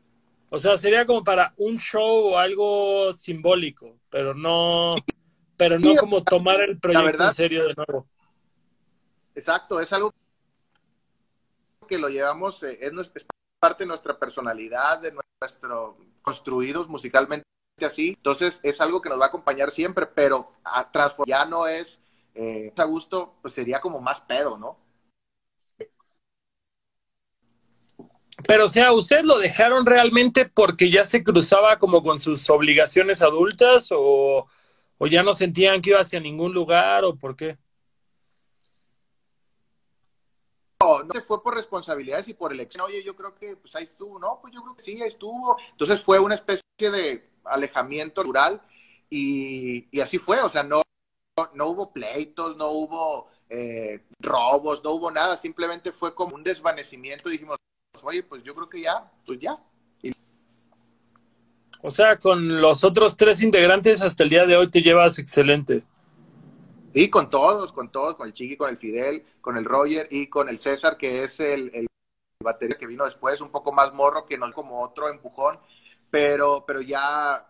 O 0.50 0.58
sea, 0.58 0.78
sería 0.78 1.06
como 1.06 1.24
para 1.24 1.54
un 1.58 1.78
show 1.80 2.34
o 2.34 2.38
algo 2.38 3.14
simbólico, 3.14 3.98
pero 4.10 4.34
no, 4.34 4.92
pero 5.62 5.78
no 5.78 5.96
como 5.96 6.24
tomar 6.24 6.60
el 6.62 6.80
proyecto 6.80 7.24
en 7.24 7.34
serio 7.34 7.68
de 7.68 7.76
nuevo. 7.76 8.08
Exacto, 9.36 9.80
es 9.80 9.94
algo 9.94 10.12
que 11.88 12.00
lo 12.00 12.10
llevamos, 12.10 12.64
es, 12.64 12.82
es 13.14 13.26
parte 13.60 13.84
de 13.84 13.88
nuestra 13.88 14.18
personalidad, 14.18 15.00
de 15.00 15.14
nuestro 15.40 15.98
construidos 16.24 16.90
musicalmente 16.90 17.46
así. 17.80 18.16
Entonces 18.18 18.60
es 18.64 18.82
algo 18.82 19.04
que 19.04 19.10
nos 19.10 19.20
va 19.20 19.26
a 19.26 19.28
acompañar 19.28 19.70
siempre, 19.70 20.08
pero 20.08 20.52
a 20.64 20.90
ya 21.28 21.46
no 21.46 21.68
es 21.68 22.00
eh, 22.34 22.74
a 22.76 22.84
gusto, 22.86 23.36
pues 23.44 23.54
sería 23.54 23.80
como 23.80 24.02
más 24.02 24.20
pedo, 24.22 24.58
¿no? 24.58 24.80
Pero, 28.48 28.66
o 28.66 28.70
sea, 28.70 28.92
¿ustedes 28.94 29.26
lo 29.26 29.38
dejaron 29.38 29.86
realmente 29.86 30.46
porque 30.46 30.90
ya 30.90 31.06
se 31.06 31.24
cruzaba 31.24 31.78
como 31.78 32.02
con 32.02 32.20
sus 32.20 32.50
obligaciones 32.50 33.22
adultas 33.22 33.90
o, 33.92 34.48
o 35.04 35.08
ya 35.08 35.24
no 35.24 35.34
sentían 35.34 35.82
que 35.82 35.90
iba 35.90 36.00
hacia 36.00 36.20
ningún 36.20 36.54
lugar 36.54 37.04
o 37.06 37.16
por 37.16 37.36
qué? 37.36 37.58
No, 40.80 41.02
no 41.02 41.22
fue 41.22 41.42
por 41.42 41.56
responsabilidades 41.56 42.28
y 42.28 42.36
por 42.36 42.52
elección. 42.52 42.86
Oye, 42.86 43.04
yo 43.04 43.16
creo 43.16 43.34
que 43.34 43.56
pues 43.56 43.76
ahí 43.76 43.86
estuvo, 43.86 44.20
¿no? 44.20 44.38
Pues 44.40 44.54
yo 44.54 44.62
creo 44.62 44.76
que 44.76 44.84
sí, 44.84 45.02
ahí 45.02 45.08
estuvo. 45.08 45.58
Entonces 45.72 46.04
fue 46.04 46.20
una 46.20 46.36
especie 46.36 46.92
de 46.92 47.32
alejamiento 47.46 48.22
rural 48.22 48.62
y, 49.10 50.00
así 50.00 50.20
fue. 50.20 50.40
O 50.42 50.50
sea, 50.52 50.62
no, 50.62 50.84
no 51.56 51.66
hubo 51.66 51.92
pleitos, 51.92 52.56
no 52.58 52.70
hubo 52.70 53.28
eh, 53.50 54.06
robos, 54.20 54.84
no 54.84 54.92
hubo 54.92 55.10
nada. 55.10 55.36
Simplemente 55.36 55.92
fue 55.92 56.14
como 56.14 56.36
un 56.36 56.44
desvanecimiento. 56.44 57.28
Dijimos, 57.28 57.58
oye, 58.04 58.22
pues 58.22 58.44
yo 58.44 58.54
creo 58.54 58.70
que 58.70 58.82
ya, 58.82 59.12
pues 59.26 59.40
ya. 59.40 59.58
O 61.84 61.92
sea, 61.92 62.18
con 62.18 62.62
los 62.62 62.84
otros 62.84 63.18
tres 63.18 63.42
integrantes 63.42 64.02
hasta 64.02 64.24
el 64.24 64.30
día 64.30 64.46
de 64.46 64.56
hoy 64.56 64.70
te 64.70 64.82
llevas 64.82 65.18
excelente. 65.18 65.84
Sí, 66.94 67.10
con 67.10 67.30
todos, 67.30 67.72
con 67.72 67.92
todos, 67.92 68.16
con 68.16 68.28
el 68.28 68.34
Chiqui, 68.34 68.58
con 68.58 68.70
el 68.70 68.78
Fidel, 68.78 69.24
con 69.40 69.58
el 69.58 69.66
Roger 69.66 70.08
y 70.12 70.28
con 70.28 70.50
el 70.50 70.60
César, 70.60 70.98
que 70.98 71.24
es 71.24 71.40
el, 71.40 71.72
el 71.74 71.88
batería 72.44 72.78
que 72.78 72.86
vino 72.86 73.06
después, 73.06 73.40
un 73.42 73.50
poco 73.50 73.72
más 73.72 73.94
morro, 73.94 74.26
que 74.26 74.38
no 74.38 74.48
es 74.48 74.54
como 74.54 74.82
otro 74.82 75.10
empujón, 75.10 75.60
pero, 76.10 76.66
pero 76.68 76.82
ya 76.82 77.50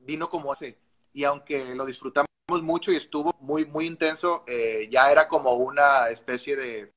vino 0.00 0.28
como 0.30 0.52
ese. 0.52 0.78
Y 1.12 1.24
aunque 1.24 1.74
lo 1.74 1.84
disfrutamos 1.84 2.28
mucho 2.62 2.92
y 2.92 2.96
estuvo 2.96 3.34
muy, 3.40 3.66
muy 3.66 3.86
intenso, 3.86 4.44
eh, 4.46 4.88
ya 4.90 5.10
era 5.10 5.28
como 5.28 5.54
una 5.54 6.08
especie 6.08 6.56
de 6.56 6.92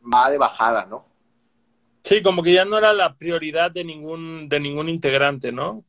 más 0.00 0.30
de 0.30 0.38
bajada, 0.38 0.86
¿no? 0.86 1.04
Sí, 2.02 2.22
como 2.22 2.42
que 2.42 2.54
ya 2.54 2.64
no 2.64 2.78
era 2.78 2.92
la 2.92 3.16
prioridad 3.16 3.70
de 3.70 3.84
ningún, 3.84 4.48
de 4.48 4.60
ningún 4.60 4.88
integrante, 4.88 5.52
¿no? 5.52 5.84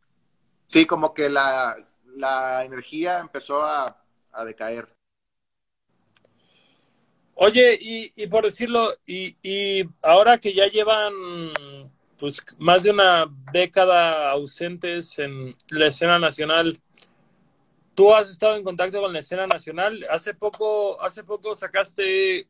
Sí, 0.71 0.85
como 0.85 1.13
que 1.13 1.27
la, 1.27 1.75
la 2.15 2.63
energía 2.63 3.19
empezó 3.19 3.61
a, 3.61 4.01
a 4.31 4.45
decaer. 4.45 4.87
Oye, 7.35 7.77
y, 7.77 8.13
y 8.15 8.27
por 8.27 8.45
decirlo, 8.45 8.93
y, 9.05 9.35
y 9.41 9.83
ahora 10.01 10.37
que 10.37 10.53
ya 10.53 10.67
llevan 10.67 11.11
pues 12.17 12.41
más 12.57 12.83
de 12.83 12.91
una 12.91 13.25
década 13.51 14.31
ausentes 14.31 15.19
en 15.19 15.57
la 15.71 15.87
escena 15.87 16.19
nacional, 16.19 16.79
tú 17.93 18.15
has 18.15 18.29
estado 18.29 18.55
en 18.55 18.63
contacto 18.63 19.01
con 19.01 19.11
la 19.11 19.19
escena 19.19 19.47
nacional. 19.47 20.07
Hace 20.09 20.35
poco, 20.35 21.01
hace 21.01 21.25
poco 21.25 21.53
sacaste 21.53 22.47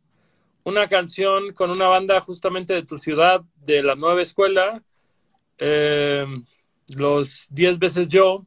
una 0.63 0.87
canción 0.87 1.53
con 1.53 1.71
una 1.71 1.87
banda 1.87 2.21
justamente 2.21 2.75
de 2.75 2.83
tu 2.83 2.99
ciudad, 2.99 3.41
de 3.65 3.81
la 3.81 3.95
nueva 3.95 4.21
escuela, 4.21 4.83
eh, 5.57 6.27
los 6.95 7.47
10 7.51 7.79
veces 7.79 8.09
yo. 8.09 8.45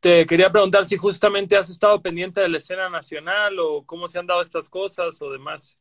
Te 0.00 0.26
quería 0.26 0.50
preguntar 0.50 0.84
si 0.84 0.96
justamente 0.96 1.56
has 1.56 1.70
estado 1.70 2.02
pendiente 2.02 2.40
de 2.40 2.48
la 2.48 2.58
escena 2.58 2.88
nacional 2.88 3.58
o 3.60 3.84
cómo 3.86 4.08
se 4.08 4.18
han 4.18 4.26
dado 4.26 4.42
estas 4.42 4.68
cosas 4.68 5.22
o 5.22 5.30
demás. 5.30 5.78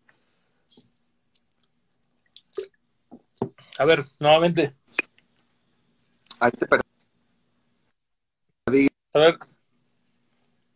A 3.78 3.86
ver, 3.86 4.04
nuevamente. 4.20 4.76
Ahí 6.39 6.52
te 6.52 6.68
perdí. 6.68 6.84
A 9.14 9.20
ver. 9.20 9.39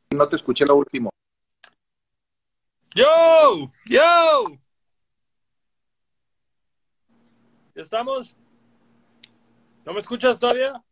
No 0.09 0.27
te 0.27 0.35
escuché 0.37 0.65
lo 0.65 0.75
último. 0.75 1.09
¡Yo! 2.95 3.71
¡Yo! 3.85 4.43
¿Ya 7.75 7.81
estamos? 7.81 8.37
¿No 9.85 9.93
me 9.93 9.99
escuchas 9.99 10.39
todavía? 10.39 10.83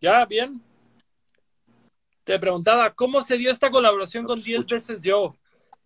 ¿Ya? 0.00 0.24
¿Bien? 0.26 0.62
Te 2.22 2.38
preguntaba, 2.38 2.94
¿cómo 2.94 3.22
se 3.22 3.38
dio 3.38 3.50
esta 3.50 3.70
colaboración 3.70 4.26
con 4.26 4.38
10 4.38 4.66
veces 4.66 5.00
yo? 5.00 5.34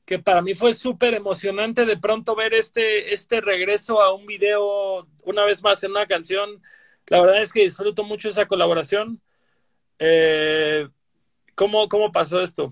Que 0.05 0.19
para 0.19 0.43
mí 0.43 0.55
fue 0.55 0.75
súper 0.75 1.15
emocionante 1.15 1.87
de 1.87 1.97
pronto 1.97 2.35
ver 2.35 2.55
este, 2.55 3.15
este 3.15 3.41
regreso 3.41 4.03
a 4.03 4.13
un 4.13 4.27
video 4.27 5.07
una 5.25 5.45
vez 5.45 5.63
más 5.63 5.85
en 5.85 5.93
una 5.93 6.07
canción. 6.07 6.61
La 7.07 7.21
verdad 7.21 7.41
es 7.41 7.53
que 7.53 7.61
disfruto 7.61 8.03
mucho 8.03 8.29
esa 8.29 8.47
colaboración. 8.47 9.23
Eh, 10.01 10.89
¿cómo, 11.55 11.89
¿Cómo 11.89 12.11
pasó 12.11 12.41
esto? 12.41 12.71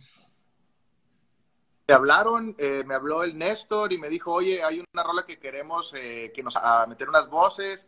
Me 1.87 1.95
hablaron, 1.95 2.57
eh, 2.59 2.83
me 2.85 2.95
habló 2.95 3.23
el 3.23 3.39
Néstor 3.39 3.93
y 3.93 3.99
me 3.99 4.09
dijo, 4.09 4.33
oye, 4.33 4.65
hay 4.65 4.83
una 4.93 5.03
rola 5.05 5.25
que 5.25 5.39
queremos 5.39 5.95
eh, 5.95 6.33
que 6.35 6.43
nos 6.43 6.57
a 6.57 6.87
meter 6.89 7.09
unas 7.09 7.29
voces, 7.29 7.87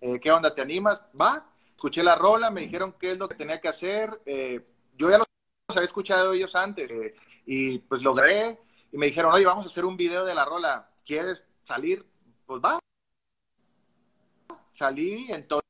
eh, 0.00 0.20
¿qué 0.20 0.30
onda? 0.30 0.54
¿Te 0.54 0.62
animas? 0.62 1.02
Va, 1.18 1.50
escuché 1.74 2.02
la 2.02 2.14
rola, 2.14 2.50
me 2.50 2.62
dijeron 2.62 2.94
qué 2.98 3.12
es 3.12 3.18
lo 3.18 3.28
que 3.28 3.34
tenía 3.34 3.60
que 3.60 3.68
hacer. 3.68 4.20
Eh, 4.26 4.66
yo 4.96 5.10
ya 5.10 5.18
los 5.18 5.26
había 5.70 5.84
escuchado 5.84 6.32
ellos 6.32 6.54
antes 6.54 6.90
eh, 6.90 7.14
y 7.44 7.78
pues 7.80 8.02
logré 8.02 8.58
y 8.92 8.98
me 8.98 9.06
dijeron, 9.06 9.32
oye, 9.32 9.44
vamos 9.46 9.64
a 9.64 9.68
hacer 9.68 9.84
un 9.84 9.96
video 9.96 10.24
de 10.24 10.34
la 10.34 10.44
rola, 10.44 10.90
¿quieres 11.04 11.44
salir? 11.62 12.06
Pues 12.46 12.60
va. 12.62 12.78
Salí, 14.72 15.26
entonces 15.30 15.66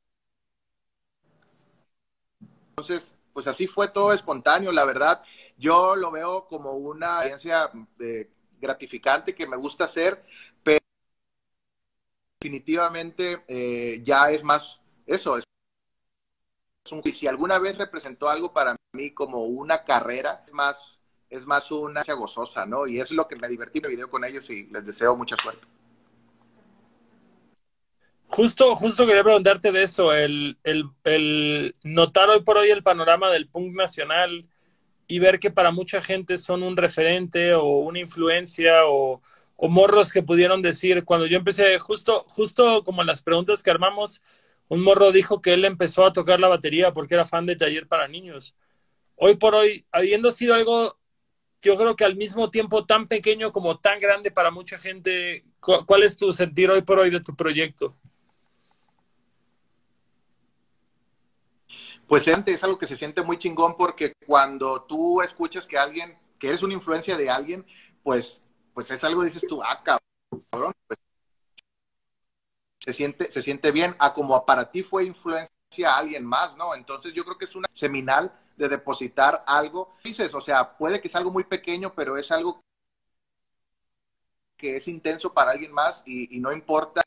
Entonces, 2.78 3.16
pues 3.32 3.46
así 3.46 3.66
fue 3.66 3.88
todo 3.88 4.12
espontáneo, 4.12 4.70
la 4.70 4.84
verdad. 4.84 5.22
Yo 5.56 5.96
lo 5.96 6.10
veo 6.10 6.46
como 6.46 6.72
una 6.72 7.16
experiencia 7.16 7.70
eh, 8.00 8.30
gratificante 8.60 9.34
que 9.34 9.46
me 9.46 9.56
gusta 9.56 9.84
hacer, 9.84 10.22
pero 10.62 10.78
definitivamente 12.46 13.42
eh, 13.48 14.00
ya 14.04 14.30
es 14.30 14.44
más 14.44 14.80
eso. 15.04 15.36
Es 15.36 15.44
un, 16.92 17.02
y 17.04 17.10
si 17.10 17.26
alguna 17.26 17.58
vez 17.58 17.76
representó 17.76 18.28
algo 18.28 18.52
para 18.52 18.76
mí 18.92 19.10
como 19.10 19.42
una 19.44 19.82
carrera, 19.82 20.44
es 20.46 20.52
más, 20.52 21.00
es 21.28 21.44
más 21.44 21.72
una 21.72 22.02
gozosa, 22.16 22.64
¿no? 22.64 22.86
Y 22.86 23.00
es 23.00 23.10
lo 23.10 23.26
que 23.26 23.34
me 23.34 23.48
divertí 23.48 23.78
en 23.78 23.86
el 23.86 23.90
video 23.90 24.08
con 24.08 24.24
ellos 24.24 24.48
y 24.50 24.68
les 24.68 24.86
deseo 24.86 25.16
mucha 25.16 25.36
suerte. 25.36 25.66
Justo, 28.28 28.76
justo 28.76 29.06
quería 29.06 29.24
preguntarte 29.24 29.72
de 29.72 29.82
eso, 29.82 30.12
el, 30.12 30.58
el, 30.62 30.84
el, 31.04 31.74
notar 31.82 32.28
hoy 32.28 32.42
por 32.42 32.58
hoy 32.58 32.70
el 32.70 32.82
panorama 32.82 33.30
del 33.30 33.48
punk 33.48 33.74
nacional 33.74 34.46
y 35.08 35.18
ver 35.20 35.38
que 35.38 35.50
para 35.50 35.70
mucha 35.70 36.00
gente 36.00 36.36
son 36.36 36.62
un 36.62 36.76
referente 36.76 37.54
o 37.54 37.64
una 37.78 38.00
influencia 38.00 38.86
o, 38.86 39.22
o 39.56 39.68
morros 39.68 40.12
que 40.12 40.22
pudieron 40.22 40.62
decir, 40.62 41.04
cuando 41.04 41.26
yo 41.26 41.36
empecé, 41.38 41.78
justo, 41.78 42.24
justo 42.28 42.84
como 42.84 43.02
las 43.02 43.22
preguntas 43.22 43.62
que 43.62 43.70
armamos, 43.70 44.22
un 44.68 44.82
morro 44.82 45.12
dijo 45.12 45.40
que 45.40 45.54
él 45.54 45.64
empezó 45.64 46.04
a 46.04 46.12
tocar 46.12 46.40
la 46.40 46.48
batería 46.48 46.92
porque 46.92 47.14
era 47.14 47.24
fan 47.24 47.46
de 47.46 47.56
Taller 47.56 47.86
para 47.86 48.08
Niños. 48.08 48.54
Hoy 49.16 49.36
por 49.36 49.54
hoy, 49.54 49.86
habiendo 49.92 50.30
sido 50.30 50.54
algo, 50.54 50.98
yo 51.62 51.76
creo 51.76 51.96
que 51.96 52.04
al 52.04 52.16
mismo 52.16 52.50
tiempo 52.50 52.84
tan 52.84 53.06
pequeño 53.08 53.52
como 53.52 53.78
tan 53.78 53.98
grande 53.98 54.30
para 54.30 54.50
mucha 54.50 54.78
gente, 54.78 55.44
¿cuál 55.60 56.02
es 56.02 56.16
tu 56.16 56.32
sentir 56.32 56.70
hoy 56.70 56.82
por 56.82 56.98
hoy 56.98 57.10
de 57.10 57.20
tu 57.20 57.34
proyecto? 57.34 57.96
Pues 62.06 62.28
antes 62.28 62.54
es 62.54 62.64
algo 62.64 62.78
que 62.78 62.86
se 62.86 62.96
siente 62.96 63.22
muy 63.22 63.36
chingón 63.36 63.76
porque 63.76 64.12
cuando 64.26 64.82
tú 64.82 65.22
escuchas 65.22 65.66
que 65.66 65.76
alguien, 65.76 66.16
que 66.38 66.48
eres 66.48 66.62
una 66.62 66.74
influencia 66.74 67.16
de 67.16 67.30
alguien, 67.30 67.66
pues, 68.04 68.45
pues 68.76 68.90
es 68.90 69.02
algo, 69.04 69.24
dices 69.24 69.42
tú, 69.48 69.62
ah, 69.62 69.82
cabrón, 69.82 70.74
pues 70.86 70.98
se 72.78 72.92
siente, 72.92 73.32
se 73.32 73.42
siente 73.42 73.72
bien, 73.72 73.96
a 73.98 74.12
como 74.12 74.44
para 74.44 74.70
ti 74.70 74.82
fue 74.82 75.04
influencia 75.04 75.48
a 75.86 75.96
alguien 75.96 76.26
más, 76.26 76.54
¿no? 76.58 76.74
Entonces 76.74 77.14
yo 77.14 77.24
creo 77.24 77.38
que 77.38 77.46
es 77.46 77.56
una 77.56 77.70
seminal 77.72 78.38
de 78.58 78.68
depositar 78.68 79.42
algo. 79.46 79.96
Dices, 80.04 80.34
o 80.34 80.42
sea, 80.42 80.76
puede 80.76 81.00
que 81.00 81.08
sea 81.08 81.20
algo 81.20 81.30
muy 81.30 81.44
pequeño, 81.44 81.94
pero 81.94 82.18
es 82.18 82.30
algo 82.30 82.60
que 84.58 84.76
es 84.76 84.86
intenso 84.88 85.32
para 85.32 85.52
alguien 85.52 85.72
más 85.72 86.02
y, 86.04 86.36
y 86.36 86.40
no 86.40 86.52
importa 86.52 87.00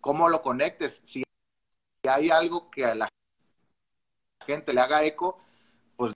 cómo 0.00 0.28
lo 0.28 0.40
conectes, 0.40 1.02
si 1.02 1.24
hay 2.08 2.30
algo 2.30 2.70
que 2.70 2.84
a 2.84 2.94
la 2.94 3.08
gente 4.46 4.72
le 4.72 4.82
haga 4.82 5.02
eco, 5.02 5.40
pues 5.96 6.12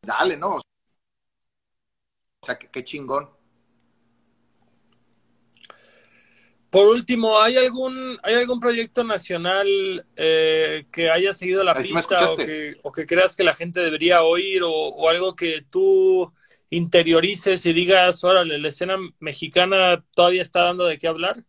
dale, 0.00 0.36
¿no? 0.36 0.54
O 0.54 0.60
sea, 2.46 2.58
qué, 2.58 2.68
qué 2.70 2.84
chingón. 2.84 3.28
Por 6.70 6.88
último, 6.88 7.40
¿hay 7.40 7.56
algún, 7.56 8.18
¿hay 8.22 8.34
algún 8.34 8.60
proyecto 8.60 9.02
nacional 9.02 9.66
eh, 10.16 10.84
que 10.92 11.10
haya 11.10 11.32
seguido 11.32 11.64
la 11.64 11.72
Ahí 11.72 11.82
pista 11.82 12.20
me 12.20 12.26
o 12.26 12.36
que, 12.36 12.76
o 12.82 12.92
que 12.92 13.06
creas 13.06 13.34
que 13.36 13.44
la 13.44 13.54
gente 13.54 13.80
debería 13.80 14.22
oír 14.22 14.62
o, 14.62 14.70
o 14.70 15.08
algo 15.08 15.34
que 15.34 15.64
tú 15.70 16.30
interiorices 16.68 17.64
y 17.64 17.72
digas, 17.72 18.22
órale, 18.24 18.58
la 18.58 18.68
escena 18.68 18.96
mexicana 19.20 20.04
todavía 20.14 20.42
está 20.42 20.64
dando 20.64 20.84
de 20.84 20.98
qué 20.98 21.08
hablar? 21.08 21.44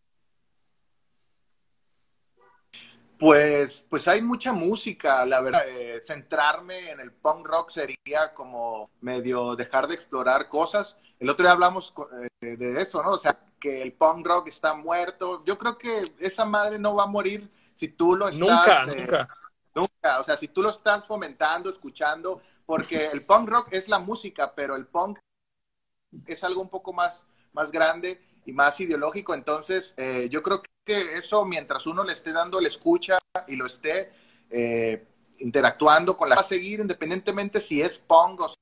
Pues, 3.18 3.84
pues 3.88 4.06
hay 4.06 4.22
mucha 4.22 4.52
música, 4.52 5.26
la 5.26 5.40
verdad. 5.40 5.64
Eh, 5.66 6.00
centrarme 6.02 6.92
en 6.92 7.00
el 7.00 7.12
punk 7.12 7.46
rock 7.46 7.70
sería 7.70 8.32
como 8.32 8.90
medio 9.00 9.56
dejar 9.56 9.88
de 9.88 9.94
explorar 9.94 10.48
cosas. 10.48 10.96
El 11.18 11.28
otro 11.28 11.44
día 11.44 11.52
hablamos 11.52 11.92
eh, 12.40 12.56
de 12.56 12.80
eso, 12.80 13.02
¿no? 13.02 13.10
O 13.10 13.18
sea, 13.18 13.36
que 13.58 13.82
el 13.82 13.92
punk 13.92 14.24
rock 14.24 14.48
está 14.48 14.74
muerto. 14.74 15.42
Yo 15.44 15.58
creo 15.58 15.76
que 15.76 16.02
esa 16.20 16.44
madre 16.44 16.78
no 16.78 16.94
va 16.94 17.04
a 17.04 17.08
morir 17.08 17.50
si 17.74 17.88
tú 17.88 18.14
lo 18.14 18.28
estás... 18.28 18.40
Nunca, 18.40 18.84
eh, 18.84 18.96
nunca. 19.00 19.28
Nunca, 19.74 20.20
o 20.20 20.24
sea, 20.24 20.36
si 20.36 20.48
tú 20.48 20.62
lo 20.62 20.70
estás 20.70 21.06
fomentando, 21.06 21.70
escuchando, 21.70 22.40
porque 22.66 23.06
el 23.06 23.24
punk 23.24 23.48
rock 23.48 23.68
es 23.72 23.88
la 23.88 23.98
música, 23.98 24.54
pero 24.54 24.76
el 24.76 24.86
punk 24.86 25.18
es 26.26 26.44
algo 26.44 26.62
un 26.62 26.68
poco 26.68 26.92
más, 26.92 27.26
más 27.52 27.72
grande 27.72 28.20
y 28.44 28.52
más 28.52 28.80
ideológico. 28.80 29.34
Entonces, 29.34 29.94
eh, 29.96 30.28
yo 30.30 30.42
creo 30.42 30.62
que 30.88 31.18
eso, 31.18 31.44
mientras 31.44 31.86
uno 31.86 32.02
le 32.02 32.14
esté 32.14 32.32
dando 32.32 32.58
la 32.62 32.68
escucha 32.68 33.18
y 33.46 33.56
lo 33.56 33.66
esté 33.66 34.10
eh, 34.48 35.06
interactuando 35.40 36.16
con 36.16 36.30
la... 36.30 36.36
Va 36.36 36.40
a 36.40 36.44
seguir 36.44 36.80
independientemente 36.80 37.60
si 37.60 37.82
es 37.82 37.98
punk 37.98 38.40
o 38.40 38.54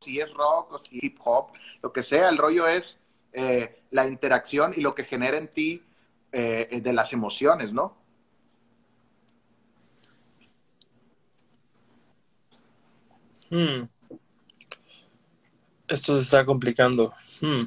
si 0.00 0.20
es 0.20 0.32
rock 0.32 0.74
o 0.74 0.78
si 0.78 1.00
hip 1.02 1.18
hop, 1.24 1.48
lo 1.82 1.92
que 1.92 2.04
sea, 2.04 2.28
el 2.28 2.38
rollo 2.38 2.68
es 2.68 2.96
eh, 3.32 3.82
la 3.90 4.06
interacción 4.06 4.72
y 4.76 4.82
lo 4.82 4.94
que 4.94 5.02
genera 5.02 5.36
en 5.36 5.48
ti 5.48 5.82
eh, 6.30 6.80
de 6.80 6.92
las 6.92 7.12
emociones, 7.12 7.72
¿no? 7.72 7.96
Hmm. 13.50 13.88
Esto 15.88 16.18
se 16.18 16.22
está 16.22 16.44
complicando. 16.44 17.12
Hmm. 17.40 17.64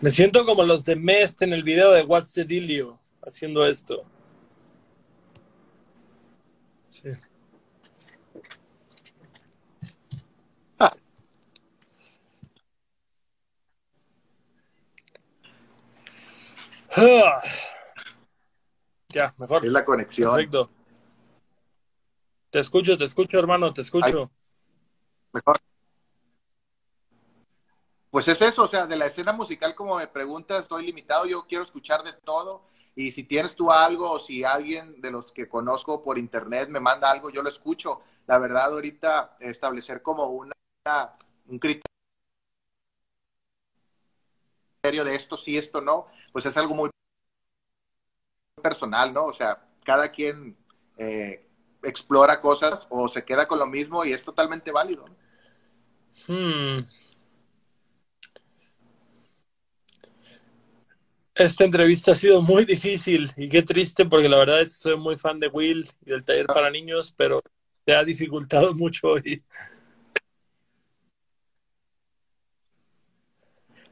Me 0.00 0.10
siento 0.10 0.44
como 0.44 0.62
los 0.62 0.84
de 0.84 0.94
Mest 0.94 1.42
en 1.42 1.52
el 1.52 1.62
video 1.62 1.90
de 1.92 2.02
What's 2.02 2.34
the 2.34 2.44
Dealio 2.44 3.00
haciendo 3.22 3.66
esto. 3.66 4.04
Sí. 6.90 7.10
Ah. 10.78 10.92
Ya, 19.08 19.34
mejor. 19.38 19.64
Es 19.64 19.72
la 19.72 19.84
conexión. 19.84 20.34
Perfecto. 20.34 20.70
Te 22.50 22.60
escucho, 22.60 22.96
te 22.96 23.04
escucho, 23.04 23.38
hermano, 23.38 23.72
te 23.72 23.82
escucho. 23.82 24.30
mejor. 25.32 25.56
Pues 28.16 28.28
es 28.28 28.40
eso, 28.40 28.62
o 28.62 28.66
sea, 28.66 28.86
de 28.86 28.96
la 28.96 29.04
escena 29.04 29.34
musical, 29.34 29.74
como 29.74 29.98
me 29.98 30.06
preguntas, 30.08 30.60
estoy 30.60 30.86
limitado, 30.86 31.26
yo 31.26 31.44
quiero 31.46 31.62
escuchar 31.62 32.02
de 32.02 32.14
todo. 32.14 32.64
Y 32.94 33.10
si 33.10 33.24
tienes 33.24 33.54
tú 33.54 33.70
algo 33.70 34.10
o 34.10 34.18
si 34.18 34.42
alguien 34.42 35.02
de 35.02 35.10
los 35.10 35.32
que 35.32 35.46
conozco 35.46 36.02
por 36.02 36.16
internet 36.16 36.70
me 36.70 36.80
manda 36.80 37.10
algo, 37.10 37.28
yo 37.28 37.42
lo 37.42 37.50
escucho. 37.50 38.00
La 38.26 38.38
verdad, 38.38 38.72
ahorita 38.72 39.36
establecer 39.38 40.00
como 40.00 40.28
una, 40.28 40.54
un 41.46 41.58
criterio 41.58 41.84
de 45.04 45.14
esto 45.14 45.36
sí, 45.36 45.58
esto 45.58 45.82
no, 45.82 46.06
pues 46.32 46.46
es 46.46 46.56
algo 46.56 46.74
muy 46.74 46.88
personal, 48.62 49.12
¿no? 49.12 49.26
O 49.26 49.32
sea, 49.34 49.68
cada 49.84 50.10
quien 50.10 50.56
eh, 50.96 51.46
explora 51.82 52.40
cosas 52.40 52.86
o 52.88 53.08
se 53.08 53.26
queda 53.26 53.46
con 53.46 53.58
lo 53.58 53.66
mismo 53.66 54.06
y 54.06 54.12
es 54.12 54.24
totalmente 54.24 54.72
válido. 54.72 55.04
Hmm. 56.26 56.80
Esta 61.38 61.64
entrevista 61.64 62.12
ha 62.12 62.14
sido 62.14 62.40
muy 62.40 62.64
difícil 62.64 63.30
y 63.36 63.50
qué 63.50 63.62
triste 63.62 64.06
porque 64.06 64.26
la 64.26 64.38
verdad 64.38 64.62
es 64.62 64.70
que 64.70 64.76
soy 64.76 64.96
muy 64.96 65.16
fan 65.16 65.38
de 65.38 65.48
Will 65.48 65.86
y 66.06 66.10
del 66.10 66.24
taller 66.24 66.46
para 66.46 66.70
niños, 66.70 67.12
pero 67.14 67.42
te 67.84 67.94
ha 67.94 68.02
dificultado 68.02 68.72
mucho 68.74 69.08
hoy. 69.08 69.44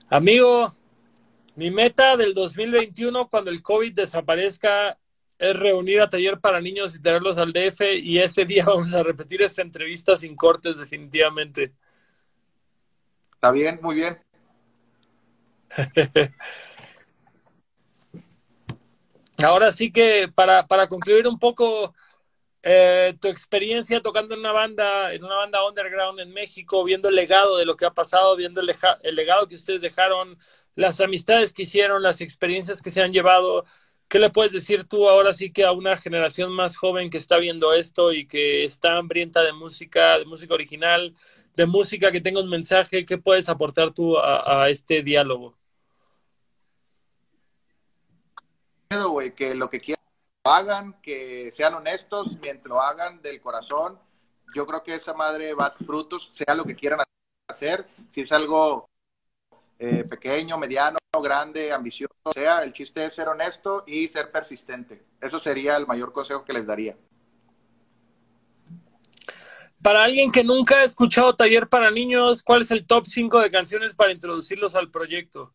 Amigo, 0.09 0.73
mi 1.55 1.71
meta 1.71 2.17
del 2.17 2.33
2021 2.33 3.29
cuando 3.29 3.51
el 3.51 3.61
COVID 3.61 3.93
desaparezca 3.93 4.99
es 5.39 5.55
reunir 5.55 6.01
a 6.01 6.09
taller 6.09 6.41
para 6.41 6.63
niños 6.63 6.97
y 6.97 7.03
tenerlos 7.03 7.37
al 7.37 7.53
DF 7.53 7.99
y 7.99 8.21
ese 8.21 8.47
día 8.47 8.65
vamos 8.69 8.95
a 8.95 9.03
repetir 9.03 9.43
esta 9.43 9.61
entrevista 9.61 10.17
sin 10.17 10.35
cortes 10.35 10.79
definitivamente. 10.79 11.75
Está 13.35 13.51
bien, 13.51 13.81
muy 13.83 13.97
bien. 13.97 14.19
Ahora 19.43 19.73
sí 19.73 19.91
que 19.93 20.29
para, 20.35 20.67
para 20.67 20.89
concluir 20.89 21.27
un 21.27 21.39
poco 21.39 21.95
eh, 22.63 23.15
tu 23.21 23.29
experiencia 23.29 24.01
tocando 24.03 24.35
en 24.35 24.41
una 24.41 24.53
banda, 24.53 25.13
en 25.15 25.25
una 25.25 25.37
banda 25.37 25.67
underground 25.69 26.21
en 26.21 26.33
México, 26.33 26.85
viendo 26.85 27.09
el 27.09 27.17
legado 27.17 27.59
de 27.59 27.67
lo 27.67 27.77
que 27.77 27.87
ha 27.87 27.93
pasado, 27.95 28.37
viendo 28.37 28.61
el, 28.61 28.73
el 29.05 29.17
legado 29.17 29.49
que 29.49 29.57
ustedes 29.57 29.81
dejaron, 29.83 30.39
las 30.77 31.01
amistades 31.01 31.55
que 31.55 31.63
hicieron, 31.65 32.03
las 32.03 32.21
experiencias 32.21 32.83
que 32.83 32.91
se 32.91 33.03
han 33.03 33.13
llevado, 33.13 33.65
¿qué 34.09 34.19
le 34.21 34.31
puedes 34.31 34.53
decir 34.53 34.87
tú 34.89 35.09
ahora 35.09 35.33
sí 35.35 35.53
que 35.53 35.65
a 35.65 35.73
una 35.73 35.97
generación 35.97 36.53
más 36.53 36.77
joven 36.77 37.11
que 37.11 37.19
está 37.19 37.39
viendo 37.39 37.75
esto 37.75 38.13
y 38.13 38.27
que 38.27 38.65
está 38.65 38.97
hambrienta 38.99 39.43
de 39.43 39.53
música, 39.53 40.19
de 40.19 40.27
música 40.27 40.55
original, 40.55 41.15
de 41.57 41.67
música 41.67 42.13
que 42.13 42.21
tenga 42.23 42.41
un 42.43 42.51
mensaje? 42.51 43.07
¿Qué 43.07 43.19
puedes 43.19 43.49
aportar 43.49 43.93
tú 43.95 44.19
a, 44.19 44.65
a 44.65 44.71
este 44.71 45.03
diálogo? 45.03 45.57
Que 49.35 49.55
lo 49.55 49.71
que 49.71 49.81
quieran 49.81 50.05
hagan, 50.45 51.01
que 51.01 51.51
sean 51.53 51.75
honestos 51.75 52.39
mientras 52.41 52.69
lo 52.69 52.81
hagan 52.81 53.23
del 53.23 53.41
corazón. 53.41 53.99
Yo 54.55 54.67
creo 54.67 54.83
que 54.83 54.95
esa 54.95 55.15
madre 55.15 55.55
va 55.55 55.67
a 55.67 55.71
frutos, 55.71 56.31
sea 56.33 56.55
lo 56.55 56.65
que 56.65 56.75
quieran 56.75 57.01
hacer. 57.49 57.87
Si 58.11 58.21
es 58.21 58.33
algo 58.33 58.89
eh, 59.79 60.05
pequeño, 60.05 60.59
mediano, 60.59 60.99
grande, 61.23 61.73
ambicioso, 61.73 62.15
sea, 62.33 62.63
el 62.63 62.73
chiste 62.73 63.05
es 63.05 63.15
ser 63.15 63.29
honesto 63.29 63.85
y 63.87 64.09
ser 64.09 64.31
persistente. 64.31 65.03
Eso 65.21 65.41
sería 65.41 65.77
el 65.77 65.87
mayor 65.87 66.13
consejo 66.13 66.45
que 66.45 66.53
les 66.53 66.67
daría. 66.67 66.97
Para 69.83 70.05
alguien 70.05 70.33
que 70.33 70.45
nunca 70.45 70.77
ha 70.77 70.85
escuchado 70.85 71.37
Taller 71.37 71.69
para 71.69 71.91
Niños, 71.91 72.43
¿cuál 72.43 72.63
es 72.63 72.71
el 72.71 72.87
top 72.87 73.07
5 73.07 73.41
de 73.41 73.51
canciones 73.51 73.95
para 73.95 74.13
introducirlos 74.13 74.75
al 74.75 74.91
proyecto? 74.91 75.53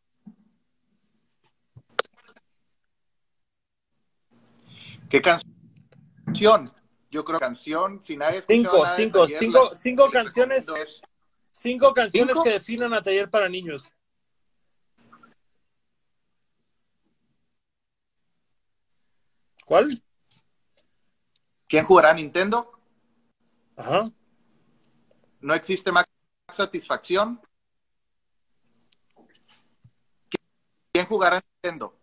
¿Qué 5.09 5.21
canción? 5.23 6.71
Yo 7.09 7.25
creo 7.25 7.39
que 7.39 7.45
canción, 7.45 8.01
si 8.03 8.15
nadie 8.15 8.43
Cinco, 8.43 8.85
cinco, 8.95 9.27
cinco, 9.27 9.69
cinco 9.73 10.11
canciones. 10.11 10.67
Cinco 11.39 11.93
canciones 11.93 12.37
que 12.43 12.51
definan 12.51 12.93
a 12.93 13.01
Taller 13.01 13.27
para 13.29 13.49
Niños. 13.49 13.91
¿Cuál? 19.65 20.03
¿Quién 21.67 21.85
jugará 21.85 22.13
Nintendo? 22.13 22.79
Ajá. 23.75 24.11
No 25.41 25.53
existe 25.55 25.91
más 25.91 26.05
satisfacción. 26.51 27.41
¿Quién 30.91 31.05
jugará 31.07 31.43
Nintendo? 31.63 31.97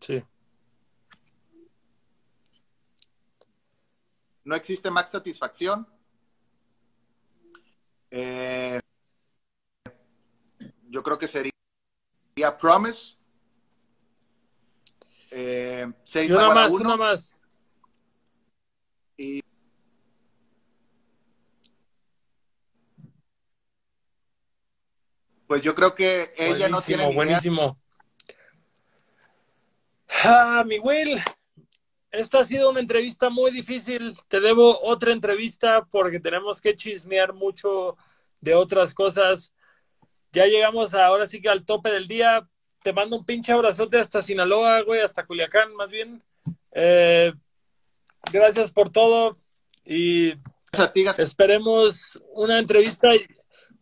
Sí. 0.00 0.22
No 4.50 4.56
existe 4.56 4.90
más 4.90 5.08
satisfacción. 5.08 5.86
Eh, 8.10 8.80
yo 10.88 11.04
creo 11.04 11.16
que 11.16 11.28
sería 11.28 11.52
Promise. 12.60 13.16
Eh, 15.30 15.86
seis 16.02 16.32
una 16.32 16.52
más, 16.52 16.72
una 16.72 16.96
más. 16.96 17.38
Y 19.16 19.40
pues 25.46 25.62
yo 25.62 25.76
creo 25.76 25.94
que 25.94 26.34
ella 26.36 26.68
no 26.68 26.82
tiene 26.82 27.14
buenísimo. 27.14 27.80
Ah, 30.24 30.64
mi 30.66 30.80
Will, 30.80 31.22
esta 32.10 32.40
ha 32.40 32.44
sido 32.44 32.70
una 32.70 32.80
entrevista 32.80 33.30
muy 33.30 33.50
difícil. 33.50 34.16
Te 34.28 34.40
debo 34.40 34.80
otra 34.82 35.12
entrevista 35.12 35.86
porque 35.90 36.20
tenemos 36.20 36.60
que 36.60 36.74
chismear 36.74 37.32
mucho 37.32 37.96
de 38.40 38.54
otras 38.54 38.94
cosas. 38.94 39.54
Ya 40.32 40.46
llegamos 40.46 40.94
ahora 40.94 41.26
sí 41.26 41.40
que 41.40 41.48
al 41.48 41.64
tope 41.64 41.90
del 41.90 42.08
día. 42.08 42.48
Te 42.82 42.92
mando 42.92 43.16
un 43.16 43.24
pinche 43.24 43.52
abrazote 43.52 43.98
hasta 43.98 44.22
Sinaloa, 44.22 44.82
güey, 44.82 45.00
hasta 45.00 45.26
Culiacán, 45.26 45.74
más 45.74 45.90
bien. 45.90 46.22
Eh, 46.72 47.32
gracias 48.32 48.70
por 48.70 48.90
todo 48.90 49.36
y 49.84 50.34
esperemos 51.18 52.22
una 52.32 52.58
entrevista, 52.58 53.14
y 53.14 53.22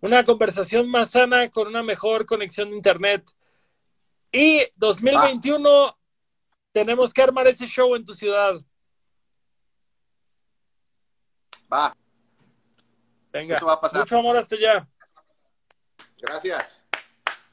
una 0.00 0.24
conversación 0.24 0.88
más 0.88 1.10
sana 1.10 1.48
con 1.50 1.68
una 1.68 1.82
mejor 1.82 2.26
conexión 2.26 2.70
de 2.70 2.76
internet. 2.76 3.30
Y 4.32 4.62
2021 4.76 5.97
tenemos 6.78 7.12
que 7.12 7.22
armar 7.22 7.48
ese 7.48 7.66
show 7.66 7.96
en 7.96 8.04
tu 8.04 8.14
ciudad. 8.14 8.54
Va. 11.72 11.94
Venga. 13.32 13.56
Eso 13.56 13.66
va 13.66 13.72
a 13.74 13.80
pasar. 13.80 14.00
Mucho 14.00 14.18
amor 14.18 14.36
hasta 14.36 14.54
allá. 14.54 14.88
Gracias. 16.20 16.82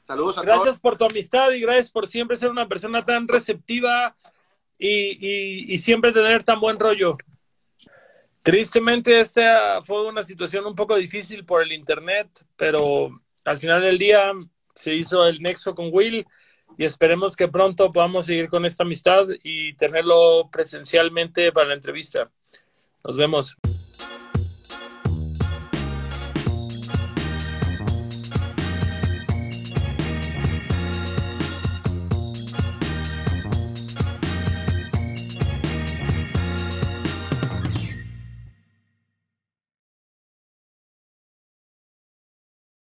Saludos 0.04 0.38
a 0.38 0.42
gracias 0.42 0.44
todos. 0.44 0.64
Gracias 0.64 0.80
por 0.80 0.96
tu 0.96 1.04
amistad 1.06 1.50
y 1.50 1.60
gracias 1.60 1.90
por 1.90 2.06
siempre 2.06 2.36
ser 2.36 2.50
una 2.50 2.68
persona 2.68 3.04
tan 3.04 3.26
receptiva 3.26 4.16
y, 4.78 5.74
y 5.74 5.78
siempre 5.78 6.12
tener 6.12 6.44
tan 6.44 6.60
buen 6.60 6.78
rollo. 6.78 7.16
Tristemente, 8.42 9.18
esta 9.18 9.82
fue 9.82 10.06
una 10.06 10.22
situación 10.22 10.64
un 10.66 10.76
poco 10.76 10.94
difícil 10.94 11.44
por 11.44 11.62
el 11.62 11.72
internet, 11.72 12.28
pero 12.56 13.10
al 13.44 13.58
final 13.58 13.82
del 13.82 13.98
día 13.98 14.32
se 14.72 14.94
hizo 14.94 15.26
el 15.26 15.42
nexo 15.42 15.74
con 15.74 15.88
Will 15.92 16.24
y 16.78 16.84
esperemos 16.84 17.36
que 17.36 17.48
pronto 17.48 17.92
podamos 17.92 18.26
seguir 18.26 18.48
con 18.48 18.64
esta 18.64 18.82
amistad 18.82 19.26
y 19.42 19.74
tenerlo 19.74 20.48
presencialmente 20.50 21.52
para 21.52 21.68
la 21.68 21.74
entrevista. 21.74 22.30
Nos 23.04 23.16
vemos. 23.16 23.56